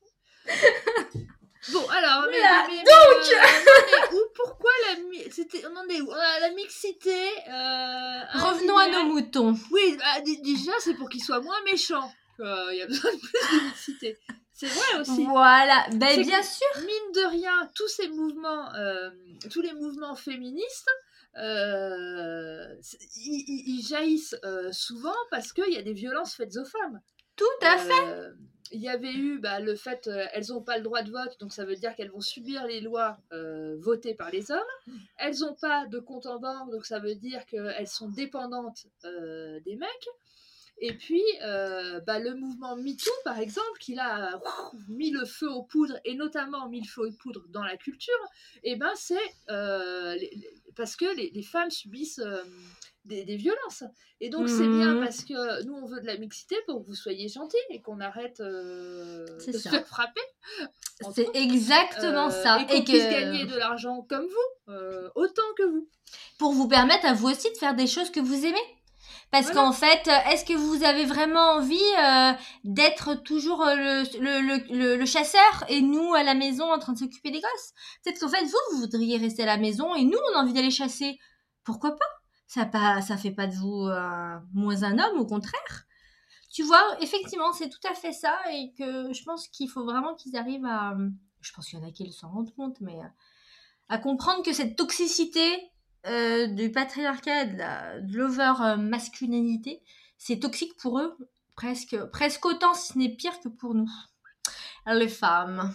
Bon, 1.74 1.88
alors, 1.90 2.26
mais, 2.32 2.78
donc, 2.78 2.88
euh, 2.88 4.16
où, 4.16 4.20
pourquoi 4.34 4.72
la, 4.88 5.70
on 5.70 5.76
en 5.76 5.88
est 5.88 6.02
où? 6.02 6.10
La 6.12 6.52
mixité. 6.52 7.28
Euh, 7.48 8.22
Revenons 8.34 8.78
à 8.78 8.88
nos 8.88 9.04
moutons. 9.04 9.56
Oui, 9.72 9.98
bah, 10.00 10.22
déjà, 10.22 10.72
c'est 10.80 10.94
pour 10.94 11.10
qu'ils 11.10 11.24
soient 11.24 11.42
moins 11.42 11.62
méchants. 11.66 12.12
Il 12.40 12.78
y 12.78 12.82
a 12.82 12.88
besoin 12.88 13.12
de 13.12 13.20
plus 13.20 13.60
de 13.60 13.66
mixité. 13.66 14.18
C'est 14.60 14.68
vrai 14.68 15.00
aussi. 15.00 15.24
Voilà, 15.24 15.86
ben, 15.94 16.22
bien 16.22 16.44
sûr. 16.44 16.68
Mine 16.80 17.12
de 17.16 17.30
rien, 17.30 17.70
tous 17.76 17.88
ces 17.88 18.10
mouvements, 18.10 18.74
euh, 18.76 19.10
tous 19.50 19.62
les 19.62 19.72
mouvements 19.74 20.16
féministes, 20.16 20.90
euh, 21.40 22.76
ils, 23.16 23.86
jaillissent 23.88 24.36
euh, 24.44 24.72
souvent 24.72 25.16
parce 25.32 25.54
qu'il 25.54 25.74
y 25.74 25.78
a 25.78 25.82
des 25.82 25.94
violences 25.94 26.36
faites 26.36 26.56
aux 26.58 26.66
femmes. 26.66 27.00
Tout 27.36 27.46
à 27.62 27.78
fait. 27.78 28.08
Euh, 28.08 28.32
il 28.72 28.82
y 28.82 28.90
avait 28.90 29.14
eu 29.14 29.40
bah, 29.40 29.60
le 29.60 29.76
fait 29.76 30.08
elles 30.34 30.46
n'ont 30.50 30.62
pas 30.62 30.78
le 30.78 30.84
droit 30.84 31.02
de 31.02 31.10
vote, 31.10 31.40
donc 31.40 31.54
ça 31.54 31.66
veut 31.66 31.76
dire 31.76 31.96
qu'elles 31.96 32.12
vont 32.12 32.22
subir 32.22 32.68
les 32.68 32.82
lois 32.82 33.18
votées 33.80 34.14
par 34.14 34.30
les 34.30 34.52
hommes. 34.52 34.60
Elles 35.18 35.40
n'ont 35.40 35.56
pas 35.56 35.88
de 35.88 35.98
compte 35.98 36.28
en 36.28 36.40
banque, 36.40 36.72
donc 36.72 36.86
ça 36.86 37.00
veut 37.00 37.16
dire 37.16 37.44
qu'elles 37.48 37.88
sont 37.88 38.10
dépendantes 38.10 38.86
des 39.04 39.76
mecs. 39.76 40.10
Et 40.82 40.94
puis, 40.94 41.24
euh, 41.44 42.00
bah, 42.02 42.20
le 42.20 42.36
mouvement 42.36 42.78
MeToo, 42.78 43.12
par 43.26 43.38
exemple, 43.38 43.78
qui 43.80 43.98
a 44.00 44.40
mis 44.88 45.12
le 45.12 45.26
feu 45.26 45.50
aux 45.50 45.64
poudres, 45.64 46.00
et 46.06 46.16
notamment 46.16 46.70
mis 46.70 46.80
le 46.80 46.88
feu 46.88 47.08
aux 47.08 47.12
poudres 47.12 47.46
dans 47.50 47.64
la 47.64 47.76
culture, 47.76 48.14
et 48.64 48.72
eh 48.72 48.76
ben 48.78 48.92
c'est 48.96 49.18
euh, 49.50 50.18
parce 50.80 50.96
que 50.96 51.14
les, 51.14 51.44
femmes 51.44 51.70
subissent 51.70 52.22
euh, 52.24 52.42
des, 53.04 53.36
violences. 53.36 53.84
Et 54.22 54.30
donc, 54.30 54.48
c'est 54.48 54.66
bien 54.66 54.94
mmh. 54.94 55.04
parce 55.04 55.26
que 55.26 55.66
nous, 55.66 55.74
on 55.74 55.86
veut 55.86 56.00
de 56.00 56.06
la 56.06 56.16
mixité 56.16 56.56
pour 56.66 56.82
que 56.82 56.88
vous 56.88 56.96
soyez 56.96 57.28
gentils 57.28 57.58
et 57.70 57.82
qu'on 57.82 58.00
arrête 58.00 58.40
de 58.40 59.26
se 59.40 59.58
faire 59.58 59.86
frapper. 59.86 60.22
C'est 61.14 61.28
exactement 61.34 62.30
ça. 62.30 62.62
Et 62.62 62.66
qu'on 62.66 62.84
puisse 62.86 63.04
gagner 63.04 63.46
de 63.46 63.58
l'argent 63.58 64.06
comme 64.08 64.26
vous, 64.26 64.74
autant 65.16 65.54
que 65.58 65.64
vous. 65.64 65.90
Pour 66.38 66.54
vous 66.54 66.70
permettre 66.70 67.06
à 67.06 67.14
vous 67.14 67.28
aussi 67.28 67.52
de 67.52 67.58
faire 67.58 67.76
des 67.76 67.88
choses 67.88 68.10
que 68.10 68.22
vous 68.22 68.46
aimez. 68.46 68.79
Parce 69.32 69.52
qu'en 69.52 69.72
fait, 69.72 70.08
euh, 70.08 70.32
est-ce 70.32 70.44
que 70.44 70.54
vous 70.54 70.84
avez 70.84 71.06
vraiment 71.06 71.52
envie 71.52 71.78
euh, 72.00 72.34
d'être 72.64 73.14
toujours 73.14 73.62
euh, 73.62 73.76
le, 74.20 74.42
le, 74.42 74.98
le, 74.98 75.06
chasseur 75.06 75.66
et 75.68 75.82
nous 75.82 76.16
à 76.16 76.24
la 76.24 76.34
maison 76.34 76.72
en 76.72 76.80
train 76.80 76.94
de 76.94 76.98
s'occuper 76.98 77.30
des 77.30 77.40
gosses? 77.40 77.74
Peut-être 78.04 78.20
qu'en 78.20 78.30
fait, 78.30 78.44
vous, 78.44 78.58
vous 78.72 78.80
voudriez 78.80 79.18
rester 79.18 79.44
à 79.44 79.46
la 79.46 79.58
maison 79.58 79.94
et 79.94 80.04
nous, 80.04 80.18
on 80.32 80.38
a 80.38 80.42
envie 80.42 80.54
d'aller 80.54 80.72
chasser. 80.72 81.20
Pourquoi 81.64 81.92
pas? 81.92 82.06
Ça 82.48 82.66
pas, 82.66 83.02
ça 83.02 83.18
fait 83.18 83.32
pas 83.32 83.46
de 83.46 83.54
vous 83.54 83.88
moins 84.54 84.82
un 84.82 84.98
homme, 84.98 85.20
au 85.20 85.26
contraire. 85.28 85.86
Tu 86.52 86.64
vois, 86.64 86.98
effectivement, 87.00 87.54
c'est 87.54 87.70
tout 87.70 87.88
à 87.88 87.94
fait 87.94 88.12
ça 88.12 88.36
et 88.52 88.74
que 88.76 89.14
je 89.14 89.24
pense 89.24 89.48
qu'il 89.50 89.70
faut 89.70 89.84
vraiment 89.84 90.16
qu'ils 90.16 90.36
arrivent 90.36 90.66
à... 90.66 90.96
Je 91.42 91.54
pense 91.54 91.68
qu'il 91.68 91.78
y 91.78 91.82
en 91.82 91.88
a 91.88 91.92
qui 91.92 92.12
s'en 92.12 92.32
rendent 92.32 92.54
compte, 92.56 92.82
mais 92.82 92.98
à 93.88 94.00
comprendre 94.00 94.44
que 94.44 94.54
cette 94.54 94.76
toxicité 94.76 95.72
euh, 96.08 96.48
du 96.48 96.72
patriarcat, 96.72 97.46
de 97.46 98.18
l'over-masculinité, 98.18 99.82
c'est 100.18 100.40
toxique 100.40 100.76
pour 100.78 101.00
eux, 101.00 101.18
presque, 101.56 101.98
presque 102.12 102.46
autant, 102.46 102.74
si 102.74 102.94
ce 102.94 102.98
n'est 102.98 103.16
pire 103.16 103.40
que 103.40 103.50
pour 103.50 103.76
nous, 103.76 103.90
les 104.88 105.10
femmes. 105.10 105.74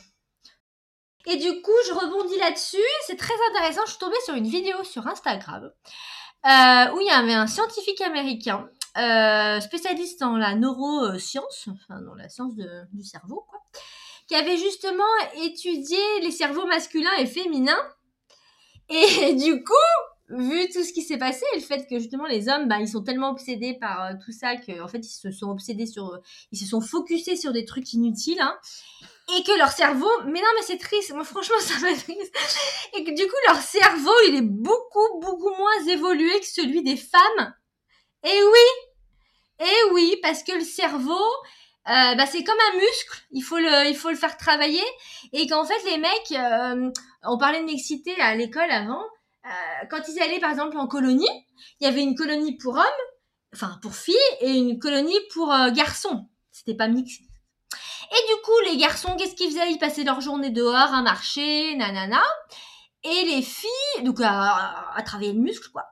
Et 1.26 1.37
du 1.37 1.62
coup, 1.62 1.72
je 1.87 1.92
rebondis 1.92 2.38
là-dessus, 2.38 2.76
c'est 3.06 3.16
très 3.16 3.34
intéressant, 3.50 3.82
je 3.87 3.90
suis 3.90 3.98
tombée 3.98 4.20
sur 4.24 4.34
une 4.34 4.46
vidéo 4.46 4.82
sur 4.84 5.06
Instagram, 5.06 5.64
euh, 5.64 6.94
où 6.94 7.00
il 7.00 7.06
y 7.06 7.10
avait 7.10 7.32
un 7.32 7.46
scientifique 7.46 8.00
américain, 8.02 8.68
euh, 8.98 9.60
spécialiste 9.60 10.20
dans 10.20 10.37
la 10.37 10.54
neuroscience, 10.54 11.68
enfin 11.68 12.00
dans 12.02 12.14
la 12.14 12.28
science 12.28 12.54
du 12.92 13.02
cerveau, 13.02 13.46
quoi, 13.48 13.60
qui 14.28 14.34
avait 14.34 14.58
justement 14.58 15.04
étudié 15.42 15.98
les 16.22 16.30
cerveaux 16.30 16.66
masculins 16.66 17.14
et 17.18 17.26
féminins. 17.26 17.82
Et 18.88 19.34
du 19.34 19.64
coup, 19.64 19.74
vu 20.28 20.68
tout 20.70 20.82
ce 20.82 20.92
qui 20.92 21.02
s'est 21.02 21.18
passé 21.18 21.44
et 21.54 21.58
le 21.58 21.62
fait 21.62 21.87
que 21.88 21.98
justement 21.98 22.26
les 22.26 22.48
hommes 22.48 22.66
bah, 22.66 22.78
ils 22.80 22.88
sont 22.88 23.02
tellement 23.02 23.30
obsédés 23.30 23.76
par 23.78 24.04
euh, 24.04 24.12
tout 24.24 24.32
ça 24.32 24.56
qu'en 24.56 24.88
fait 24.88 24.98
ils 24.98 25.04
se 25.04 25.30
sont 25.30 25.50
obsédés 25.50 25.87
sur 25.87 26.18
ils 26.50 26.58
se 26.58 26.66
sont 26.66 26.80
focusés 26.80 27.37
sur 27.37 27.52
des 27.52 27.66
trucs 27.66 27.92
inutiles 27.92 28.40
hein, 28.40 28.56
et 29.37 29.42
que 29.42 29.56
leur 29.58 29.70
cerveau 29.70 30.08
mais 30.26 30.40
non 30.40 30.48
mais 30.56 30.62
c'est 30.62 30.78
triste 30.78 31.12
moi 31.12 31.24
franchement 31.24 31.58
ça 31.60 31.78
m'a 31.80 31.94
triste 31.94 32.34
et 32.96 33.04
que 33.04 33.10
du 33.10 33.22
coup 33.22 33.37
leur 33.48 33.60
cerveau 33.60 34.14
il 34.28 34.37
est 34.37 34.42
beaucoup 34.42 35.20
beaucoup 35.20 35.54
moins 35.56 35.87
évolué 35.88 36.40
que 36.40 36.46
celui 36.46 36.82
des 36.82 36.96
femmes. 36.96 37.54
Et 38.24 38.42
oui 38.42 39.66
et 39.66 39.92
oui 39.92 40.16
parce 40.22 40.42
que 40.42 40.52
le 40.52 40.64
cerveau 40.64 41.22
euh, 41.87 42.14
bah, 42.14 42.24
c'est 42.24 42.42
comme 42.44 42.56
un 42.72 42.78
muscle, 42.78 43.26
il 43.30 43.42
faut 43.42 43.58
le, 43.58 43.90
il 43.90 43.94
faut 43.94 44.08
le 44.08 44.16
faire 44.16 44.38
travailler, 44.38 44.82
et 45.34 45.46
qu'en 45.46 45.66
fait 45.66 45.84
les 45.84 45.98
mecs, 45.98 46.32
euh, 46.32 46.90
on 47.24 47.37
parlait 47.37 47.60
de 47.60 47.66
mixité 47.66 48.18
à 48.22 48.34
l'école 48.34 48.70
avant, 48.70 49.02
euh, 49.44 49.87
quand 49.90 50.00
ils 50.09 50.20
allaient 50.20 50.40
par 50.40 50.50
exemple 50.50 50.76
en 50.78 50.87
colonie, 50.87 51.28
il 51.80 51.85
y 51.85 51.87
avait 51.87 52.02
une 52.02 52.14
colonie 52.14 52.57
pour 52.57 52.74
hommes, 52.74 52.85
enfin 53.52 53.78
pour 53.83 53.94
filles, 53.94 54.16
et 54.40 54.50
une 54.50 54.78
colonie 54.78 55.18
pour 55.33 55.52
euh, 55.52 55.70
garçons. 55.70 56.28
C'était 56.50 56.74
pas 56.74 56.88
mixé. 56.88 57.24
Et 58.11 58.35
du 58.35 58.42
coup, 58.42 58.59
les 58.66 58.76
garçons, 58.76 59.16
qu'est-ce 59.16 59.35
qu'ils 59.35 59.50
faisaient? 59.50 59.70
Ils 59.70 59.78
passaient 59.78 60.04
leur 60.04 60.20
journée 60.20 60.50
dehors 60.50 60.94
à 60.94 61.02
marcher, 61.02 61.74
nanana. 61.76 62.22
Et 63.02 63.24
les 63.26 63.42
filles, 63.42 64.02
donc 64.02 64.20
à, 64.22 64.94
travailler 65.04 65.33
le 65.33 65.40
muscle, 65.40 65.70
quoi. 65.72 65.85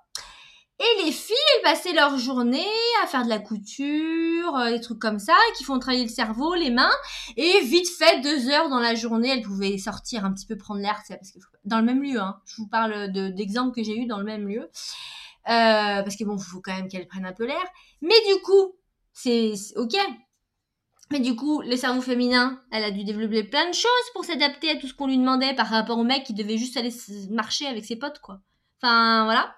Et 0.82 1.04
les 1.04 1.12
filles, 1.12 1.36
elles 1.56 1.62
passaient 1.62 1.92
leur 1.92 2.18
journée 2.18 2.66
à 3.02 3.06
faire 3.06 3.22
de 3.24 3.28
la 3.28 3.38
couture, 3.38 4.56
euh, 4.56 4.70
des 4.70 4.80
trucs 4.80 4.98
comme 4.98 5.20
ça, 5.20 5.36
qui 5.56 5.62
font 5.62 5.78
travailler 5.78 6.04
le 6.04 6.10
cerveau, 6.10 6.54
les 6.54 6.70
mains. 6.70 6.90
Et 7.36 7.60
vite 7.60 7.88
fait, 7.88 8.20
deux 8.20 8.48
heures 8.48 8.68
dans 8.68 8.80
la 8.80 8.96
journée, 8.96 9.28
elles 9.28 9.42
pouvaient 9.42 9.78
sortir 9.78 10.24
un 10.24 10.32
petit 10.32 10.46
peu 10.46 10.56
prendre 10.56 10.80
l'air, 10.80 11.00
parce 11.06 11.30
que 11.30 11.38
dans 11.64 11.78
le 11.78 11.84
même 11.84 12.02
lieu. 12.02 12.18
Hein. 12.18 12.40
Je 12.46 12.56
vous 12.56 12.66
parle 12.66 13.12
d'exemples 13.12 13.74
que 13.74 13.84
j'ai 13.84 13.96
eu 13.96 14.06
dans 14.06 14.18
le 14.18 14.24
même 14.24 14.48
lieu. 14.48 14.68
Euh, 15.48 16.02
parce 16.02 16.16
que 16.16 16.24
bon, 16.24 16.38
faut 16.38 16.60
quand 16.60 16.74
même 16.74 16.88
qu'elles 16.88 17.06
prennent 17.06 17.26
un 17.26 17.32
peu 17.32 17.46
l'air. 17.46 17.64
Mais 18.00 18.14
du 18.28 18.40
coup, 18.42 18.74
c'est 19.12 19.54
ok. 19.76 19.94
Mais 21.10 21.20
du 21.20 21.36
coup, 21.36 21.60
le 21.60 21.76
cerveau 21.76 22.00
féminin, 22.00 22.60
elle 22.70 22.84
a 22.84 22.90
dû 22.90 23.04
développer 23.04 23.44
plein 23.44 23.68
de 23.68 23.74
choses 23.74 24.10
pour 24.14 24.24
s'adapter 24.24 24.70
à 24.70 24.76
tout 24.76 24.86
ce 24.88 24.94
qu'on 24.94 25.06
lui 25.06 25.18
demandait 25.18 25.54
par 25.54 25.66
rapport 25.68 25.98
au 25.98 26.04
mec 26.04 26.24
qui 26.24 26.32
devait 26.32 26.56
juste 26.58 26.76
aller 26.76 26.92
marcher 27.30 27.66
avec 27.66 27.84
ses 27.84 27.96
potes, 27.96 28.20
quoi. 28.20 28.40
Enfin, 28.80 29.24
voilà. 29.24 29.54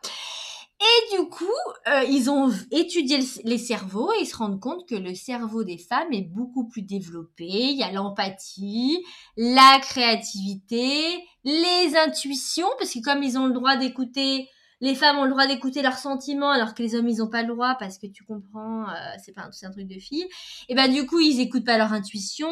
Et 0.85 1.16
du 1.16 1.29
coup, 1.29 1.47
euh, 1.88 2.03
ils 2.05 2.29
ont 2.29 2.53
étudié 2.70 3.18
les 3.44 3.57
cerveaux 3.59 4.12
et 4.12 4.20
ils 4.20 4.27
se 4.27 4.37
rendent 4.37 4.61
compte 4.61 4.87
que 4.87 4.94
le 4.94 5.14
cerveau 5.14 5.64
des 5.64 5.79
femmes 5.79 6.12
est 6.12 6.29
beaucoup 6.29 6.68
plus 6.68 6.83
développé. 6.83 7.47
Il 7.47 7.79
y 7.79 7.83
a 7.83 7.90
l'empathie, 7.90 9.03
la 9.37 9.79
créativité, 9.81 11.25
les 11.44 11.97
intuitions, 11.97 12.68
parce 12.79 12.92
que 12.92 13.01
comme 13.01 13.23
ils 13.23 13.38
ont 13.38 13.47
le 13.47 13.55
droit 13.55 13.77
d'écouter 13.77 14.49
les 14.81 14.94
femmes 14.94 15.18
ont 15.18 15.25
le 15.25 15.31
droit 15.31 15.47
d'écouter 15.47 15.81
leurs 15.81 15.97
sentiments 15.97 16.51
alors 16.51 16.75
que 16.75 16.83
les 16.83 16.94
hommes 16.94 17.09
ils 17.09 17.23
ont 17.23 17.31
pas 17.31 17.42
le 17.42 17.49
droit 17.49 17.77
parce 17.79 17.97
que 17.97 18.07
tu 18.07 18.25
comprends 18.25 18.88
euh, 18.90 18.94
c'est 19.25 19.33
pas 19.33 19.49
c'est 19.53 19.66
un 19.66 19.70
truc 19.70 19.87
de 19.87 19.99
fille 19.99 20.27
et 20.68 20.75
ben 20.75 20.92
du 20.92 21.07
coup 21.07 21.20
ils 21.20 21.40
écoutent 21.40 21.64
pas 21.64 21.79
leur 21.79 21.92
intuition 21.92 22.51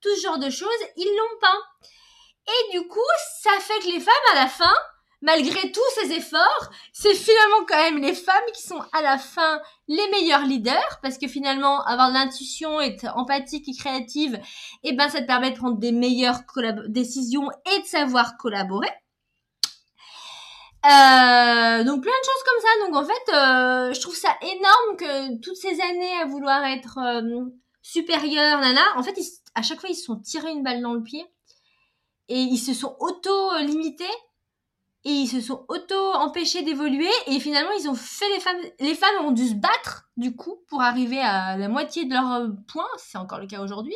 tout 0.00 0.14
ce 0.14 0.20
genre 0.20 0.38
de 0.38 0.50
choses 0.50 0.68
ils 0.96 1.16
l'ont 1.16 1.40
pas 1.40 1.56
et 2.46 2.78
du 2.78 2.86
coup 2.86 3.00
ça 3.42 3.50
fait 3.58 3.80
que 3.80 3.92
les 3.92 4.00
femmes 4.00 4.14
à 4.32 4.34
la 4.36 4.46
fin 4.46 4.74
malgré 5.22 5.72
tous 5.72 6.00
ces 6.00 6.12
efforts 6.12 6.70
c'est 6.92 7.14
finalement 7.14 7.64
quand 7.68 7.82
même 7.82 8.02
les 8.02 8.14
femmes 8.14 8.44
qui 8.54 8.62
sont 8.62 8.82
à 8.92 9.02
la 9.02 9.18
fin 9.18 9.60
les 9.88 10.08
meilleurs 10.10 10.44
leaders 10.44 10.98
parce 11.02 11.18
que 11.18 11.28
finalement 11.28 11.82
avoir 11.84 12.08
de 12.08 12.14
l'intuition 12.14 12.80
être 12.80 13.06
empathique 13.16 13.68
et 13.68 13.76
créative 13.76 14.40
et 14.84 14.92
ben 14.92 15.08
ça 15.08 15.20
te 15.20 15.26
permet 15.26 15.50
de 15.50 15.56
prendre 15.56 15.78
des 15.78 15.92
meilleures 15.92 16.40
décisions 16.88 17.48
et 17.74 17.80
de 17.80 17.86
savoir 17.86 18.36
collaborer 18.36 18.90
euh, 20.86 21.82
donc 21.82 22.02
plein 22.02 22.12
de 22.12 22.24
choses 22.24 22.44
comme 22.44 22.60
ça. 22.62 22.86
Donc 22.86 22.96
en 22.96 23.04
fait, 23.04 23.34
euh, 23.34 23.92
je 23.92 24.00
trouve 24.00 24.14
ça 24.14 24.36
énorme 24.40 24.96
que 24.96 25.40
toutes 25.40 25.56
ces 25.56 25.80
années 25.80 26.16
à 26.22 26.26
vouloir 26.26 26.64
être 26.64 26.98
euh, 26.98 27.44
supérieur, 27.82 28.60
nana, 28.60 28.82
en 28.96 29.02
fait, 29.02 29.18
à 29.56 29.62
chaque 29.62 29.80
fois, 29.80 29.88
ils 29.88 29.96
se 29.96 30.04
sont 30.04 30.20
tirés 30.20 30.52
une 30.52 30.62
balle 30.62 30.82
dans 30.82 30.94
le 30.94 31.02
pied 31.02 31.24
et 32.28 32.38
ils 32.38 32.58
se 32.58 32.72
sont 32.72 32.96
auto-limités 33.00 34.04
et 35.06 35.10
ils 35.10 35.28
se 35.28 35.40
sont 35.40 35.64
auto-empêchés 35.68 36.62
d'évoluer 36.62 37.08
et 37.28 37.38
finalement, 37.38 37.70
ils 37.78 37.88
ont 37.88 37.94
fait 37.94 38.28
les 38.34 38.40
femmes, 38.40 38.60
les 38.80 38.94
femmes 38.96 39.24
ont 39.24 39.30
dû 39.30 39.46
se 39.46 39.54
battre 39.54 40.08
du 40.16 40.34
coup 40.34 40.64
pour 40.66 40.82
arriver 40.82 41.20
à 41.20 41.56
la 41.56 41.68
moitié 41.68 42.06
de 42.06 42.12
leur 42.12 42.32
euh, 42.32 42.48
point, 42.66 42.88
c'est 42.98 43.16
encore 43.16 43.38
le 43.38 43.46
cas 43.46 43.60
aujourd'hui. 43.60 43.94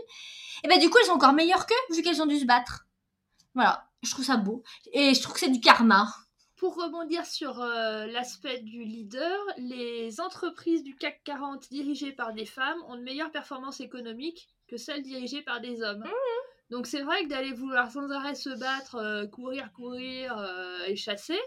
Et 0.62 0.68
ben 0.68 0.78
du 0.78 0.88
coup, 0.88 0.98
elles 1.00 1.06
sont 1.06 1.14
encore 1.14 1.32
meilleures 1.32 1.66
qu'eux 1.66 1.94
vu 1.96 2.02
qu'elles 2.02 2.22
ont 2.22 2.26
dû 2.26 2.38
se 2.38 2.44
battre. 2.44 2.86
Voilà, 3.56 3.88
je 4.04 4.10
trouve 4.12 4.24
ça 4.24 4.36
beau 4.36 4.62
et 4.92 5.12
je 5.12 5.20
trouve 5.20 5.34
que 5.34 5.40
c'est 5.40 5.50
du 5.50 5.60
karma. 5.60 6.06
Pour 6.56 6.76
rebondir 6.76 7.26
sur 7.26 7.60
euh, 7.60 8.06
l'aspect 8.06 8.60
du 8.60 8.84
leader, 8.84 9.36
les 9.56 10.20
entreprises 10.20 10.84
du 10.84 10.94
CAC 10.94 11.24
40 11.24 11.70
dirigées 11.70 12.12
par 12.12 12.34
des 12.34 12.46
femmes 12.46 12.78
ont 12.86 12.94
de 12.94 13.02
meilleures 13.02 13.32
performances 13.32 13.80
économiques 13.80 14.48
que 14.68 14.76
celles 14.76 15.02
dirigées 15.02 15.42
par 15.42 15.60
des 15.60 15.82
hommes. 15.82 16.04
Mmh. 16.04 16.49
Donc 16.70 16.86
c'est 16.86 17.02
vrai 17.02 17.24
que 17.24 17.28
d'aller 17.28 17.52
vouloir 17.52 17.90
sans 17.90 18.10
arrêt 18.10 18.34
se 18.34 18.50
battre, 18.50 18.96
euh, 18.96 19.26
courir, 19.26 19.72
courir 19.72 20.38
euh, 20.38 20.84
et 20.86 20.96
chasser, 20.96 21.38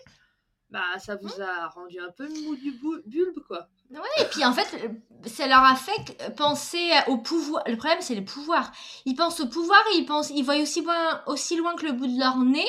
bah 0.70 0.82
ça 1.00 1.16
vous 1.16 1.28
mmh. 1.28 1.42
a 1.42 1.68
rendu 1.70 2.00
un 2.00 2.12
peu 2.12 2.28
mou 2.28 2.56
du 2.56 2.72
bulbe 3.06 3.40
quoi. 3.48 3.70
Oui, 3.92 4.00
et 4.20 4.26
puis 4.26 4.44
en 4.44 4.54
fait, 4.54 4.90
ça 5.28 5.48
leur 5.48 5.64
a 5.64 5.76
fait 5.76 6.36
penser 6.36 6.90
au 7.08 7.18
pouvoir. 7.18 7.64
Le 7.68 7.78
problème, 7.78 8.02
c'est 8.02 8.16
le 8.16 8.26
pouvoir. 8.26 8.72
Ils 9.06 9.14
pensent 9.14 9.40
au 9.40 9.48
pouvoir 9.48 9.80
et 9.94 10.00
ils, 10.00 10.06
pensent, 10.06 10.32
ils 10.32 10.44
voient 10.44 10.58
aussi 10.58 10.82
loin, 10.82 11.22
aussi 11.28 11.56
loin 11.58 11.76
que 11.76 11.86
le 11.86 11.92
bout 11.92 12.08
de 12.08 12.18
leur 12.18 12.38
nez 12.40 12.66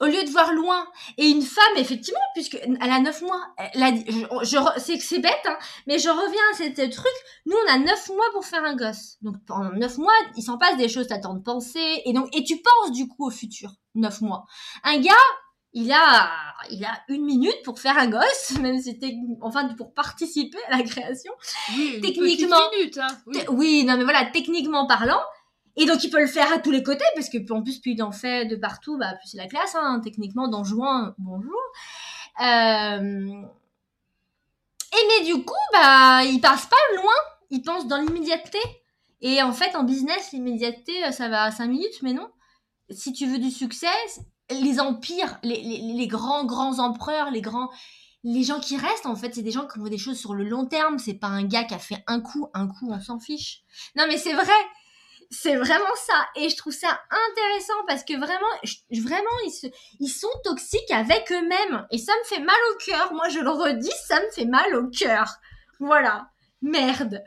au 0.00 0.06
lieu 0.06 0.24
de 0.24 0.30
voir 0.30 0.52
loin. 0.52 0.86
Et 1.18 1.28
une 1.28 1.42
femme, 1.42 1.76
effectivement, 1.76 2.20
puisque 2.34 2.56
elle 2.62 2.90
a 2.90 3.00
neuf 3.00 3.22
mois, 3.22 3.42
elle 3.58 3.82
a, 3.82 3.90
je, 3.94 4.46
je, 4.46 4.80
c'est 4.80 4.98
c'est 4.98 5.18
bête, 5.18 5.42
hein, 5.46 5.58
mais 5.86 5.98
je 5.98 6.08
reviens 6.08 6.42
à 6.52 6.56
ce 6.56 6.90
truc. 6.90 7.12
Nous, 7.46 7.56
on 7.66 7.72
a 7.72 7.78
neuf 7.78 8.08
mois 8.08 8.30
pour 8.32 8.44
faire 8.44 8.64
un 8.64 8.74
gosse. 8.74 9.16
Donc 9.22 9.36
pendant 9.46 9.70
neuf 9.72 9.98
mois, 9.98 10.12
il 10.36 10.42
s'en 10.42 10.58
passe 10.58 10.76
des 10.76 10.88
choses, 10.88 11.06
t'attends 11.06 11.34
de 11.34 11.42
penser, 11.42 12.02
et 12.04 12.12
donc 12.12 12.28
et 12.34 12.44
tu 12.44 12.56
penses 12.56 12.92
du 12.92 13.06
coup 13.08 13.26
au 13.26 13.30
futur. 13.30 13.72
Neuf 13.94 14.20
mois. 14.20 14.46
Un 14.84 14.98
gars, 14.98 15.12
il 15.72 15.92
a, 15.92 16.30
il 16.70 16.84
a 16.84 17.00
une 17.08 17.24
minute 17.24 17.62
pour 17.64 17.78
faire 17.78 17.98
un 17.98 18.08
gosse, 18.08 18.50
même 18.60 18.80
si 18.80 18.98
enfin 19.40 19.68
pour 19.74 19.94
participer 19.94 20.58
à 20.68 20.78
la 20.78 20.82
création. 20.82 21.32
Oui, 21.76 22.00
techniquement, 22.00 22.56
minute, 22.78 22.98
hein, 22.98 23.08
oui. 23.26 23.40
oui, 23.48 23.84
non 23.84 23.96
mais 23.96 24.04
voilà, 24.04 24.26
techniquement 24.26 24.86
parlant, 24.86 25.20
et 25.80 25.86
donc 25.86 26.04
il 26.04 26.10
peut 26.10 26.20
le 26.20 26.26
faire 26.26 26.52
à 26.52 26.58
tous 26.58 26.70
les 26.70 26.82
côtés, 26.82 27.06
parce 27.14 27.30
que 27.30 27.38
en 27.52 27.62
plus, 27.62 27.78
plus 27.80 27.92
il 27.92 28.02
en 28.02 28.12
fait 28.12 28.44
de 28.44 28.54
partout, 28.54 28.98
bah, 28.98 29.14
plus 29.14 29.30
c'est 29.30 29.38
la 29.38 29.46
classe, 29.46 29.74
hein, 29.74 30.02
techniquement, 30.04 30.46
dans 30.46 30.62
juin, 30.62 31.14
bonjour. 31.16 31.58
Euh... 32.42 33.42
Et 34.92 35.06
mais 35.08 35.24
du 35.24 35.42
coup, 35.42 35.54
bah, 35.72 36.22
il 36.24 36.38
passe 36.42 36.66
pas 36.66 36.76
loin, 36.96 37.14
il 37.48 37.62
pense 37.62 37.86
dans 37.86 37.96
l'immédiateté. 37.96 38.58
Et 39.22 39.42
en 39.42 39.52
fait, 39.54 39.74
en 39.74 39.84
business, 39.84 40.32
l'immédiateté, 40.32 41.02
euh, 41.06 41.12
ça 41.12 41.30
va 41.30 41.44
à 41.44 41.50
5 41.50 41.66
minutes, 41.68 42.02
mais 42.02 42.12
non. 42.12 42.28
Si 42.90 43.14
tu 43.14 43.26
veux 43.26 43.38
du 43.38 43.50
succès, 43.50 43.86
les 44.50 44.80
empires, 44.80 45.38
les, 45.42 45.62
les, 45.62 45.94
les 45.94 46.06
grands, 46.06 46.44
grands 46.44 46.78
empereurs, 46.78 47.30
les 47.30 47.40
grands, 47.40 47.70
les 48.22 48.42
gens 48.42 48.60
qui 48.60 48.76
restent, 48.76 49.06
en 49.06 49.16
fait, 49.16 49.34
c'est 49.34 49.42
des 49.42 49.50
gens 49.50 49.66
qui 49.66 49.78
ont 49.78 49.84
des 49.84 49.98
choses 49.98 50.18
sur 50.18 50.34
le 50.34 50.44
long 50.44 50.66
terme. 50.66 50.98
C'est 50.98 51.14
pas 51.14 51.28
un 51.28 51.44
gars 51.44 51.64
qui 51.64 51.72
a 51.72 51.78
fait 51.78 52.04
un 52.06 52.20
coup, 52.20 52.48
un 52.52 52.66
coup, 52.66 52.90
on 52.90 53.00
s'en 53.00 53.18
fiche. 53.18 53.62
Non, 53.96 54.04
mais 54.08 54.18
c'est 54.18 54.34
vrai. 54.34 54.52
C'est 55.30 55.56
vraiment 55.56 55.94
ça. 55.94 56.26
Et 56.34 56.48
je 56.48 56.56
trouve 56.56 56.72
ça 56.72 57.00
intéressant 57.30 57.84
parce 57.86 58.04
que 58.04 58.16
vraiment, 58.16 58.48
vraiment, 58.90 59.30
ils, 59.44 59.72
ils 60.00 60.08
sont 60.08 60.28
toxiques 60.42 60.90
avec 60.90 61.30
eux-mêmes. 61.30 61.86
Et 61.92 61.98
ça 61.98 62.12
me 62.18 62.24
fait 62.24 62.40
mal 62.40 62.56
au 62.72 62.78
cœur. 62.84 63.12
Moi, 63.12 63.28
je 63.28 63.38
le 63.38 63.50
redis, 63.50 63.92
ça 64.06 64.20
me 64.20 64.30
fait 64.30 64.44
mal 64.44 64.74
au 64.74 64.88
cœur. 64.88 65.26
Voilà. 65.78 66.30
Merde. 66.62 67.22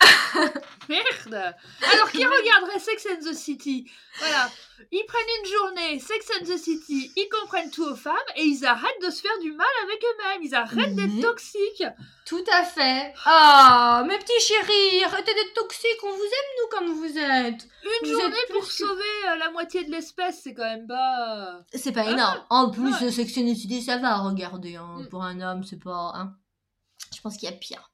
Merde. 0.88 1.54
Alors, 1.92 2.10
qui 2.10 2.24
regarderait 2.24 2.78
Sex 2.78 3.06
and 3.10 3.24
the 3.24 3.34
City? 3.34 3.90
Voilà. 4.18 4.50
Ils 4.90 5.04
prennent 5.06 5.22
une 5.40 5.50
journée, 5.50 6.00
Sex 6.00 6.30
and 6.36 6.44
the 6.44 6.58
City, 6.58 7.10
ils 7.16 7.28
comprennent 7.28 7.70
tout 7.70 7.84
aux 7.84 7.96
femmes 7.96 8.14
et 8.36 8.42
ils 8.42 8.64
arrêtent 8.64 9.02
de 9.02 9.10
se 9.10 9.20
faire 9.20 9.38
du 9.40 9.52
mal 9.52 9.66
avec 9.84 10.02
eux-mêmes. 10.02 10.42
Ils 10.42 10.54
arrêtent 10.54 10.94
d'être 10.94 11.20
toxiques. 11.20 11.84
Tout 12.26 12.44
à 12.52 12.64
fait. 12.64 13.12
Ah, 13.24 14.04
mes 14.06 14.18
petits 14.18 14.40
chéris, 14.40 15.04
arrêtez 15.04 15.34
d'être 15.34 15.54
toxiques. 15.54 16.04
On 16.04 16.10
vous 16.10 16.22
aime, 16.22 16.50
nous, 16.58 16.68
comme 16.70 16.92
vous 16.92 17.18
êtes. 17.18 17.68
Une 18.02 18.10
journée 18.10 18.36
pour 18.50 18.64
sauver 18.64 19.02
euh, 19.28 19.36
la 19.36 19.50
moitié 19.50 19.84
de 19.84 19.90
l'espèce, 19.90 20.40
c'est 20.42 20.54
quand 20.54 20.64
même 20.64 20.86
pas. 20.86 21.60
C'est 21.72 21.92
pas 21.92 22.10
énorme. 22.10 22.44
Ah, 22.50 22.56
en 22.56 22.70
plus, 22.70 22.92
Sex 23.10 23.38
and 23.38 23.52
the 23.52 23.56
City, 23.56 23.82
ça 23.82 23.98
va, 23.98 24.16
regardez. 24.18 24.76
Hein. 24.76 25.00
Mm. 25.00 25.08
Pour 25.08 25.22
un 25.22 25.40
homme, 25.40 25.64
c'est 25.64 25.82
pas. 25.82 26.12
Hein. 26.14 26.34
Je 27.14 27.20
pense 27.20 27.36
qu'il 27.36 27.48
y 27.48 27.52
a 27.52 27.56
pire. 27.56 27.90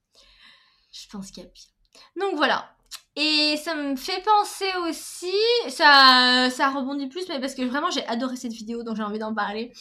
Je 0.93 1.09
pense 1.09 1.31
qu'il 1.31 1.43
y 1.43 1.47
a 1.47 1.49
pire. 1.49 1.71
Donc 2.17 2.37
voilà. 2.37 2.71
Et 3.17 3.57
ça 3.57 3.75
me 3.75 3.97
fait 3.97 4.23
penser 4.23 4.71
aussi, 4.89 5.35
ça, 5.69 6.49
ça 6.51 6.71
rebondit 6.71 7.09
plus, 7.09 7.29
mais 7.29 7.41
parce 7.41 7.55
que 7.55 7.63
vraiment 7.63 7.91
j'ai 7.91 8.07
adoré 8.07 8.37
cette 8.37 8.53
vidéo, 8.53 8.85
donc 8.85 8.97
j'ai 8.97 9.03
envie 9.03 9.19
d'en 9.19 9.35
parler. 9.35 9.73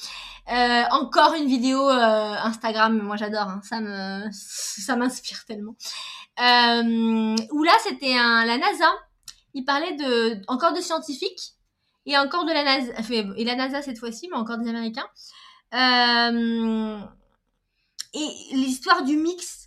Euh, 0.52 0.84
encore 0.92 1.36
une 1.36 1.46
vidéo 1.48 1.90
euh, 1.90 2.36
Instagram, 2.44 2.98
moi 2.98 3.18
j'adore, 3.18 3.48
hein, 3.48 3.62
ça 3.64 3.78
ça 4.32 4.96
m'inspire 4.96 5.46
tellement. 5.46 5.76
Euh, 6.40 7.36
où 7.52 7.64
là 7.64 7.74
c'était 7.84 8.16
la 8.16 8.58
NASA, 8.58 8.92
il 9.54 9.64
parlait 9.64 9.96
de, 9.96 10.42
encore 10.48 10.74
de 10.74 10.82
scientifiques 10.82 11.54
et 12.08 12.18
encore 12.18 12.46
de 12.46 12.52
la 12.52 12.64
NASA, 12.64 12.94
et 13.38 13.46
la 13.46 13.56
NASA 13.56 13.84
cette 13.84 14.00
fois-ci, 14.00 14.28
mais 14.32 14.38
encore 14.38 14.58
des 14.58 14.70
Américains. 14.70 15.08
et 18.14 18.56
l'histoire 18.56 19.04
du 19.04 19.18
mix 19.18 19.59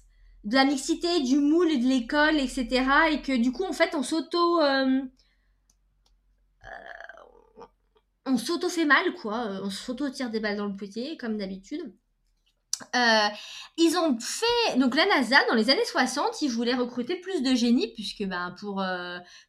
de 0.44 0.55
la 0.55 0.64
mixité, 0.64 1.20
du 1.20 1.38
moule 1.38 1.81
de 1.81 1.87
l'école, 1.87 2.38
etc. 2.38 2.85
Et 3.11 3.22
que 3.22 3.37
du 3.37 3.52
coup, 3.52 3.64
en 3.64 3.72
fait, 3.72 3.94
on 3.94 4.02
s'auto... 4.02 4.61
Euh, 4.61 5.00
euh, 6.64 7.64
on 8.26 8.37
s'auto 8.37 8.68
fait 8.68 8.85
mal, 8.85 9.14
quoi. 9.14 9.61
On 9.62 9.70
s'auto 9.70 10.09
tire 10.11 10.31
des 10.31 10.40
balles 10.40 10.57
dans 10.57 10.66
le 10.66 10.76
pied, 10.76 11.16
comme 11.16 11.38
d'habitude. 11.38 11.94
Euh, 12.96 13.28
ils 13.76 13.96
ont 13.96 14.18
fait 14.18 14.76
donc 14.76 14.96
la 14.96 15.07
NASA 15.07 15.37
dans 15.46 15.55
les 15.55 15.70
années 15.70 15.85
60 15.85 16.42
ils 16.42 16.48
voulaient 16.48 16.74
recruter 16.74 17.14
plus 17.14 17.40
de 17.40 17.55
génies 17.55 17.92
puisque 17.94 18.24
ben 18.24 18.57
pour 18.59 18.83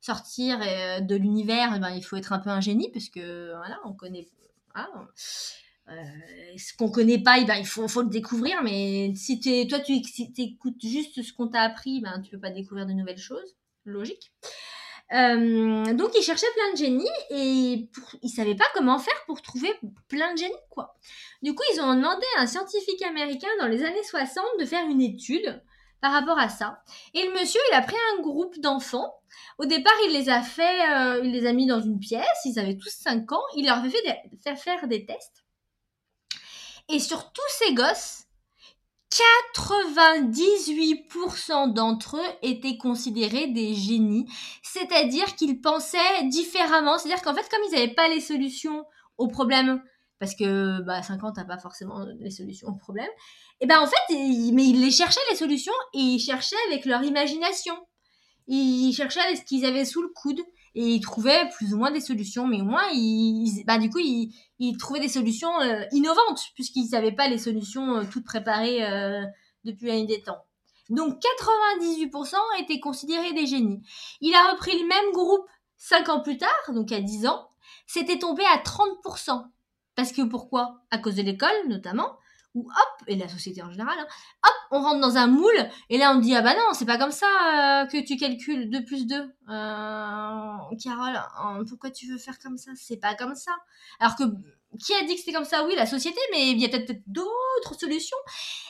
sortir 0.02 0.60
de 0.60 1.16
l'univers 1.16 1.80
ben, 1.80 1.90
il 1.90 2.04
faut 2.04 2.16
être 2.16 2.32
un 2.32 2.38
peu 2.38 2.52
un 2.52 2.62
génie 2.62 2.92
puisque 2.92 3.18
voilà 3.18 3.80
on 3.86 3.94
connaît 3.94 4.28
euh, 5.90 5.94
ce 6.58 6.76
qu'on 6.78 6.90
connaît 6.90 7.22
pas, 7.22 7.40
eh 7.40 7.46
ben, 7.46 7.56
il 7.56 7.66
faut, 7.66 8.02
le 8.02 8.10
découvrir. 8.10 8.62
Mais 8.64 9.14
si 9.16 9.40
es, 9.46 9.68
toi, 9.68 9.80
tu 9.80 9.94
écoutes 10.38 10.82
juste 10.82 11.22
ce 11.22 11.34
qu'on 11.34 11.48
t'a 11.48 11.62
appris, 11.62 12.02
ben, 12.02 12.22
tu 12.22 12.32
peux 12.32 12.40
pas 12.40 12.52
découvrir 12.52 12.86
de 12.86 12.94
nouvelles 12.94 13.18
choses. 13.18 13.56
Logique. 13.86 14.32
Euh, 15.14 15.94
donc, 15.94 16.12
il 16.18 16.24
cherchait 16.24 16.48
plein 16.56 16.72
de 16.72 16.78
génies 16.78 17.10
et 17.30 17.90
pour, 17.94 18.16
il 18.22 18.30
savait 18.30 18.56
pas 18.56 18.66
comment 18.74 18.98
faire 18.98 19.22
pour 19.28 19.42
trouver 19.42 19.72
plein 20.08 20.34
de 20.34 20.38
génies, 20.38 20.54
quoi. 20.70 20.96
Du 21.42 21.54
coup, 21.54 21.64
ils 21.74 21.82
ont 21.82 21.94
demandé 21.94 22.26
à 22.38 22.42
un 22.42 22.48
scientifique 22.48 23.02
américain 23.04 23.50
dans 23.60 23.68
les 23.68 23.84
années 23.84 24.04
60 24.04 24.44
de 24.60 24.66
faire 24.66 24.88
une 24.88 25.02
étude 25.02 25.62
par 26.02 26.14
rapport 26.14 26.40
à 26.40 26.50
ça. 26.50 26.82
Et 27.14 27.26
le 27.26 27.34
monsieur, 27.34 27.62
il 27.72 27.76
a 27.76 27.82
pris 27.82 27.96
un 28.14 28.22
groupe 28.22 28.60
d'enfants. 28.60 29.14
Au 29.58 29.66
départ, 29.66 29.94
il 30.08 30.14
les 30.14 30.30
a 30.30 30.42
fait, 30.42 30.90
euh, 30.90 31.22
il 31.24 31.32
les 31.32 31.46
a 31.46 31.54
mis 31.54 31.68
dans 31.68 31.82
une 31.82 32.00
pièce. 32.00 32.46
Ils 32.46 32.60
avaient 32.60 32.78
tous 32.78 32.90
5 32.90 33.32
ans. 33.32 33.44
Il 33.56 33.66
leur 33.66 33.78
a 33.78 33.90
fait, 33.90 34.04
fait 34.44 34.56
faire 34.56 34.88
des 34.88 35.06
tests. 35.06 35.43
Et 36.94 37.00
sur 37.00 37.32
tous 37.32 37.42
ces 37.58 37.74
gosses, 37.74 38.26
98% 39.42 41.74
d'entre 41.74 42.18
eux 42.18 42.32
étaient 42.44 42.78
considérés 42.78 43.48
des 43.48 43.74
génies, 43.74 44.28
c'est-à-dire 44.62 45.36
qu'ils 45.36 45.60
pensaient 45.60 46.24
différemment, 46.26 47.00
c'est-à-dire 47.00 47.24
qu'en 47.24 47.34
fait, 47.34 47.50
comme 47.50 47.62
ils 47.68 47.72
n'avaient 47.72 47.96
pas 47.96 48.10
les 48.10 48.22
solutions 48.22 48.86
aux 49.18 49.28
problèmes, 49.28 49.82
parce 50.20 50.36
que 50.36 50.82
bah, 50.82 50.98
à 50.98 51.02
5 51.02 51.24
ans, 51.24 51.34
t'as 51.34 51.46
pas 51.46 51.58
forcément 51.58 52.06
les 52.20 52.30
solutions 52.30 52.68
aux 52.68 52.76
problèmes, 52.76 53.10
et 53.60 53.66
ben 53.66 53.80
en 53.80 53.88
fait, 53.88 53.96
ils, 54.10 54.54
mais 54.54 54.68
ils 54.68 54.92
cherchaient 54.92 55.20
les 55.32 55.36
solutions 55.36 55.74
et 55.96 56.00
ils 56.00 56.20
cherchaient 56.20 56.56
avec 56.68 56.86
leur 56.86 57.02
imagination. 57.02 57.74
Ils 58.46 58.94
cherchaient 58.94 59.36
ce 59.36 59.42
qu'ils 59.42 59.66
avaient 59.66 59.86
sous 59.86 60.04
le 60.04 60.10
coude 60.10 60.42
et 60.76 60.96
ils 60.96 61.02
trouvaient 61.02 61.50
plus 61.56 61.74
ou 61.74 61.78
moins 61.78 61.92
des 61.92 62.02
solutions, 62.02 62.48
mais 62.48 62.62
au 62.62 62.66
moins, 62.66 62.88
ils, 62.92 63.64
bah, 63.66 63.78
du 63.78 63.90
coup, 63.90 64.00
ils, 64.00 64.34
ils 64.60 64.78
trouvaient 64.78 65.00
des 65.00 65.10
solutions 65.10 65.60
euh, 65.62 65.84
innovantes, 65.92 66.42
puisqu'ils 66.56 66.90
n'avaient 66.92 67.12
pas 67.12 67.28
les 67.28 67.38
solutions 67.38 67.98
euh, 67.98 68.04
toutes 68.12 68.26
préparées 68.26 68.84
euh, 68.84 69.24
depuis 69.64 69.88
la 69.88 69.96
nuit 69.96 70.08
des 70.08 70.22
temps. 70.22 70.44
Donc 70.90 71.22
98% 71.48 72.36
étaient 72.62 72.80
considérés 72.80 73.34
des 73.34 73.46
génies. 73.46 73.82
Il 74.20 74.34
a 74.36 74.52
repris 74.52 74.78
le 74.80 74.88
même 74.88 75.12
groupe 75.14 75.46
5 75.78 76.10
ans 76.10 76.22
plus 76.22 76.38
tard, 76.38 76.50
donc 76.74 76.92
à 76.92 77.02
10 77.02 77.28
ans, 77.28 77.48
c'était 77.86 78.20
tombé 78.20 78.44
à 78.46 78.58
30%. 78.58 79.46
Parce 79.96 80.12
que 80.12 80.24
pourquoi? 80.24 80.82
À 80.90 80.98
cause 80.98 81.16
de 81.16 81.22
l'école 81.22 81.68
notamment, 81.68 82.18
ou 82.56 82.62
hop, 82.70 83.04
et 83.08 83.16
la 83.16 83.28
société 83.28 83.62
en 83.64 83.72
général, 83.72 83.98
hein, 84.00 84.08
hop, 84.44 84.54
on 84.72 84.82
rentre 84.82 85.02
dans 85.02 85.18
un 85.18 85.28
moule, 85.28 85.70
et 85.90 85.98
là 85.98 86.14
on 86.16 86.20
dit, 86.20 86.36
ah 86.36 86.42
bah 86.42 86.56
non, 86.56 86.74
c'est 86.74 86.86
pas 86.86 86.98
comme 86.98 87.12
ça 87.12 87.26
euh, 87.26 87.86
que 87.88 88.06
tu 88.06 88.16
calcules 88.16 88.70
2 88.70 88.86
plus 88.86 89.08
2. 89.08 89.16
Euh, 89.16 89.28
Carole, 89.48 91.20
hein, 91.38 91.64
pourquoi 91.68 91.90
tu 91.92 92.08
veux 92.12 92.18
faire 92.18 92.38
comme 92.40 92.58
ça? 92.58 92.72
C'est 92.76 92.98
pas 92.98 93.16
comme 93.16 93.36
ça. 93.36 93.52
Alors 94.00 94.16
que, 94.16 94.24
qui 94.80 94.94
a 94.94 95.04
dit 95.04 95.16
que 95.16 95.20
c'était 95.20 95.34
comme 95.34 95.46
ça? 95.46 95.66
Oui, 95.66 95.76
la 95.76 95.86
société, 95.86 96.20
mais 96.32 96.52
il 96.52 96.60
y 96.60 96.66
a 96.66 96.70
peut-être 96.70 97.04
d'autres 97.08 97.80
solutions. 97.80 98.18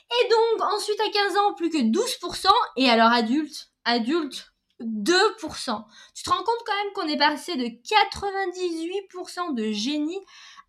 Et 0.09 0.29
donc, 0.29 0.67
ensuite 0.73 0.99
à 0.99 1.09
15 1.11 1.37
ans, 1.37 1.53
plus 1.53 1.69
que 1.69 1.77
12%, 1.77 2.47
et 2.77 2.89
alors 2.89 3.11
adulte, 3.11 3.71
adulte, 3.85 4.53
2%. 4.81 5.85
Tu 6.13 6.23
te 6.23 6.29
rends 6.29 6.43
compte 6.43 6.63
quand 6.65 6.75
même 6.83 6.93
qu'on 6.93 7.07
est 7.07 7.17
passé 7.17 7.55
de 7.55 7.65
98% 7.65 9.55
de 9.55 9.71
génie 9.71 10.19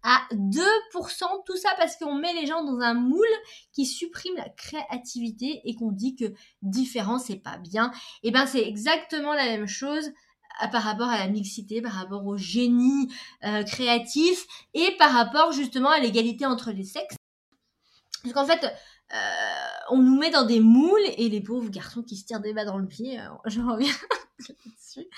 à 0.04 0.20
2%, 0.32 1.24
tout 1.46 1.56
ça 1.56 1.70
parce 1.78 1.96
qu'on 1.96 2.14
met 2.14 2.34
les 2.34 2.46
gens 2.46 2.62
dans 2.62 2.78
un 2.80 2.92
moule 2.92 3.24
qui 3.72 3.86
supprime 3.86 4.36
la 4.36 4.50
créativité 4.50 5.62
et 5.64 5.74
qu'on 5.74 5.92
dit 5.92 6.14
que 6.14 6.26
différent 6.60 7.18
c'est 7.18 7.38
pas 7.38 7.56
bien. 7.56 7.90
Et 8.22 8.28
eh 8.28 8.30
ben 8.30 8.46
c'est 8.46 8.62
exactement 8.62 9.32
la 9.32 9.46
même 9.46 9.66
chose 9.66 10.12
euh, 10.62 10.66
par 10.68 10.82
rapport 10.82 11.08
à 11.08 11.18
la 11.18 11.26
mixité, 11.28 11.80
par 11.80 11.92
rapport 11.92 12.26
au 12.26 12.36
génie 12.36 13.10
euh, 13.44 13.64
créatif 13.64 14.46
et 14.74 14.94
par 14.98 15.10
rapport 15.10 15.52
justement 15.52 15.90
à 15.90 15.98
l'égalité 15.98 16.44
entre 16.44 16.70
les 16.70 16.84
sexes. 16.84 17.16
Parce 18.22 18.34
qu'en 18.34 18.46
fait, 18.46 18.62
euh, 18.62 19.16
on 19.90 20.02
nous 20.02 20.18
met 20.18 20.30
dans 20.30 20.44
des 20.44 20.60
moules 20.60 21.00
et 21.16 21.30
les 21.30 21.40
pauvres 21.40 21.70
garçons 21.70 22.02
qui 22.02 22.16
se 22.16 22.26
tirent 22.26 22.40
des 22.40 22.52
bas 22.52 22.66
dans 22.66 22.78
le 22.78 22.86
pied, 22.86 23.18
je 23.46 23.60
reviens 23.60 23.92
dessus. 24.38 25.08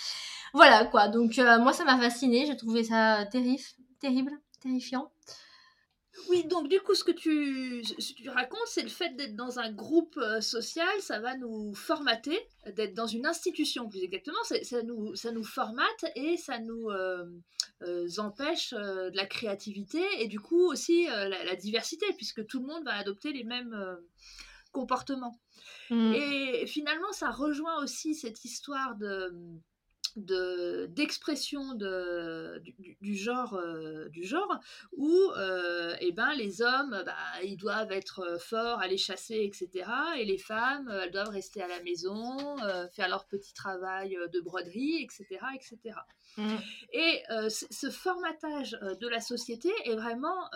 Voilà 0.55 0.85
quoi, 0.85 1.09
donc 1.09 1.37
moi 1.39 1.73
ça 1.73 1.85
m'a 1.85 1.99
fasciné, 1.99 2.47
j'ai 2.47 2.57
trouvé 2.57 2.85
ça 2.85 3.27
terrible, 3.27 3.61
terrible 4.01 4.31
terrifiant. 4.67 5.11
Oui, 6.29 6.45
donc 6.45 6.69
du 6.69 6.81
coup, 6.81 6.95
ce 6.95 7.05
que 7.05 7.13
tu, 7.13 7.83
tu 8.17 8.29
racontes, 8.31 8.67
c'est 8.67 8.83
le 8.83 8.89
fait 8.89 9.15
d'être 9.17 9.37
dans 9.37 9.59
un 9.59 9.71
groupe 9.71 10.17
euh, 10.17 10.41
social, 10.41 10.89
ça 11.01 11.21
va 11.21 11.37
nous 11.37 11.75
formater, 11.75 12.39
d'être 12.75 12.95
dans 12.95 13.07
une 13.07 13.27
institution 13.27 13.89
plus 13.89 14.03
exactement, 14.03 14.39
ça 14.43 14.83
nous, 14.83 15.15
ça 15.15 15.31
nous 15.31 15.45
formate 15.45 16.05
et 16.15 16.37
ça 16.37 16.59
nous 16.59 16.89
euh, 16.89 17.25
euh, 17.83 18.09
empêche 18.19 18.73
de 18.73 19.15
la 19.15 19.27
créativité 19.27 20.03
et 20.19 20.27
du 20.27 20.41
coup 20.41 20.67
aussi 20.71 21.07
la, 21.07 21.55
diversité, 21.55 22.07
puisque 22.17 22.47
tout 22.47 22.61
le 22.61 22.67
monde 22.67 22.85
va 22.85 22.95
adopter 22.95 23.33
les 23.33 23.45
mêmes 23.45 23.77
comportements. 24.73 25.39
Mmh. 25.91 26.15
Et 26.15 26.67
finalement, 26.67 27.13
ça 27.13 27.31
rejoint 27.31 27.83
aussi 27.83 28.15
cette 28.15 28.45
histoire 28.45 28.97
de 28.97 29.33
d'expression 30.17 31.75
de, 31.75 32.63
du, 33.01 33.15
genre 33.15 33.55
euh, 33.55 34.09
du 34.09 34.25
genre 34.25 34.59
où 34.93 35.13
euh, 35.37 35.95
eh 36.01 36.11
ben 36.13 36.33
les 36.35 36.63
hommes 36.63 37.03
bah, 37.05 37.15
ils 37.45 37.57
doivent 37.57 37.93
être 37.93 38.39
forts 38.41 38.81
aller 38.81 38.97
chasser 38.97 39.43
etc 39.45 39.89
et 40.17 40.25
les 40.25 40.39
femmes 40.39 40.89
elles 41.03 41.11
doivent 41.11 41.29
rester 41.29 41.63
à 41.63 41.69
la 41.69 41.83
maison 41.83 42.59
euh, 42.65 42.89
faire 42.89 43.09
leur 43.09 43.27
petit 43.27 43.53
travail 43.53 44.17
de 44.33 44.41
broderie 44.41 45.03
etc 45.03 45.45
etc 45.55 45.99
et 46.93 47.23
mmh. 47.31 47.49
ce 47.51 47.91
formatage 47.91 48.73
de 48.73 49.09
la 49.09 49.21
société 49.21 49.71
est 49.85 49.95
vraiment 49.95 50.51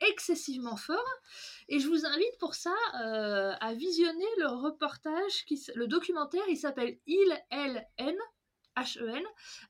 excessivement 0.00 0.76
fort. 0.76 1.20
Et 1.68 1.78
je 1.78 1.88
vous 1.88 2.04
invite 2.04 2.38
pour 2.40 2.54
ça 2.54 2.74
à 2.92 3.74
visionner 3.74 4.26
le 4.38 4.48
reportage, 4.48 5.44
qui, 5.46 5.64
le 5.76 5.86
documentaire, 5.86 6.42
il 6.48 6.56
s'appelle 6.56 6.98
Il, 7.06 7.42
Elle, 7.50 7.86
N, 7.98 8.16
HEN, 8.76 9.22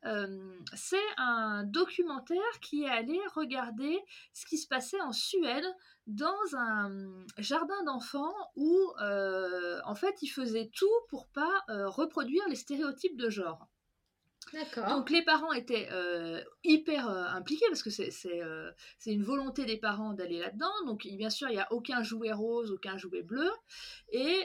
euh, 0.05 0.57
c'est 0.73 0.97
un 1.17 1.63
documentaire 1.63 2.59
qui 2.61 2.83
est 2.83 2.89
allé 2.89 3.19
regarder 3.33 3.99
ce 4.33 4.45
qui 4.45 4.57
se 4.57 4.67
passait 4.67 5.01
en 5.01 5.11
Suède 5.11 5.65
dans 6.07 6.55
un 6.57 7.25
jardin 7.37 7.83
d'enfants 7.83 8.33
où 8.55 8.93
euh, 9.01 9.79
en 9.85 9.95
fait 9.95 10.21
ils 10.21 10.29
faisaient 10.29 10.69
tout 10.73 10.85
pour 11.09 11.27
pas 11.27 11.63
euh, 11.69 11.89
reproduire 11.89 12.47
les 12.47 12.55
stéréotypes 12.55 13.17
de 13.17 13.29
genre. 13.29 13.67
Donc 14.87 15.09
les 15.09 15.23
parents 15.23 15.51
étaient 15.51 15.87
euh, 15.91 16.41
hyper 16.63 17.09
euh, 17.09 17.25
impliqués 17.25 17.65
parce 17.67 17.83
que 17.83 17.89
euh, 18.27 18.71
c'est 18.99 19.11
une 19.11 19.23
volonté 19.23 19.65
des 19.65 19.77
parents 19.77 20.13
d'aller 20.13 20.39
là-dedans. 20.39 20.71
Donc 20.85 21.07
bien 21.07 21.29
sûr, 21.29 21.49
il 21.49 21.53
n'y 21.53 21.59
a 21.59 21.71
aucun 21.71 22.03
jouet 22.03 22.31
rose, 22.31 22.71
aucun 22.71 22.97
jouet 22.97 23.21
bleu. 23.21 23.49
Et 24.11 24.43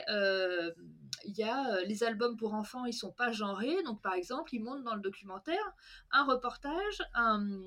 il 1.25 1.37
y 1.37 1.43
a 1.43 1.81
les 1.83 2.03
albums 2.03 2.37
pour 2.37 2.53
enfants, 2.53 2.85
ils 2.85 2.93
sont 2.93 3.11
pas 3.11 3.31
genrés. 3.31 3.81
Donc 3.83 4.01
par 4.01 4.13
exemple, 4.13 4.53
ils 4.53 4.61
montrent 4.61 4.83
dans 4.83 4.95
le 4.95 5.01
documentaire 5.01 5.63
un 6.11 6.25
reportage, 6.25 7.01
un, 7.13 7.63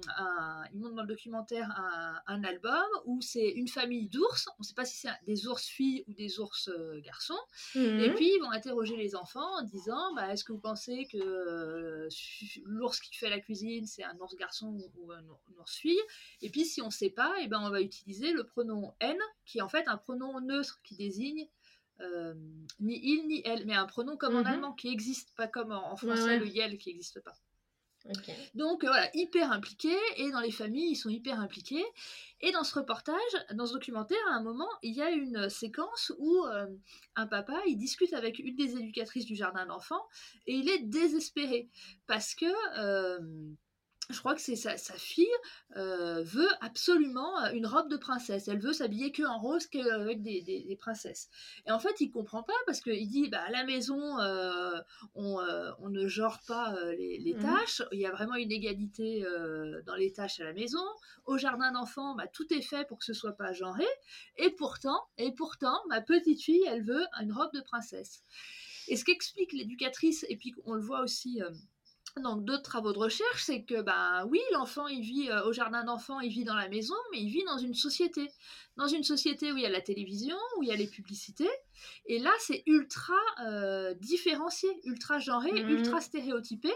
ils 0.73 0.81
montrent 0.81 0.95
dans 0.95 1.03
le 1.03 1.09
documentaire 1.09 1.71
un, 2.27 2.45
album 2.45 2.85
où 3.07 3.21
c'est 3.23 3.49
une 3.49 3.69
famille 3.69 4.09
d'ours. 4.09 4.47
On 4.59 4.61
ne 4.63 4.65
sait 4.65 4.75
pas 4.75 4.85
si 4.85 4.97
c'est 4.97 5.09
des 5.27 5.47
ours 5.47 5.65
filles 5.65 6.05
ou 6.09 6.13
des 6.13 6.41
ours 6.41 6.71
garçons. 7.03 7.39
Mhm. 7.75 8.01
Et 8.01 8.15
puis 8.15 8.27
ils 8.27 8.41
vont 8.41 8.51
interroger 8.51 8.97
les 8.97 9.17
enfants 9.17 9.59
en 9.59 9.63
disant 9.63 10.15
bah, 10.15 10.33
est-ce 10.33 10.45
que 10.45 10.53
vous 10.53 10.59
pensez 10.59 11.07
que 11.11 12.09
l'ours 12.65 13.01
qui 13.01 13.17
fait 13.17 13.31
la 13.31 13.41
cuisine, 13.41 13.87
c'est 13.87 14.05
un 14.05 14.17
ours 14.19 14.35
garçon 14.37 14.77
ou 14.97 15.13
un 15.13 15.25
ours 15.59 15.77
fille? 15.77 16.01
Et 16.43 16.51
puis 16.51 16.65
si 16.65 16.83
on 16.83 16.87
ne 16.87 16.91
sait 16.91 17.11
pas, 17.11 17.35
et 17.41 17.45
eh 17.45 17.49
ben 17.49 17.61
on 17.61 17.71
va 17.71 17.81
utiliser 17.81 18.33
le 18.33 18.45
pronom 18.45 18.95
n, 19.01 19.17
qui 19.47 19.59
est 19.59 19.63
en 19.63 19.69
fait 19.69 19.89
un 19.89 19.97
pronom 19.97 20.41
neutre 20.41 20.81
qui 20.83 20.97
désigne 20.97 21.49
euh, 22.01 22.35
ni 22.81 22.99
il 23.03 23.29
ni 23.29 23.43
elle, 23.45 23.67
mais 23.67 23.75
un 23.75 23.87
pronom 23.87 24.17
comme 24.17 24.37
en 24.37 24.41
mhm. 24.41 24.47
allemand 24.47 24.73
qui 24.73 24.89
existe, 24.89 25.35
pas 25.37 25.47
comme 25.47 25.73
en, 25.73 25.97
français 25.97 26.39
le 26.39 26.47
yel 26.47 26.79
qui 26.79 26.91
n'existe 26.91 27.21
pas. 27.21 27.35
Donc 28.55 28.85
euh, 28.85 28.89
voilà, 28.89 29.09
hyper 29.15 29.51
impliqués, 29.51 29.97
et 30.17 30.31
dans 30.31 30.41
les 30.41 30.51
familles, 30.51 30.91
ils 30.91 30.97
sont 30.97 31.09
hyper 31.09 31.41
impliqués. 31.41 31.85
Et 32.43 32.53
dans 32.53 32.65
ce 32.65 32.79
reportage, 32.79 33.17
dans 33.55 33.65
ce 33.65 33.73
documentaire, 33.73 34.19
à 34.31 34.35
un 34.35 34.43
moment, 34.43 34.69
il 34.83 34.95
y 34.95 35.01
a 35.01 35.11
une 35.11 35.49
séquence 35.49 36.13
où 36.19 36.45
euh, 36.45 36.67
un 37.17 37.27
papa, 37.27 37.59
il 37.67 37.79
discute 37.79 38.13
avec 38.13 38.39
une 38.39 38.57
des 38.57 38.77
éducatrices 38.77 39.25
du 39.25 39.35
jardin 39.35 39.65
d'enfants, 39.65 40.07
et 40.47 40.55
il 40.55 40.69
est 40.69 40.81
désespéré, 40.81 41.71
parce 42.07 42.35
que... 42.35 43.55
Euh, 44.11 44.15
je 44.15 44.19
crois 44.19 44.35
que 44.35 44.41
c'est 44.41 44.57
sa, 44.57 44.77
fille 44.95 45.27
euh, 45.77 46.23
veut 46.23 46.49
absolument 46.61 47.43
euh, 47.45 47.53
une 47.53 47.67
robe 47.67 47.89
de 47.89 47.97
princesse. 47.97 48.49
Elle 48.49 48.61
veut 48.61 48.73
s'habiller 48.73 49.13
que 49.13 49.23
en 49.23 49.39
rose 49.39 49.67
qu'avec 49.67 50.23
des, 50.23 50.43
des, 50.43 50.77
princesses. 50.77 51.29
Et 51.67 51.71
en 51.71 51.79
fait, 51.79 52.01
il 52.01 52.11
comprend 52.11 52.43
pas 52.43 52.53
parce 52.67 52.81
qu'il 52.81 53.09
dit 53.09 53.29
bah, 53.29 53.43
à 53.47 53.51
la 53.51 53.65
maison, 53.65 54.19
euh, 54.21 54.79
on, 55.15 55.39
on, 55.79 55.89
ne 55.89 56.07
genre 56.09 56.41
pas 56.47 56.77
les, 56.97 57.19
les 57.19 57.35
mmh 57.35 57.41
tâches. 57.41 57.83
Il 57.93 58.01
y 58.01 58.07
a 58.07 58.11
vraiment 58.11 58.35
une 58.35 58.53
égalité 58.53 59.25
dans 59.87 59.95
les 59.95 60.13
tâches 60.13 60.41
à 60.41 60.45
la 60.45 60.53
maison. 60.53 60.85
Au 61.27 61.39
jardin 61.39 61.73
d'enfants, 61.73 62.15
bah, 62.15 62.27
tout 62.27 62.53
est 62.53 62.63
fait 62.63 62.87
pour 62.87 62.99
que 62.99 63.05
ce 63.05 63.15
soit 63.15 63.37
pas 63.37 63.53
genré. 63.53 63.87
Et 64.37 64.51
pourtant, 64.51 65.01
et 65.19 65.33
pourtant, 65.33 65.77
ma 65.89 66.01
petite 66.01 66.43
fille, 66.43 66.65
elle 66.69 66.83
veut 66.83 67.07
une 67.21 67.33
robe 67.33 67.53
de 67.55 67.61
princesse. 67.61 68.23
Et 68.89 68.97
ce 68.97 69.05
qu'explique 69.05 69.53
l'éducatrice, 69.53 70.27
et 70.29 70.37
puis 70.37 70.55
on 70.65 70.75
le 70.75 70.83
voit 70.83 71.01
aussi 71.01 71.41
donc 72.23 72.45
d'autres 72.45 72.63
travaux 72.63 72.93
de 72.93 72.99
recherche, 72.99 73.43
c'est 73.43 73.65
que 73.65 73.83
ben 73.83 74.25
oui, 74.31 74.41
l'enfant 74.53 74.87
il 74.87 75.01
vit 75.03 75.31
euh, 75.31 75.45
au 75.47 75.53
jardin 75.53 75.83
d'enfants, 75.85 76.21
il 76.21 76.31
vit 76.31 76.45
dans 76.45 76.55
la 76.55 76.69
maison, 76.69 76.95
mais 77.11 77.21
il 77.21 77.29
vit 77.29 77.43
dans 77.45 77.59
une 77.59 77.75
société, 77.75 78.31
dans 78.77 78.87
une 78.87 79.03
société 79.03 79.51
où 79.53 79.57
il 79.57 79.63
y 79.63 79.67
a 79.67 79.71
la 79.71 79.81
télévision, 79.81 80.37
où 80.57 80.63
il 80.63 80.69
y 80.69 80.73
a 80.73 80.77
les 80.77 80.87
publicités, 80.87 81.51
et 82.07 82.21
là 82.21 82.31
c'est 82.39 82.63
ultra 82.67 83.15
euh, 83.45 83.95
différencié, 83.95 84.69
ultra 84.85 85.19
genré, 85.19 85.51
Mhm. 85.53 85.71
ultra 85.71 86.01
stéréotypé, 86.01 86.73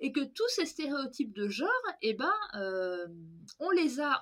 et 0.00 0.10
que 0.10 0.20
tous 0.20 0.48
ces 0.48 0.66
stéréotypes 0.66 1.32
de 1.32 1.48
genre, 1.48 1.68
eh 2.02 2.14
ben 2.14 2.34
euh, 2.56 3.06
on 3.60 3.70
les 3.70 4.00
a 4.00 4.20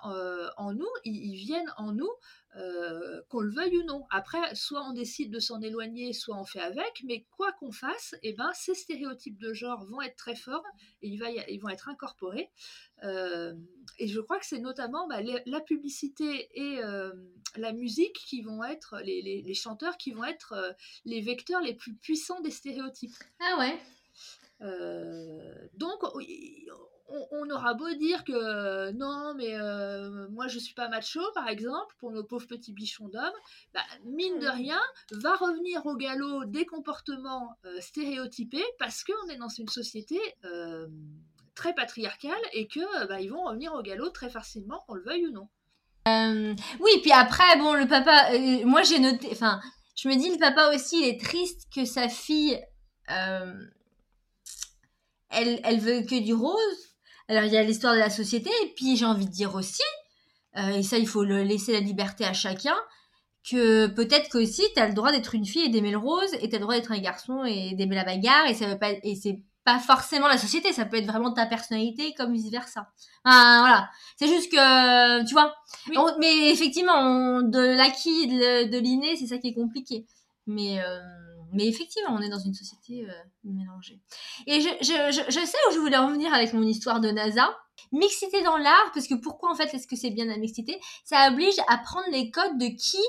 en 0.59 0.73
nous, 0.75 0.93
ils, 1.05 1.17
ils 1.33 1.37
viennent 1.37 1.73
en 1.79 1.93
nous. 1.93 2.11
Euh, 2.57 3.23
qu'on 3.29 3.41
le 3.41 3.53
veuille 3.53 3.77
ou 3.79 3.85
non. 3.85 4.07
Après, 4.11 4.55
soit 4.55 4.83
on 4.85 4.93
décide 4.93 5.31
de 5.33 5.39
s'en 5.39 5.61
éloigner, 5.63 6.13
soit 6.13 6.37
on 6.37 6.45
fait 6.45 6.61
avec, 6.61 7.03
mais 7.05 7.25
quoi 7.37 7.53
qu'on 7.53 7.71
fasse, 7.71 8.15
eh 8.23 8.33
ben, 8.33 8.51
ces 8.55 8.75
stéréotypes 8.75 9.39
de 9.39 9.53
genre 9.53 9.85
vont 9.85 10.01
être 10.03 10.17
très 10.17 10.35
forts 10.35 10.65
et 11.03 11.09
il 11.09 11.17
va 11.19 11.31
y- 11.31 11.45
ils 11.49 11.59
vont 11.59 11.69
être 11.69 11.89
incorporés. 11.89 12.51
Euh, 13.05 13.55
et 13.99 14.09
je 14.09 14.21
crois 14.21 14.39
que 14.41 14.47
c'est 14.47 14.59
notamment 14.59 15.07
bah, 15.07 15.21
les- 15.21 15.43
la 15.47 15.61
publicité 15.61 16.49
et 16.55 16.83
euh, 16.83 17.13
la 17.57 17.73
musique 17.73 18.15
qui 18.27 18.43
vont 18.43 18.65
être, 18.65 18.99
les, 19.05 19.23
les- 19.23 19.43
les 19.43 19.55
chanteurs 19.55 19.97
qui 19.97 20.11
vont 20.13 20.25
être 20.25 20.75
les 21.05 21.21
vecteurs 21.21 21.61
les 21.63 21.75
plus 21.75 21.95
puissants 21.95 22.41
des 22.41 22.51
stéréotypes. 22.51 23.15
Ah 23.41 23.59
ouais. 23.61 23.79
Donc, 25.75 26.03
on, 27.11 27.27
on 27.33 27.51
aura 27.51 27.75
beau 27.75 27.93
dire 27.95 28.25
que 28.25 28.33
euh, 28.33 28.93
non, 28.93 29.35
mais 29.35 29.55
euh, 29.55 30.29
moi 30.31 30.49
je 30.49 30.59
suis 30.59 30.75
pas 30.75 30.89
macho, 30.89 31.21
par 31.35 31.49
exemple, 31.49 31.95
pour 31.99 32.11
nos 32.11 32.25
pauvres 32.25 32.47
petits 32.47 32.73
bichons 32.73 33.09
d'hommes, 33.09 33.33
bah, 33.75 33.81
mine 34.05 34.39
de 34.39 34.47
Mhm. 34.47 34.53
rien, 34.55 34.81
va 35.13 35.35
revenir 35.35 35.85
au 35.87 35.97
galop 35.97 36.45
des 36.47 36.65
comportements 36.67 37.57
euh, 37.65 37.81
stéréotypés 37.81 38.65
parce 38.79 39.05
qu'on 39.05 39.29
est 39.29 39.37
dans 39.37 39.49
une 39.49 39.69
société 39.69 40.19
très 41.55 41.75
patriarcale 41.75 42.33
et 42.53 42.67
que 42.69 43.07
bah, 43.07 43.21
ils 43.21 43.31
vont 43.31 43.45
revenir 43.45 43.75
au 43.75 43.83
galop 43.83 44.11
très 44.11 44.31
facilement, 44.31 44.83
qu'on 44.87 44.95
le 44.95 45.03
veuille 45.03 45.27
ou 45.27 45.33
non. 45.33 45.49
Oui, 46.81 46.91
puis 47.03 47.13
après, 47.13 47.57
bon, 47.59 47.75
le 47.75 47.87
papa, 47.87 48.31
moi 48.65 48.83
j'ai 48.83 48.99
noté, 48.99 49.29
enfin, 49.33 49.61
je 49.97 50.09
me 50.09 50.17
dis, 50.17 50.31
le 50.31 50.39
papa 50.39 50.73
aussi, 50.75 51.03
il 51.03 51.09
est 51.09 51.21
triste 51.21 51.69
que 51.75 51.85
sa 51.85 52.09
fille, 52.09 52.59
elle, 55.31 55.61
elle 55.63 55.81
veut 55.81 56.03
que 56.03 56.23
du 56.23 56.35
rose. 56.35 56.90
Alors, 57.31 57.45
il 57.45 57.53
y 57.53 57.57
a 57.57 57.63
l'histoire 57.63 57.95
de 57.95 57.99
la 58.01 58.11
société, 58.11 58.51
et 58.65 58.73
puis 58.75 58.97
j'ai 58.97 59.05
envie 59.05 59.27
de 59.27 59.31
dire 59.31 59.55
aussi, 59.55 59.83
euh, 60.57 60.71
et 60.71 60.83
ça, 60.83 60.99
il 60.99 61.07
faut 61.07 61.23
le 61.23 61.43
laisser 61.45 61.73
la 61.73 61.79
liberté 61.81 62.25
à 62.25 62.33
chacun, 62.33 62.75
que 63.49 63.87
peut-être 63.87 64.29
qu'aussi, 64.31 64.63
t'as 64.75 64.89
le 64.89 64.95
droit 64.95 65.13
d'être 65.13 65.35
une 65.37 65.47
fille 65.47 65.63
et 65.65 65.69
d'aimer 65.69 65.93
le 65.93 65.99
rose, 65.99 66.35
et 66.41 66.49
t'as 66.49 66.57
le 66.59 66.63
droit 66.63 66.75
d'être 66.75 66.91
un 66.93 66.99
garçon 66.99 67.45
et 67.45 67.75
d'aimer 67.77 67.95
la 67.95 68.05
bagarre, 68.05 68.47
et 68.49 68.55
ça 68.55 68.67
veut 68.67 68.79
pas, 68.79 68.91
et 69.03 69.15
c'est 69.15 69.39
pas 69.65 69.79
forcément 69.79 70.27
la 70.27 70.39
société, 70.39 70.73
ça 70.73 70.87
peut 70.87 70.97
être 70.97 71.07
vraiment 71.07 71.33
ta 71.33 71.47
personnalité, 71.47 72.15
comme 72.15 72.33
vice 72.33 72.51
versa. 72.51 72.89
Enfin, 73.25 73.61
voilà. 73.61 73.91
C'est 74.19 74.27
juste 74.27 74.51
que, 74.51 75.25
tu 75.27 75.33
vois, 75.35 75.55
Oui. 75.89 75.97
on- 75.99 76.19
mais 76.19 76.51
effectivement, 76.51 76.97
on- 76.99 77.43
de 77.43 77.61
l'acquis 77.77 78.27
de, 78.27 78.71
de 78.71 78.79
l'inné, 78.79 79.15
c'est 79.17 79.27
ça 79.29 79.39
qui 79.39 79.49
est 79.49 79.55
compliqué. 79.55 80.05
Mais, 80.49 80.81
euh, 80.81 80.99
mais 81.53 81.67
effectivement, 81.67 82.15
on 82.15 82.21
est 82.21 82.29
dans 82.29 82.39
une 82.39 82.55
société 82.55 83.09
euh, 83.09 83.13
mélangée. 83.45 84.01
Et 84.47 84.61
je, 84.61 84.67
sais 84.81 85.59
où 85.69 85.73
je 85.73 85.79
voulais 85.79 85.97
en 85.97 86.11
venir 86.11 86.33
avec 86.33 86.53
mon 86.53 86.63
histoire 86.63 87.01
de 87.01 87.11
NASA. 87.11 87.57
Mixité 87.93 88.43
dans 88.43 88.59
l'art, 88.59 88.91
parce 88.93 89.07
que 89.07 89.15
pourquoi 89.15 89.51
en 89.51 89.55
fait 89.55 89.73
est-ce 89.75 89.87
que 89.87 89.97
c'est 89.97 90.11
bien 90.11 90.27
la 90.27 90.37
mixité? 90.37 90.79
Ça 91.05 91.29
oblige 91.29 91.59
à 91.69 91.79
prendre 91.79 92.09
les 92.11 92.31
codes 92.31 92.59
de 92.59 92.67
qui 92.67 93.03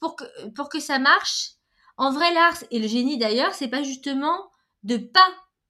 pour 0.00 0.16
que, 0.16 0.24
pour 0.50 0.68
que 0.68 0.80
ça 0.80 0.98
marche. 0.98 1.50
En 1.96 2.10
vrai, 2.10 2.32
l'art 2.32 2.58
et 2.70 2.78
le 2.78 2.88
génie 2.88 3.18
d'ailleurs, 3.18 3.54
c'est 3.54 3.68
pas 3.68 3.82
justement 3.82 4.50
de 4.82 4.96
pas 4.96 5.26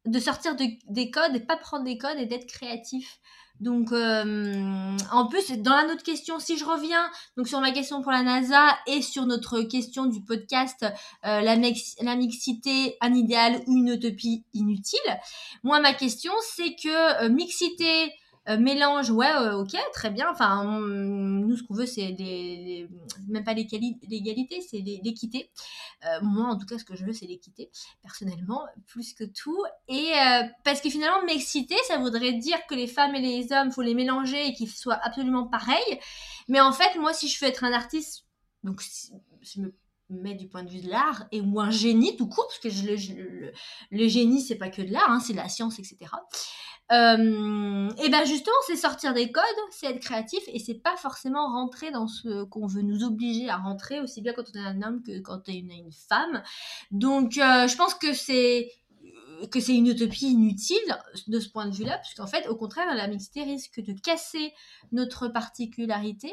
de 0.06 0.18
sortir 0.18 0.54
de- 0.56 0.78
des 0.88 1.10
codes 1.10 1.34
et 1.34 1.40
pas 1.40 1.56
prendre 1.56 1.84
des 1.84 1.98
codes 1.98 2.18
et 2.18 2.26
d'être 2.26 2.46
créatif. 2.46 3.18
Donc, 3.60 3.92
euh, 3.92 4.96
en 5.12 5.26
plus, 5.28 5.52
dans 5.58 5.76
la 5.76 5.92
autre 5.92 6.02
question, 6.02 6.38
si 6.40 6.58
je 6.58 6.64
reviens 6.64 7.08
donc 7.36 7.46
sur 7.46 7.60
ma 7.60 7.70
question 7.70 8.02
pour 8.02 8.10
la 8.10 8.22
NASA 8.22 8.76
et 8.86 9.00
sur 9.00 9.26
notre 9.26 9.62
question 9.62 10.06
du 10.06 10.22
podcast, 10.22 10.84
euh, 11.24 11.40
la 11.40 12.16
mixité, 12.16 12.96
un 13.00 13.14
idéal 13.14 13.62
ou 13.66 13.76
une 13.76 13.88
utopie 13.88 14.44
inutile. 14.54 14.98
Moi, 15.62 15.80
ma 15.80 15.94
question, 15.94 16.32
c'est 16.54 16.74
que 16.74 17.24
euh, 17.24 17.28
mixité, 17.28 18.12
euh, 18.48 18.58
mélange, 18.58 19.10
ouais, 19.10 19.30
euh, 19.30 19.56
ok, 19.58 19.74
très 19.92 20.10
bien. 20.10 20.30
Enfin, 20.30 20.64
nous, 20.64 21.56
ce 21.56 21.62
qu'on 21.62 21.74
veut, 21.74 21.86
c'est 21.86 22.14
même 23.28 23.44
pas 23.44 23.54
l'égali- 23.54 23.98
l'égalité, 24.08 24.60
c'est 24.60 24.78
l'équité. 24.80 25.50
Euh, 26.04 26.20
moi, 26.22 26.48
en 26.48 26.58
tout 26.58 26.66
cas, 26.66 26.78
ce 26.78 26.84
que 26.84 26.94
je 26.94 27.04
veux, 27.04 27.12
c'est 27.12 27.26
l'équité, 27.26 27.70
personnellement, 28.02 28.62
plus 28.86 29.14
que 29.14 29.24
tout. 29.24 29.62
Et 29.88 30.12
parce 30.64 30.80
que 30.80 30.90
finalement, 30.90 31.24
mixité, 31.24 31.74
ça 31.88 31.98
voudrait 31.98 32.32
dire 32.34 32.58
que 32.68 32.74
les 32.74 32.86
femmes 32.86 33.14
et 33.14 33.20
les 33.20 33.52
hommes, 33.52 33.72
faut 33.72 33.82
les 33.82 33.94
mélanger 33.94 34.48
et 34.48 34.52
qu'ils 34.52 34.70
soient 34.70 34.98
absolument 35.02 35.46
pareils. 35.46 36.00
Mais 36.48 36.60
en 36.60 36.72
fait, 36.72 36.98
moi, 36.98 37.12
si 37.14 37.28
je 37.28 37.42
veux 37.42 37.48
être 37.50 37.64
un 37.64 37.72
artiste, 37.72 38.26
donc 38.62 38.82
je 39.42 39.60
me 39.60 39.74
mets 40.10 40.34
du 40.34 40.48
point 40.48 40.62
de 40.62 40.70
vue 40.70 40.82
de 40.82 40.90
l'art 40.90 41.24
et 41.32 41.40
ou 41.40 41.60
un 41.60 41.70
génie 41.70 42.16
tout 42.16 42.28
court, 42.28 42.46
parce 42.46 42.58
que 42.58 42.68
je- 42.70 42.86
le, 42.86 42.96
je- 42.96 43.50
le 43.90 44.08
génie, 44.08 44.42
c'est 44.42 44.56
pas 44.56 44.68
que 44.68 44.82
de 44.82 44.92
l'art, 44.92 45.10
hein, 45.10 45.20
c'est 45.20 45.32
de 45.32 45.38
la 45.38 45.48
science, 45.48 45.78
etc. 45.78 45.96
Euh, 46.92 47.90
et 48.02 48.08
ben 48.10 48.24
justement, 48.26 48.54
c'est 48.66 48.76
sortir 48.76 49.14
des 49.14 49.32
codes, 49.32 49.42
c'est 49.70 49.86
être 49.86 50.00
créatif 50.00 50.42
et 50.48 50.58
c'est 50.58 50.74
pas 50.74 50.96
forcément 50.96 51.48
rentrer 51.50 51.90
dans 51.90 52.06
ce 52.06 52.44
qu'on 52.44 52.66
veut 52.66 52.82
nous 52.82 53.04
obliger 53.04 53.48
à 53.48 53.56
rentrer, 53.56 54.00
aussi 54.00 54.20
bien 54.20 54.34
quand 54.34 54.44
on 54.54 54.58
est 54.58 54.62
un 54.62 54.82
homme 54.82 55.02
que 55.02 55.20
quand 55.20 55.48
on 55.48 55.52
est 55.52 55.56
une, 55.56 55.90
femme. 56.08 56.42
Donc, 56.90 57.38
euh, 57.38 57.66
je 57.68 57.76
pense 57.76 57.94
que 57.94 58.12
c'est 58.12 58.70
que 59.50 59.60
c'est 59.60 59.74
une 59.74 59.88
utopie 59.88 60.30
inutile 60.30 60.96
de 61.26 61.40
ce 61.40 61.48
point 61.48 61.66
de 61.66 61.74
vue-là, 61.74 61.98
puisqu'en 61.98 62.26
fait, 62.26 62.46
au 62.48 62.56
contraire, 62.56 62.94
la 62.94 63.08
mixité 63.08 63.42
risque 63.42 63.80
de 63.80 63.92
casser 63.92 64.52
notre 64.92 65.28
particularité 65.28 66.32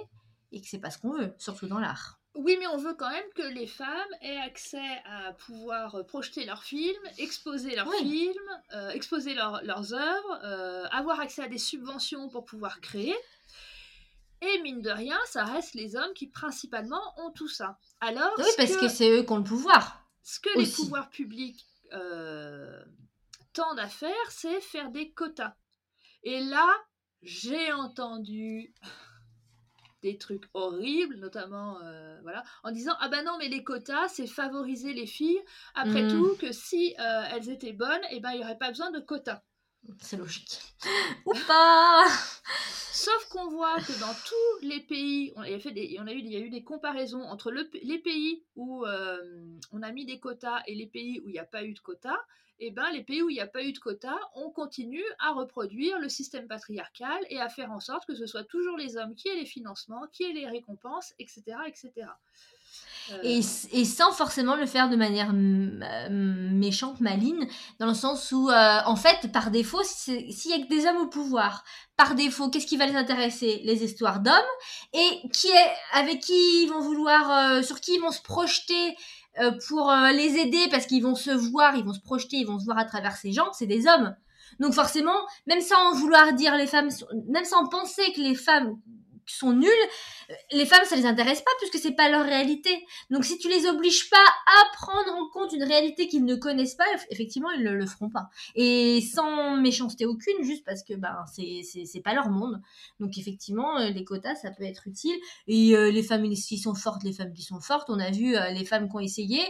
et 0.51 0.61
que 0.61 0.67
c'est 0.67 0.79
pas 0.79 0.91
ce 0.91 0.99
qu'on 0.99 1.13
veut, 1.13 1.33
surtout 1.37 1.67
dans 1.67 1.79
l'art. 1.79 2.20
Oui, 2.35 2.55
mais 2.59 2.67
on 2.67 2.77
veut 2.77 2.93
quand 2.93 3.09
même 3.09 3.29
que 3.35 3.41
les 3.41 3.67
femmes 3.67 4.07
aient 4.21 4.37
accès 4.37 5.01
à 5.05 5.33
pouvoir 5.33 5.95
euh, 5.95 6.03
projeter 6.03 6.45
leurs 6.45 6.63
films, 6.63 7.03
exposer 7.17 7.75
leurs 7.75 7.87
Oui. 7.87 7.97
films, 7.99 8.61
euh, 8.73 8.89
exposer 8.91 9.33
leurs- 9.33 9.61
leurs 9.63 9.93
œuvres, 9.93 10.39
euh, 10.43 10.85
avoir 10.91 11.19
accès 11.19 11.43
à 11.43 11.47
des 11.49 11.57
subventions 11.57 12.29
pour 12.29 12.45
pouvoir 12.45 12.79
créer. 12.79 13.15
Et 14.41 14.61
mine 14.61 14.81
de 14.81 14.89
rien, 14.89 15.19
ça 15.25 15.43
reste 15.43 15.73
les 15.75 15.95
hommes 15.97 16.13
qui 16.13 16.27
principalement 16.27 17.01
ont 17.17 17.31
tout 17.31 17.49
ça. 17.49 17.77
Alors, 17.99 18.31
Oui, 18.37 18.45
ce 18.49 18.55
parce 18.57 18.75
que, 18.75 18.81
que 18.81 18.87
c'est 18.87 19.11
eux 19.11 19.23
qui 19.23 19.31
ont 19.33 19.37
le 19.37 19.43
pouvoir. 19.43 20.01
ce 20.23 20.39
que 20.39 20.57
les 20.57 20.67
pouvoirs 20.67 21.09
publics 21.09 21.65
euh, 21.93 22.81
tendent 23.53 23.79
à 23.79 23.89
faire, 23.89 24.29
c'est 24.29 24.61
faire 24.61 24.89
des 24.89 25.11
quotas. 25.11 25.53
Et 26.23 26.39
là, 26.39 26.67
j'ai 27.21 27.73
entendu 27.73 28.73
des 30.01 30.17
trucs 30.17 30.45
horribles, 30.53 31.15
notamment 31.17 31.79
euh, 31.83 32.19
voilà, 32.23 32.43
en 32.63 32.71
disant 32.71 32.93
ah 32.99 33.09
ben 33.09 33.23
non 33.25 33.37
mais 33.39 33.47
les 33.49 33.63
quotas 33.63 34.07
c'est 34.09 34.27
favoriser 34.27 34.93
les 34.93 35.07
filles. 35.07 35.39
Après 35.75 36.05
Mm. 36.05 36.07
tout 36.07 36.35
que 36.37 36.51
si 36.51 36.95
euh, 36.99 37.23
elles 37.31 37.49
étaient 37.49 37.73
bonnes, 37.73 38.01
et 38.11 38.19
ben 38.19 38.31
il 38.31 38.41
y 38.41 38.43
aurait 38.43 38.57
pas 38.57 38.69
besoin 38.69 38.91
de 38.91 38.99
quotas. 38.99 39.41
C'est 39.99 40.17
logique. 40.17 40.59
Ou 41.25 41.33
pas 41.47 42.05
Sauf 42.91 43.25
qu'on 43.29 43.49
voit 43.49 43.79
que 43.79 43.99
dans 43.99 44.13
tous 44.25 44.67
les 44.67 44.79
pays, 44.81 45.33
on 45.35 45.41
a, 45.41 45.59
fait 45.59 45.71
des, 45.71 45.97
on 45.99 46.07
a 46.07 46.11
eu, 46.11 46.19
il 46.19 46.31
y 46.31 46.35
a 46.35 46.39
eu 46.39 46.49
des 46.49 46.63
comparaisons 46.63 47.23
entre 47.23 47.51
le- 47.51 47.69
les 47.81 47.97
pays 47.99 48.43
où 48.55 48.85
euh, 48.85 49.17
on 49.71 49.81
a 49.81 49.91
mis 49.91 50.05
des 50.05 50.19
quotas 50.19 50.61
et 50.67 50.75
les 50.75 50.85
pays 50.87 51.19
où 51.21 51.29
il 51.29 51.31
n'y 51.31 51.39
a 51.39 51.45
pas 51.45 51.63
eu 51.63 51.73
de 51.73 51.79
quotas. 51.79 52.19
Et 52.59 52.69
ben 52.69 52.91
les 52.91 53.03
pays 53.03 53.23
où 53.23 53.29
il 53.29 53.33
n'y 53.33 53.39
a 53.41 53.47
pas 53.47 53.63
eu 53.63 53.71
de 53.73 53.79
quotas, 53.79 54.19
on 54.35 54.51
continue 54.51 55.03
à 55.17 55.31
reproduire 55.31 55.97
le 55.97 56.09
système 56.09 56.47
patriarcal 56.47 57.19
et 57.31 57.39
à 57.39 57.49
faire 57.49 57.71
en 57.71 57.79
sorte 57.79 58.05
que 58.05 58.13
ce 58.13 58.27
soit 58.27 58.43
toujours 58.43 58.77
les 58.77 58.97
hommes 58.97 59.15
qui 59.15 59.29
aient 59.29 59.35
les 59.35 59.47
financements, 59.47 60.05
qui 60.11 60.23
aient 60.23 60.33
les 60.33 60.47
récompenses, 60.47 61.13
etc., 61.17 61.57
etc. 61.65 62.07
Euh, 63.11 63.41
et, 63.71 63.85
sans 63.85 64.11
forcément 64.11 64.55
le 64.55 64.65
faire 64.65 64.89
de 64.89 64.95
manière 64.95 65.33
méchante, 65.33 66.99
maligne, 67.01 67.47
dans 67.79 67.87
le 67.87 67.93
sens 67.93 68.31
où, 68.31 68.49
euh, 68.49 68.79
en 68.85 68.95
fait, 68.95 69.31
par 69.31 69.51
défaut, 69.51 69.81
si 69.83 70.31
s'il 70.31 70.51
y 70.51 70.53
a 70.53 70.63
que 70.63 70.69
des 70.69 70.85
hommes 70.85 70.97
au 70.97 71.07
pouvoir, 71.07 71.63
par 71.97 72.15
défaut, 72.15 72.49
qu'est-ce 72.49 72.67
qui 72.67 72.77
va 72.77 72.85
les 72.85 72.95
intéresser? 72.95 73.61
Les 73.63 73.83
histoires 73.83 74.19
d'hommes, 74.19 74.33
et 74.93 75.29
qui 75.33 75.47
est, 75.47 75.71
avec 75.93 76.21
qui 76.21 76.63
ils 76.63 76.67
vont 76.67 76.81
vouloir, 76.81 77.31
euh, 77.31 77.61
sur 77.61 77.79
qui 77.81 77.95
ils 77.95 78.01
vont 78.01 78.11
se 78.11 78.21
projeter 78.21 78.95
pour 79.69 79.89
les 80.13 80.37
aider, 80.39 80.67
parce 80.69 80.85
qu'ils 80.85 81.01
vont 81.01 81.15
se 81.15 81.31
voir, 81.31 81.77
ils 81.77 81.85
vont 81.85 81.93
se 81.93 82.01
projeter, 82.01 82.35
ils 82.35 82.45
vont 82.45 82.59
se 82.59 82.65
voir 82.65 82.77
à 82.77 82.83
travers 82.83 83.15
ces 83.15 83.31
gens, 83.31 83.47
c'est 83.53 83.65
des 83.65 83.87
hommes. 83.87 84.13
Donc 84.59 84.73
forcément, 84.73 85.15
même 85.47 85.61
sans 85.61 85.93
vouloir 85.93 86.33
dire 86.33 86.57
les 86.57 86.67
femmes, 86.67 86.89
même 87.29 87.45
sans 87.45 87.65
penser 87.67 88.11
que 88.13 88.19
les 88.19 88.35
femmes 88.35 88.77
sont 89.35 89.53
nulles, 89.53 89.69
euh, 90.29 90.33
les 90.51 90.65
femmes 90.65 90.85
ça 90.85 90.95
les 90.95 91.05
intéresse 91.05 91.41
pas 91.41 91.51
puisque 91.59 91.77
c'est 91.77 91.95
pas 91.95 92.09
leur 92.09 92.25
réalité. 92.25 92.85
Donc 93.09 93.25
si 93.25 93.37
tu 93.37 93.49
les 93.49 93.65
obliges 93.67 94.09
pas 94.09 94.17
à 94.17 94.75
prendre 94.75 95.13
en 95.13 95.29
compte 95.29 95.53
une 95.53 95.63
réalité 95.63 96.07
qu'ils 96.07 96.25
ne 96.25 96.35
connaissent 96.35 96.75
pas, 96.75 96.85
eff- 96.95 97.05
effectivement 97.09 97.51
ils 97.51 97.63
ne 97.63 97.71
le 97.71 97.85
feront 97.85 98.09
pas. 98.09 98.29
Et 98.55 99.01
sans 99.01 99.57
méchanceté 99.57 100.05
aucune, 100.05 100.43
juste 100.43 100.65
parce 100.65 100.83
que 100.83 100.93
ben 100.93 101.15
c'est 101.33 102.01
pas 102.03 102.13
leur 102.13 102.29
monde. 102.29 102.61
Donc 102.99 103.17
effectivement 103.17 103.77
euh, 103.79 103.89
les 103.89 104.03
quotas 104.03 104.35
ça 104.35 104.51
peut 104.51 104.63
être 104.63 104.87
utile. 104.87 105.15
Et 105.47 105.75
euh, 105.75 105.91
les 105.91 106.03
femmes 106.03 106.29
qui 106.29 106.57
sont 106.57 106.75
fortes, 106.75 107.03
les 107.03 107.13
femmes 107.13 107.33
qui 107.33 107.43
sont 107.43 107.59
fortes, 107.59 107.89
on 107.89 107.99
a 107.99 108.11
vu 108.11 108.35
les 108.53 108.65
femmes 108.65 108.87
qui 108.89 108.95
ont 108.95 108.99
essayé. 108.99 109.41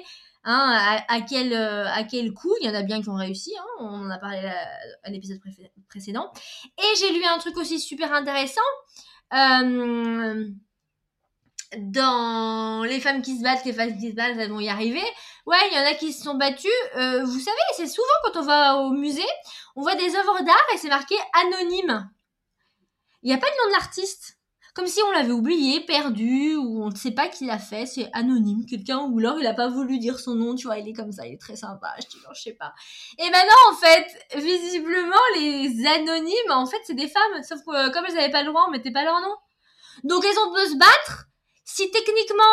Hein, 0.44 1.04
à, 1.08 1.22
quel, 1.22 1.54
à 1.54 2.04
quel 2.04 2.34
coup 2.34 2.52
Il 2.62 2.66
y 2.66 2.70
en 2.70 2.74
a 2.74 2.82
bien 2.82 3.02
qui 3.02 3.10
ont 3.10 3.16
réussi. 3.16 3.54
Hein, 3.58 3.66
on 3.80 4.06
en 4.06 4.10
a 4.10 4.18
parlé 4.18 4.40
à, 5.04 5.10
l'épisode 5.12 5.40
précédent. 5.88 6.32
Et 6.80 6.96
j'ai 7.00 7.14
lu 7.14 7.24
un 7.26 7.38
truc 7.38 7.58
aussi 7.58 7.80
super 7.80 8.12
intéressant. 8.14 8.62
Dans 11.78 12.84
les 12.84 13.00
femmes 13.00 13.22
qui 13.22 13.38
se 13.38 13.44
battent, 13.44 13.66
les 13.66 13.74
femmes 13.74 13.98
qui 13.98 14.12
se 14.12 14.16
battent, 14.16 14.38
elles 14.38 14.50
vont 14.50 14.60
y 14.60 14.70
arriver. 14.70 15.04
Ouais, 15.46 15.58
il 15.72 15.78
y 15.78 15.80
en 15.80 15.86
a 15.86 15.94
qui 15.94 16.12
se 16.14 16.24
sont 16.24 16.36
battues. 16.36 16.68
vous 16.96 17.40
savez, 17.40 17.58
c'est 17.76 17.88
souvent 17.88 18.08
quand 18.24 18.40
on 18.40 18.46
va 18.46 18.76
au 18.78 18.92
musée, 18.92 19.22
on 19.76 19.82
voit 19.82 19.96
des 19.96 20.16
œuvres 20.16 20.44
d'art 20.44 20.68
et 20.74 20.78
c'est 20.78 20.90
marqué 20.90 21.16
anonyme. 21.34 22.10
Il 23.24 23.28
n'y 23.28 23.34
a 23.34 23.38
pas 23.38 23.50
de 23.50 23.56
nom 23.64 23.68
de 23.68 23.74
l'artiste. 23.74 24.38
Comme 24.82 24.90
si 24.90 25.04
on 25.04 25.12
l'avait 25.12 25.32
oublié, 25.32 25.82
perdu, 25.82 26.56
ou 26.56 26.84
on 26.84 26.90
ne 26.90 26.96
sait 26.96 27.12
pas 27.12 27.28
qui 27.28 27.46
l'a 27.46 27.60
fait, 27.60 27.86
c'est 27.86 28.10
anonyme, 28.14 28.66
quelqu'un, 28.66 28.98
ou 28.98 29.20
alors 29.20 29.38
il 29.38 29.44
n'a 29.44 29.54
pas 29.54 29.68
voulu 29.68 30.00
dire 30.00 30.20
son 30.20 30.34
nom, 30.34 30.56
tu 30.56 30.66
vois, 30.66 30.80
il 30.80 30.90
est 30.90 30.94
comme 30.94 31.12
ça, 31.12 31.28
il 31.28 31.36
est 31.36 31.40
très 31.40 31.56
sympa, 31.56 31.94
je 32.00 32.08
dis 32.08 32.18
non, 32.24 32.34
je 32.34 32.42
sais 32.42 32.54
pas. 32.54 32.74
Et 33.20 33.30
maintenant, 33.30 33.54
en 33.70 33.76
fait, 33.76 34.08
visiblement, 34.38 35.22
les 35.36 35.86
anonymes, 35.86 36.50
en 36.50 36.66
fait, 36.66 36.80
c'est 36.84 36.96
des 36.96 37.08
femmes, 37.08 37.44
sauf 37.48 37.60
que 37.60 37.94
comme 37.94 38.06
elles 38.08 38.16
n'avaient 38.16 38.32
pas 38.32 38.42
le 38.42 38.50
droit, 38.50 38.66
on 38.68 38.72
mettait 38.72 38.90
pas 38.90 39.04
leur 39.04 39.22
nom. 39.22 39.36
Donc 40.04 40.26
elles 40.26 40.40
ont 40.40 40.52
pu 40.52 40.72
se 40.72 40.78
battre, 40.78 41.28
si 41.64 41.92
techniquement 41.92 42.44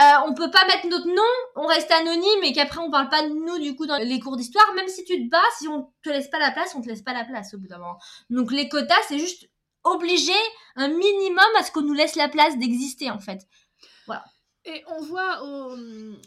euh, 0.00 0.26
on 0.26 0.34
peut 0.34 0.50
pas 0.50 0.66
mettre 0.66 0.88
notre 0.88 1.06
nom, 1.06 1.22
on 1.54 1.68
reste 1.68 1.92
anonyme 1.92 2.42
et 2.42 2.52
qu'après 2.52 2.80
on 2.80 2.90
parle 2.90 3.10
pas 3.10 3.22
de 3.22 3.28
nous 3.28 3.60
du 3.60 3.76
coup 3.76 3.86
dans 3.86 3.98
les 3.98 4.18
cours 4.18 4.36
d'histoire, 4.36 4.74
même 4.74 4.88
si 4.88 5.04
tu 5.04 5.24
te 5.24 5.30
bats, 5.30 5.38
si 5.56 5.68
on 5.68 5.92
te 6.02 6.10
laisse 6.10 6.26
pas 6.26 6.40
la 6.40 6.50
place, 6.50 6.74
on 6.74 6.82
te 6.82 6.88
laisse 6.88 7.02
pas 7.02 7.12
la 7.12 7.24
place 7.24 7.54
au 7.54 7.58
bout 7.58 7.68
d'un 7.68 7.78
moment. 7.78 7.98
Donc 8.28 8.50
les 8.50 8.68
quotas, 8.68 9.02
c'est 9.06 9.20
juste 9.20 9.48
obligé 9.86 10.32
un 10.76 10.88
minimum 10.88 11.44
à 11.58 11.62
ce 11.62 11.72
qu'on 11.72 11.82
nous 11.82 11.94
laisse 11.94 12.16
la 12.16 12.28
place 12.28 12.58
d'exister 12.58 13.10
en 13.10 13.18
fait. 13.18 13.46
Voilà. 14.06 14.24
Et 14.68 14.82
on 14.88 15.00
voit 15.00 15.44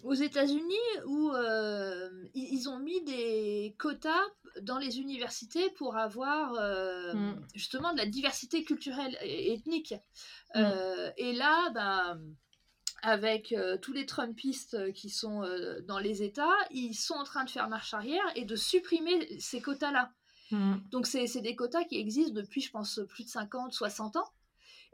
aux, 0.06 0.14
États-Unis 0.14 0.76
où 1.06 1.32
euh, 1.32 2.10
ils 2.34 2.70
ont 2.70 2.80
mis 2.80 3.04
des 3.04 3.76
quotas 3.78 4.24
dans 4.62 4.78
les 4.78 5.00
universités 5.00 5.70
pour 5.72 5.98
avoir 5.98 6.54
euh, 6.54 7.14
mm. 7.14 7.48
justement 7.54 7.92
de 7.92 7.98
la 7.98 8.06
diversité 8.06 8.64
culturelle 8.64 9.18
et 9.22 9.54
ethnique. 9.54 9.94
Mm. 10.56 10.60
Euh, 10.62 11.12
et 11.18 11.34
là, 11.34 11.70
ben, 11.72 12.22
avec 13.02 13.54
tous 13.82 13.92
les 13.92 14.06
Trumpistes 14.06 14.94
qui 14.94 15.10
sont 15.10 15.42
dans 15.86 16.00
les 16.00 16.24
États, 16.24 16.56
ils 16.72 16.96
sont 16.96 17.16
en 17.16 17.24
train 17.24 17.44
de 17.44 17.50
faire 17.50 17.68
marche 17.68 17.94
arrière 17.94 18.26
et 18.36 18.46
de 18.46 18.56
supprimer 18.56 19.38
ces 19.40 19.62
quotas-là. 19.62 20.12
Mm. 20.52 20.76
Donc 20.90 21.08
c'est 21.08 21.42
des 21.42 21.56
quotas 21.56 21.84
qui 21.84 21.98
existent 22.00 22.34
depuis, 22.34 22.62
je 22.62 22.72
pense, 22.72 23.02
plus 23.08 23.24
de 23.24 23.30
50, 23.30 23.74
60 23.74 24.16
ans. 24.18 24.30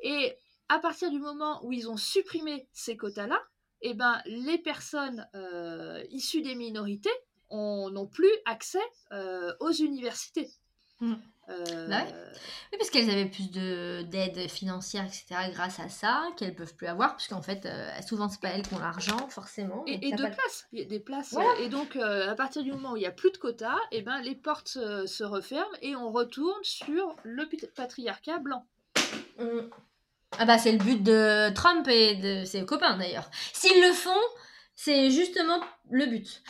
Et 0.02 0.36
à 0.70 0.80
partir 0.80 1.12
du 1.12 1.20
moment 1.20 1.64
où 1.66 1.72
ils 1.72 1.90
ont 1.90 1.98
supprimé 1.98 2.68
ces 2.74 2.98
quotas-là, 2.98 3.40
eh 3.82 3.94
ben, 3.94 4.22
les 4.26 4.58
personnes 4.58 5.28
euh, 5.36 6.04
issues 6.10 6.42
des 6.42 6.56
minorités 6.56 7.10
n'ont 7.52 8.08
plus 8.08 8.32
accès 8.46 8.80
euh, 9.12 9.54
aux 9.60 9.72
universités. 9.72 10.50
Mm. 11.00 11.14
Euh, 11.50 11.88
bah 11.88 12.04
oui, 12.72 12.78
parce 12.78 12.90
qu'elles 12.90 13.10
avaient 13.10 13.30
plus 13.30 13.50
d'aide 13.52 14.50
financière, 14.50 15.06
etc., 15.06 15.26
grâce 15.54 15.80
à 15.80 15.90
ça, 15.90 16.24
qu'elles 16.38 16.56
peuvent 16.56 16.76
plus 16.76 16.88
avoir, 16.88 17.16
puisqu'en 17.16 17.42
fait, 17.42 17.68
souvent, 18.08 18.28
c'est 18.30 18.42
pas 18.42 18.50
elles 18.50 18.64
qui 18.64 18.74
ont 18.74 18.80
l'argent, 18.80 19.28
forcément. 19.30 19.84
Et, 19.86 19.98
de 19.98 20.16
places, 20.16 20.68
il 20.72 20.80
y 20.80 20.82
a 20.82 20.86
des 20.86 21.00
places. 21.00 21.36
Et 21.60 21.70
donc, 21.70 21.96
à 21.96 22.34
partir 22.36 22.64
du 22.64 22.72
moment 22.72 22.94
où 22.94 22.98
il 22.98 23.02
n'y 23.02 23.06
a 23.06 23.12
plus 23.12 23.32
de 23.32 23.38
quotas, 23.38 23.78
eh 23.92 24.02
ben, 24.02 24.22
les 24.22 24.36
portes 24.36 24.68
se 24.68 25.24
referment 25.24 25.66
et 25.82 25.96
on 25.96 26.12
retourne 26.12 26.64
sur 26.64 27.16
le 27.24 27.48
patriarcat 27.76 28.40
blanc. 28.40 28.66
Mm. 29.40 29.70
Ah 30.38 30.46
bah 30.46 30.58
c'est 30.58 30.72
le 30.72 30.80
but 30.80 31.02
de 31.02 31.54
Trump 31.54 31.88
et 31.88 32.16
de 32.16 32.46
ses 32.46 32.66
copains 32.66 32.98
d'ailleurs. 32.98 33.30
S'ils 33.54 33.82
le 33.82 33.94
font, 33.94 34.10
c'est 34.76 35.10
justement 35.10 35.60
le 35.90 36.06
but. 36.08 36.44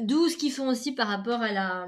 D'où 0.00 0.28
ce 0.28 0.36
qu'ils 0.36 0.52
font 0.52 0.68
aussi 0.68 0.92
par 0.92 1.08
rapport 1.08 1.42
à 1.42 1.52
la 1.52 1.86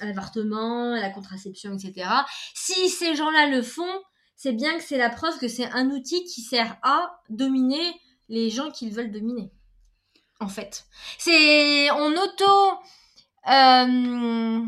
à 0.00 0.06
l'avortement, 0.06 0.92
à 0.92 1.00
la 1.00 1.10
contraception, 1.10 1.74
etc. 1.74 2.08
Si 2.54 2.88
ces 2.88 3.14
gens-là 3.14 3.46
le 3.46 3.62
font, 3.62 4.02
c'est 4.36 4.52
bien 4.52 4.76
que 4.76 4.82
c'est 4.82 4.98
la 4.98 5.10
preuve 5.10 5.38
que 5.38 5.48
c'est 5.48 5.70
un 5.72 5.90
outil 5.90 6.24
qui 6.24 6.42
sert 6.42 6.76
à 6.82 7.20
dominer 7.28 8.00
les 8.28 8.50
gens 8.50 8.70
qu'ils 8.70 8.92
veulent 8.92 9.10
dominer. 9.10 9.50
En 10.40 10.48
fait, 10.48 10.84
c'est 11.18 11.90
on 11.90 12.12
auto 12.12 12.78
euh, 13.48 14.62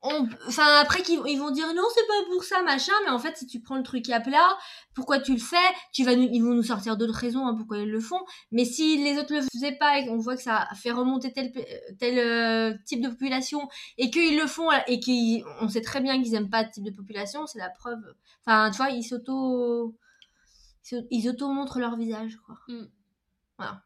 enfin 0.00 0.80
après 0.80 1.02
qu'ils 1.02 1.20
ils 1.26 1.38
vont 1.38 1.50
dire 1.50 1.66
non 1.74 1.82
c'est 1.92 2.06
pas 2.06 2.32
pour 2.32 2.44
ça 2.44 2.62
machin 2.62 2.92
mais 3.04 3.10
en 3.10 3.18
fait 3.18 3.36
si 3.36 3.46
tu 3.46 3.60
prends 3.60 3.76
le 3.76 3.82
truc 3.82 4.08
à 4.10 4.20
plat 4.20 4.56
pourquoi 4.98 5.20
tu 5.20 5.32
le 5.32 5.38
fais? 5.38 5.56
Tu 5.92 6.02
vas 6.02 6.12
ils 6.12 6.42
vont 6.42 6.54
nous 6.54 6.64
sortir 6.64 6.96
d'autres 6.96 7.14
raisons 7.14 7.46
hein, 7.46 7.54
pourquoi 7.54 7.78
ils 7.78 7.88
le 7.88 8.00
font. 8.00 8.20
Mais 8.50 8.64
si 8.64 9.02
les 9.02 9.16
autres 9.16 9.32
le 9.32 9.42
faisaient 9.42 9.76
pas 9.76 9.98
et 9.98 10.06
qu'on 10.06 10.18
voit 10.18 10.34
que 10.34 10.42
ça 10.42 10.66
fait 10.74 10.90
remonter 10.90 11.32
tel 11.32 11.52
tel 12.00 12.18
euh, 12.18 12.76
type 12.84 13.00
de 13.00 13.08
population 13.08 13.68
et 13.96 14.10
qu'ils 14.10 14.36
le 14.36 14.48
font 14.48 14.68
et 14.88 14.98
qu'on 14.98 15.68
sait 15.68 15.82
très 15.82 16.00
bien 16.00 16.20
qu'ils 16.20 16.34
aiment 16.34 16.50
pas 16.50 16.64
ce 16.64 16.70
type 16.70 16.84
de 16.84 16.90
population 16.90 17.46
c'est 17.46 17.60
la 17.60 17.70
preuve. 17.70 18.00
Enfin 18.44 18.72
tu 18.72 18.78
vois 18.78 18.90
ils 18.90 19.04
s'auto 19.04 19.94
ils 21.10 21.28
auto 21.28 21.52
montrent 21.52 21.78
leur 21.78 21.96
visage 21.96 22.36
quoi. 22.44 22.56
Mm. 22.66 22.86
voilà 23.56 23.82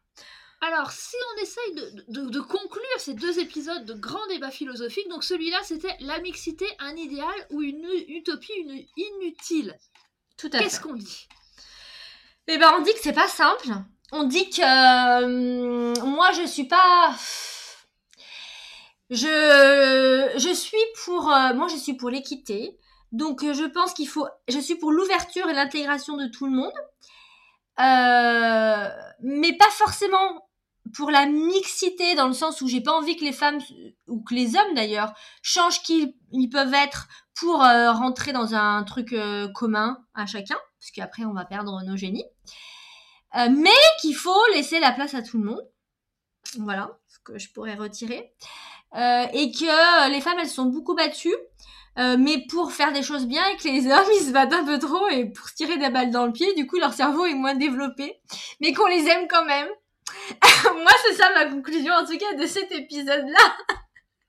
alors, 0.65 0.91
si 0.91 1.15
on 1.35 1.41
essaye 1.41 1.73
de, 2.07 2.39
conclure 2.39 2.83
ces 2.97 3.13
deux 3.15 3.39
épisodes 3.39 3.83
de 3.83 3.93
grands 3.93 4.25
débats 4.29 4.49
philosophiques, 4.49 5.09
donc 5.09 5.25
celui-là 5.25 5.57
c'était 5.63 5.95
la 5.99 6.19
mixité, 6.19 6.65
un 6.79 6.95
idéal 6.95 7.35
ou 7.49 7.61
une 7.61 7.85
utopie, 8.07 8.53
une 8.55 8.85
inutile. 8.95 9.77
Tout 10.37 10.49
à 10.53 10.59
Qu'est-ce 10.59 10.79
qu'on 10.79 10.93
dit? 10.93 11.27
Eh 12.47 12.57
ben, 12.57 12.71
on 12.77 12.81
dit 12.81 12.93
que 12.93 12.99
c'est 13.01 13.11
pas 13.11 13.27
simple. 13.27 13.67
On 14.13 14.23
dit 14.23 14.49
que 14.49 14.61
euh, 14.61 16.05
moi 16.05 16.31
je 16.31 16.45
suis 16.45 16.65
pas. 16.65 17.13
Je, 19.09 20.31
je 20.37 20.53
suis 20.53 20.77
pour. 21.03 21.29
Euh, 21.29 21.53
moi 21.53 21.67
je 21.67 21.75
suis 21.75 21.95
pour 21.95 22.09
l'équité. 22.09 22.77
Donc 23.11 23.43
euh, 23.43 23.53
je 23.53 23.65
pense 23.65 23.93
qu'il 23.93 24.07
faut. 24.07 24.27
Je 24.47 24.59
suis 24.59 24.75
pour 24.75 24.93
l'ouverture 24.93 25.49
et 25.49 25.53
l'intégration 25.53 26.15
de 26.15 26.27
tout 26.27 26.45
le 26.45 26.53
monde. 26.53 26.71
mais 29.19 29.57
pas 29.57 29.69
forcément 29.71 30.47
pour 30.93 31.11
la 31.11 31.25
mixité 31.25 32.15
dans 32.15 32.27
le 32.27 32.33
sens 32.33 32.61
où 32.61 32.67
j'ai 32.67 32.81
pas 32.81 32.91
envie 32.91 33.15
que 33.15 33.23
les 33.23 33.31
femmes 33.31 33.59
ou 34.07 34.21
que 34.21 34.33
les 34.33 34.55
hommes 34.55 34.73
d'ailleurs 34.75 35.13
changent 35.41 35.81
qui 35.81 36.15
ils 36.31 36.49
peuvent 36.49 36.73
être 36.73 37.07
pour 37.35 37.63
euh, 37.63 37.91
rentrer 37.91 38.33
dans 38.33 38.53
un 38.53 38.83
truc 38.83 39.13
euh, 39.13 39.47
commun 39.53 39.97
à 40.13 40.25
chacun 40.25 40.57
parce 40.79 40.91
qu'après 40.93 41.25
on 41.25 41.33
va 41.33 41.45
perdre 41.45 41.81
nos 41.83 41.97
génies. 41.97 42.25
Euh, 43.35 43.49
mais 43.49 43.69
qu'il 44.01 44.15
faut 44.15 44.45
laisser 44.53 44.79
la 44.79 44.91
place 44.91 45.15
à 45.15 45.23
tout 45.23 45.39
le 45.39 45.45
monde. 45.45 45.67
Voilà 46.59 46.91
ce 47.07 47.17
que 47.23 47.39
je 47.39 47.51
pourrais 47.51 47.75
retirer. 47.75 48.33
Et 48.95 49.51
que 49.51 50.11
les 50.11 50.21
femmes 50.21 50.37
elles 50.39 50.47
sont 50.47 50.65
beaucoup 50.65 50.93
battues 50.93 51.35
mais 51.97 52.45
pour 52.47 52.71
faire 52.71 52.93
des 52.93 53.01
choses 53.01 53.25
bien 53.25 53.43
et 53.47 53.57
que 53.57 53.67
les 53.67 53.87
hommes 53.87 54.11
ils 54.19 54.25
se 54.25 54.31
battent 54.31 54.53
un 54.53 54.63
peu 54.63 54.77
trop 54.77 55.07
et 55.07 55.25
pour 55.25 55.49
se 55.49 55.55
tirer 55.55 55.77
des 55.77 55.89
balles 55.89 56.11
dans 56.11 56.27
le 56.27 56.31
pied 56.31 56.53
du 56.53 56.67
coup 56.67 56.77
leur 56.77 56.93
cerveau 56.93 57.25
est 57.25 57.33
moins 57.33 57.55
développé 57.55 58.21
mais 58.61 58.71
qu'on 58.71 58.85
les 58.85 59.07
aime 59.07 59.27
quand 59.27 59.45
même 59.45 59.67
Moi, 60.73 60.91
c'est 61.05 61.13
ça 61.13 61.31
ma 61.33 61.45
conclusion, 61.45 61.93
en 61.93 62.05
tout 62.05 62.17
cas, 62.17 62.33
de 62.35 62.45
cet 62.45 62.71
épisode-là. 62.71 63.57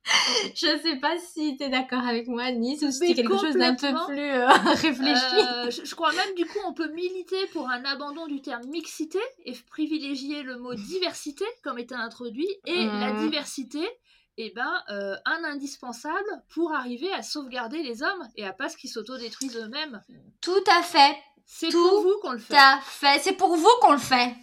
je 0.54 0.78
sais 0.82 0.96
pas 0.96 1.16
si 1.18 1.56
tu 1.56 1.64
es 1.64 1.68
d'accord 1.70 2.06
avec 2.06 2.28
moi, 2.28 2.50
Nice, 2.50 2.82
ou 2.82 2.90
si 2.90 2.98
c'est 2.98 3.14
quelque 3.14 3.38
chose 3.38 3.54
d'un 3.54 3.74
peu 3.74 3.88
plus 4.06 4.20
euh, 4.20 4.46
réfléchi. 4.74 5.36
Euh, 5.36 5.70
je, 5.70 5.94
crois 5.94 6.12
même, 6.12 6.34
du 6.36 6.44
coup, 6.44 6.58
on 6.66 6.74
peut 6.74 6.88
militer 6.88 7.46
pour 7.52 7.70
un 7.70 7.82
abandon 7.84 8.26
du 8.26 8.42
terme 8.42 8.66
mixité 8.66 9.18
et 9.44 9.52
privilégier 9.70 10.42
le 10.42 10.58
mot 10.58 10.74
diversité 10.74 11.44
comme 11.62 11.78
étant 11.78 11.98
introduit, 11.98 12.48
et 12.66 12.84
la 12.84 13.14
mmh. 13.14 13.18
diversité, 13.18 13.88
eh 14.36 14.50
ben, 14.50 14.72
euh, 14.90 15.14
un 15.24 15.44
indispensable 15.44 16.42
pour 16.52 16.74
arriver 16.74 17.10
à 17.12 17.22
sauvegarder 17.22 17.82
les 17.82 18.02
hommes 18.02 18.28
et 18.36 18.44
à 18.44 18.52
pas 18.52 18.68
ce 18.68 18.76
qu'ils 18.76 18.90
s'autodétruisent 18.90 19.56
eux-mêmes. 19.56 20.02
Tout 20.40 20.64
à 20.70 20.82
fait. 20.82 21.16
C'est 21.46 21.70
pour 21.70 22.02
vous 22.02 22.18
qu'on 22.20 22.32
le 22.32 22.38
fait. 22.38 22.54
Tout 22.54 22.60
à 22.60 22.80
fait. 22.82 23.20
C'est 23.20 23.34
pour 23.34 23.56
vous 23.56 23.68
qu'on 23.80 23.92
le 23.92 23.98
fait. 23.98 24.34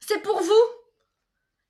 C'est 0.00 0.22
pour 0.22 0.40
vous. 0.40 0.83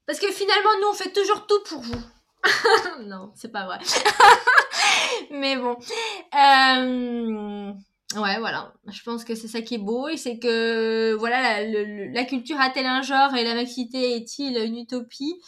Parce 0.06 0.18
que 0.18 0.30
finalement, 0.30 0.70
nous, 0.80 0.88
on 0.88 0.94
fait 0.94 1.12
toujours 1.12 1.46
tout 1.46 1.62
pour 1.66 1.80
vous. 1.80 2.02
non, 3.06 3.32
c'est 3.34 3.50
pas 3.50 3.64
vrai. 3.64 3.78
Mais 5.30 5.56
bon. 5.56 5.76
Euh, 6.34 7.72
ouais, 8.20 8.38
voilà. 8.38 8.74
Je 8.86 9.02
pense 9.02 9.24
que 9.24 9.34
c'est 9.34 9.48
ça 9.48 9.62
qui 9.62 9.76
est 9.76 9.78
beau 9.78 10.08
et 10.08 10.16
c'est 10.16 10.38
que 10.38 11.14
voilà, 11.14 11.62
la, 11.64 12.24
culture 12.24 12.60
a-t-elle 12.60 12.86
un 12.86 13.02
genre 13.02 13.34
et 13.34 13.44
la 13.44 13.54
mixité 13.54 14.16
est-il 14.16 14.58
une 14.58 14.78
utopie? 14.78 15.40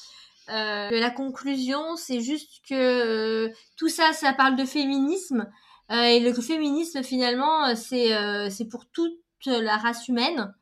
Euh, 0.49 0.89
La 0.91 1.11
conclusion, 1.11 1.97
c'est 1.97 2.21
juste 2.21 2.65
que 2.69 2.75
euh, 2.75 3.53
tout 3.77 3.89
ça, 3.89 4.13
ça 4.13 4.33
parle 4.33 4.57
de 4.57 4.65
féminisme 4.65 5.51
et 5.91 6.19
le 6.19 6.33
féminisme 6.33 7.05
finalement, 7.05 7.77
c'est 7.77 8.11
c'est 8.51 8.69
pour 8.69 8.87
toute 8.87 9.21
la 9.47 9.77
race 9.77 10.09
humaine 10.09 10.53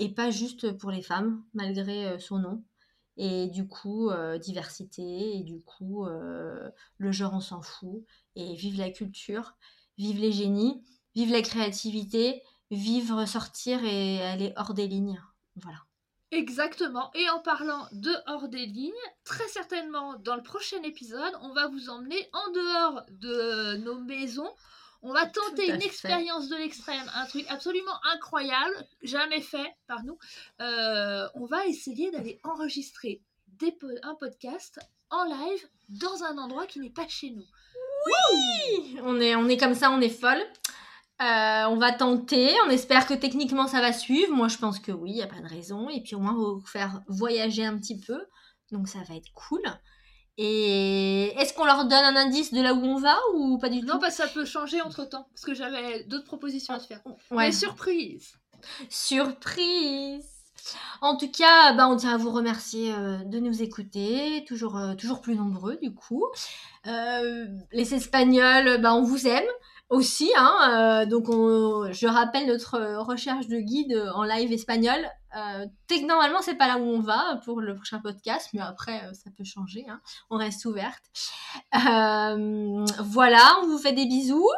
et 0.00 0.12
pas 0.12 0.30
juste 0.30 0.76
pour 0.78 0.90
les 0.90 1.02
femmes, 1.02 1.44
malgré 1.54 2.18
son 2.18 2.38
nom. 2.38 2.64
Et 3.16 3.48
du 3.48 3.66
coup, 3.66 4.10
euh, 4.10 4.38
diversité, 4.38 5.36
et 5.36 5.42
du 5.42 5.60
coup, 5.62 6.04
euh, 6.06 6.70
le 6.98 7.12
genre, 7.12 7.34
on 7.34 7.40
s'en 7.40 7.62
fout. 7.62 8.04
Et 8.34 8.54
vive 8.54 8.78
la 8.78 8.90
culture, 8.90 9.56
vive 9.96 10.20
les 10.20 10.32
génies, 10.32 10.84
vive 11.14 11.32
la 11.32 11.42
créativité, 11.42 12.42
vivre, 12.70 13.24
sortir 13.26 13.84
et 13.84 14.22
aller 14.22 14.52
hors 14.56 14.74
des 14.74 14.86
lignes. 14.86 15.20
Voilà. 15.56 15.78
Exactement. 16.32 17.10
Et 17.14 17.28
en 17.30 17.40
parlant 17.40 17.86
de 17.92 18.12
hors 18.26 18.48
des 18.48 18.66
lignes, 18.66 18.92
très 19.24 19.46
certainement 19.48 20.18
dans 20.18 20.36
le 20.36 20.42
prochain 20.42 20.82
épisode, 20.82 21.32
on 21.40 21.52
va 21.52 21.68
vous 21.68 21.88
emmener 21.88 22.28
en 22.32 22.50
dehors 22.52 23.06
de 23.10 23.76
nos 23.76 23.98
maisons. 24.00 24.50
On 25.08 25.12
va 25.12 25.24
tenter 25.24 25.70
une 25.72 25.82
expérience 25.82 26.48
de 26.48 26.56
l'extrême, 26.56 27.08
un 27.14 27.26
truc 27.26 27.46
absolument 27.48 27.94
incroyable, 28.12 28.74
jamais 29.02 29.40
fait 29.40 29.72
par 29.86 30.02
nous. 30.02 30.18
Euh, 30.60 31.28
on 31.34 31.46
va 31.46 31.64
essayer 31.66 32.10
d'aller 32.10 32.40
enregistrer 32.42 33.22
un 34.02 34.16
podcast 34.16 34.80
en 35.10 35.24
live 35.24 35.68
dans 35.88 36.24
un 36.24 36.36
endroit 36.38 36.66
qui 36.66 36.80
n'est 36.80 36.90
pas 36.90 37.06
chez 37.06 37.30
nous. 37.30 37.44
Oui 38.06 38.98
on 39.04 39.20
est, 39.20 39.36
on 39.36 39.48
est 39.48 39.56
comme 39.56 39.74
ça, 39.74 39.92
on 39.92 40.00
est 40.00 40.08
folle. 40.08 40.42
Euh, 41.22 41.64
on 41.68 41.76
va 41.76 41.92
tenter, 41.92 42.52
on 42.66 42.70
espère 42.70 43.06
que 43.06 43.14
techniquement 43.14 43.68
ça 43.68 43.80
va 43.80 43.92
suivre. 43.92 44.34
Moi 44.34 44.48
je 44.48 44.58
pense 44.58 44.80
que 44.80 44.90
oui, 44.90 45.10
il 45.10 45.14
n'y 45.14 45.22
a 45.22 45.28
pas 45.28 45.40
de 45.40 45.48
raison. 45.48 45.88
Et 45.88 46.02
puis 46.02 46.16
au 46.16 46.18
moins 46.18 46.34
on 46.34 46.42
va 46.42 46.52
vous 46.54 46.66
faire 46.66 47.02
voyager 47.06 47.64
un 47.64 47.78
petit 47.78 48.00
peu. 48.00 48.26
Donc 48.72 48.88
ça 48.88 48.98
va 49.08 49.14
être 49.14 49.32
cool. 49.34 49.62
Et 50.38 51.32
est-ce 51.38 51.54
qu'on 51.54 51.64
leur 51.64 51.86
donne 51.86 52.04
un 52.04 52.16
indice 52.16 52.52
de 52.52 52.60
là 52.60 52.74
où 52.74 52.84
on 52.84 52.98
va 52.98 53.16
ou 53.34 53.58
pas 53.58 53.68
du 53.68 53.80
tout 53.80 53.86
Non, 53.86 53.98
parce 53.98 54.16
que 54.16 54.22
ça 54.22 54.28
peut 54.28 54.44
changer 54.44 54.80
entre 54.82 55.04
temps. 55.04 55.28
Parce 55.32 55.44
que 55.44 55.54
j'avais 55.54 56.04
d'autres 56.04 56.26
propositions 56.26 56.74
à 56.74 56.78
te 56.78 56.84
faire. 56.84 57.00
Ouais. 57.30 57.46
Mais 57.46 57.52
surprise 57.52 58.34
Surprise 58.90 60.32
en 61.00 61.16
tout 61.16 61.30
cas, 61.30 61.74
bah, 61.74 61.86
on 61.88 61.96
tient 61.96 62.14
à 62.14 62.16
vous 62.16 62.30
remercier 62.32 62.92
euh, 62.92 63.18
de 63.18 63.38
nous 63.38 63.62
écouter, 63.62 64.44
toujours, 64.48 64.76
euh, 64.76 64.94
toujours 64.94 65.20
plus 65.20 65.36
nombreux 65.36 65.78
du 65.80 65.94
coup. 65.94 66.24
les 66.84 67.94
Espagnols, 67.94 68.80
bah, 68.80 68.94
on 68.94 69.02
vous 69.02 69.28
aime 69.28 69.46
aussi. 69.88 70.30
Hein, 70.36 71.04
euh, 71.04 71.06
donc, 71.06 71.26
je 71.92 72.06
rappelle 72.06 72.46
notre 72.46 72.78
recherche 73.02 73.46
de 73.48 73.58
guide 73.58 74.10
en 74.14 74.24
live 74.24 74.52
espagnol. 74.52 75.06
Euh, 75.36 75.66
normalement, 76.06 76.40
c'est 76.40 76.54
pas 76.54 76.66
là 76.66 76.78
où 76.78 76.84
on 76.84 77.00
va 77.00 77.40
pour 77.44 77.60
le 77.60 77.74
prochain 77.74 78.00
podcast, 78.00 78.50
mais 78.54 78.60
après, 78.60 79.04
euh, 79.04 79.12
ça 79.12 79.30
peut 79.36 79.44
changer. 79.44 79.84
Hein. 79.88 80.00
On 80.30 80.36
reste 80.36 80.64
ouverte. 80.64 81.02
Euh, 81.74 82.84
voilà, 83.00 83.58
on 83.62 83.66
vous 83.66 83.78
fait 83.78 83.92
des 83.92 84.06
bisous. 84.06 84.48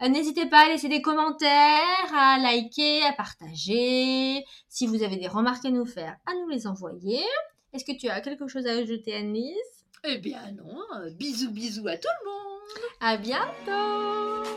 N'hésitez 0.00 0.46
pas 0.46 0.64
à 0.64 0.68
laisser 0.68 0.88
des 0.88 1.00
commentaires, 1.00 2.14
à 2.14 2.38
liker, 2.38 3.04
à 3.04 3.12
partager. 3.12 4.44
Si 4.68 4.86
vous 4.86 5.02
avez 5.02 5.16
des 5.16 5.28
remarques 5.28 5.64
à 5.64 5.70
nous 5.70 5.86
faire, 5.86 6.16
à 6.26 6.34
nous 6.34 6.48
les 6.48 6.66
envoyer. 6.66 7.22
Est-ce 7.72 7.84
que 7.84 7.96
tu 7.96 8.08
as 8.08 8.20
quelque 8.20 8.48
chose 8.48 8.66
à 8.66 8.72
ajouter, 8.72 9.14
Annelise? 9.14 9.81
Eh 10.04 10.18
bien 10.18 10.50
non, 10.56 10.82
euh, 10.96 11.10
bisous 11.10 11.52
bisous 11.52 11.86
à 11.86 11.96
tout 11.96 12.08
le 12.24 12.28
monde. 12.28 12.60
À 13.00 13.16
bientôt. 13.16 14.50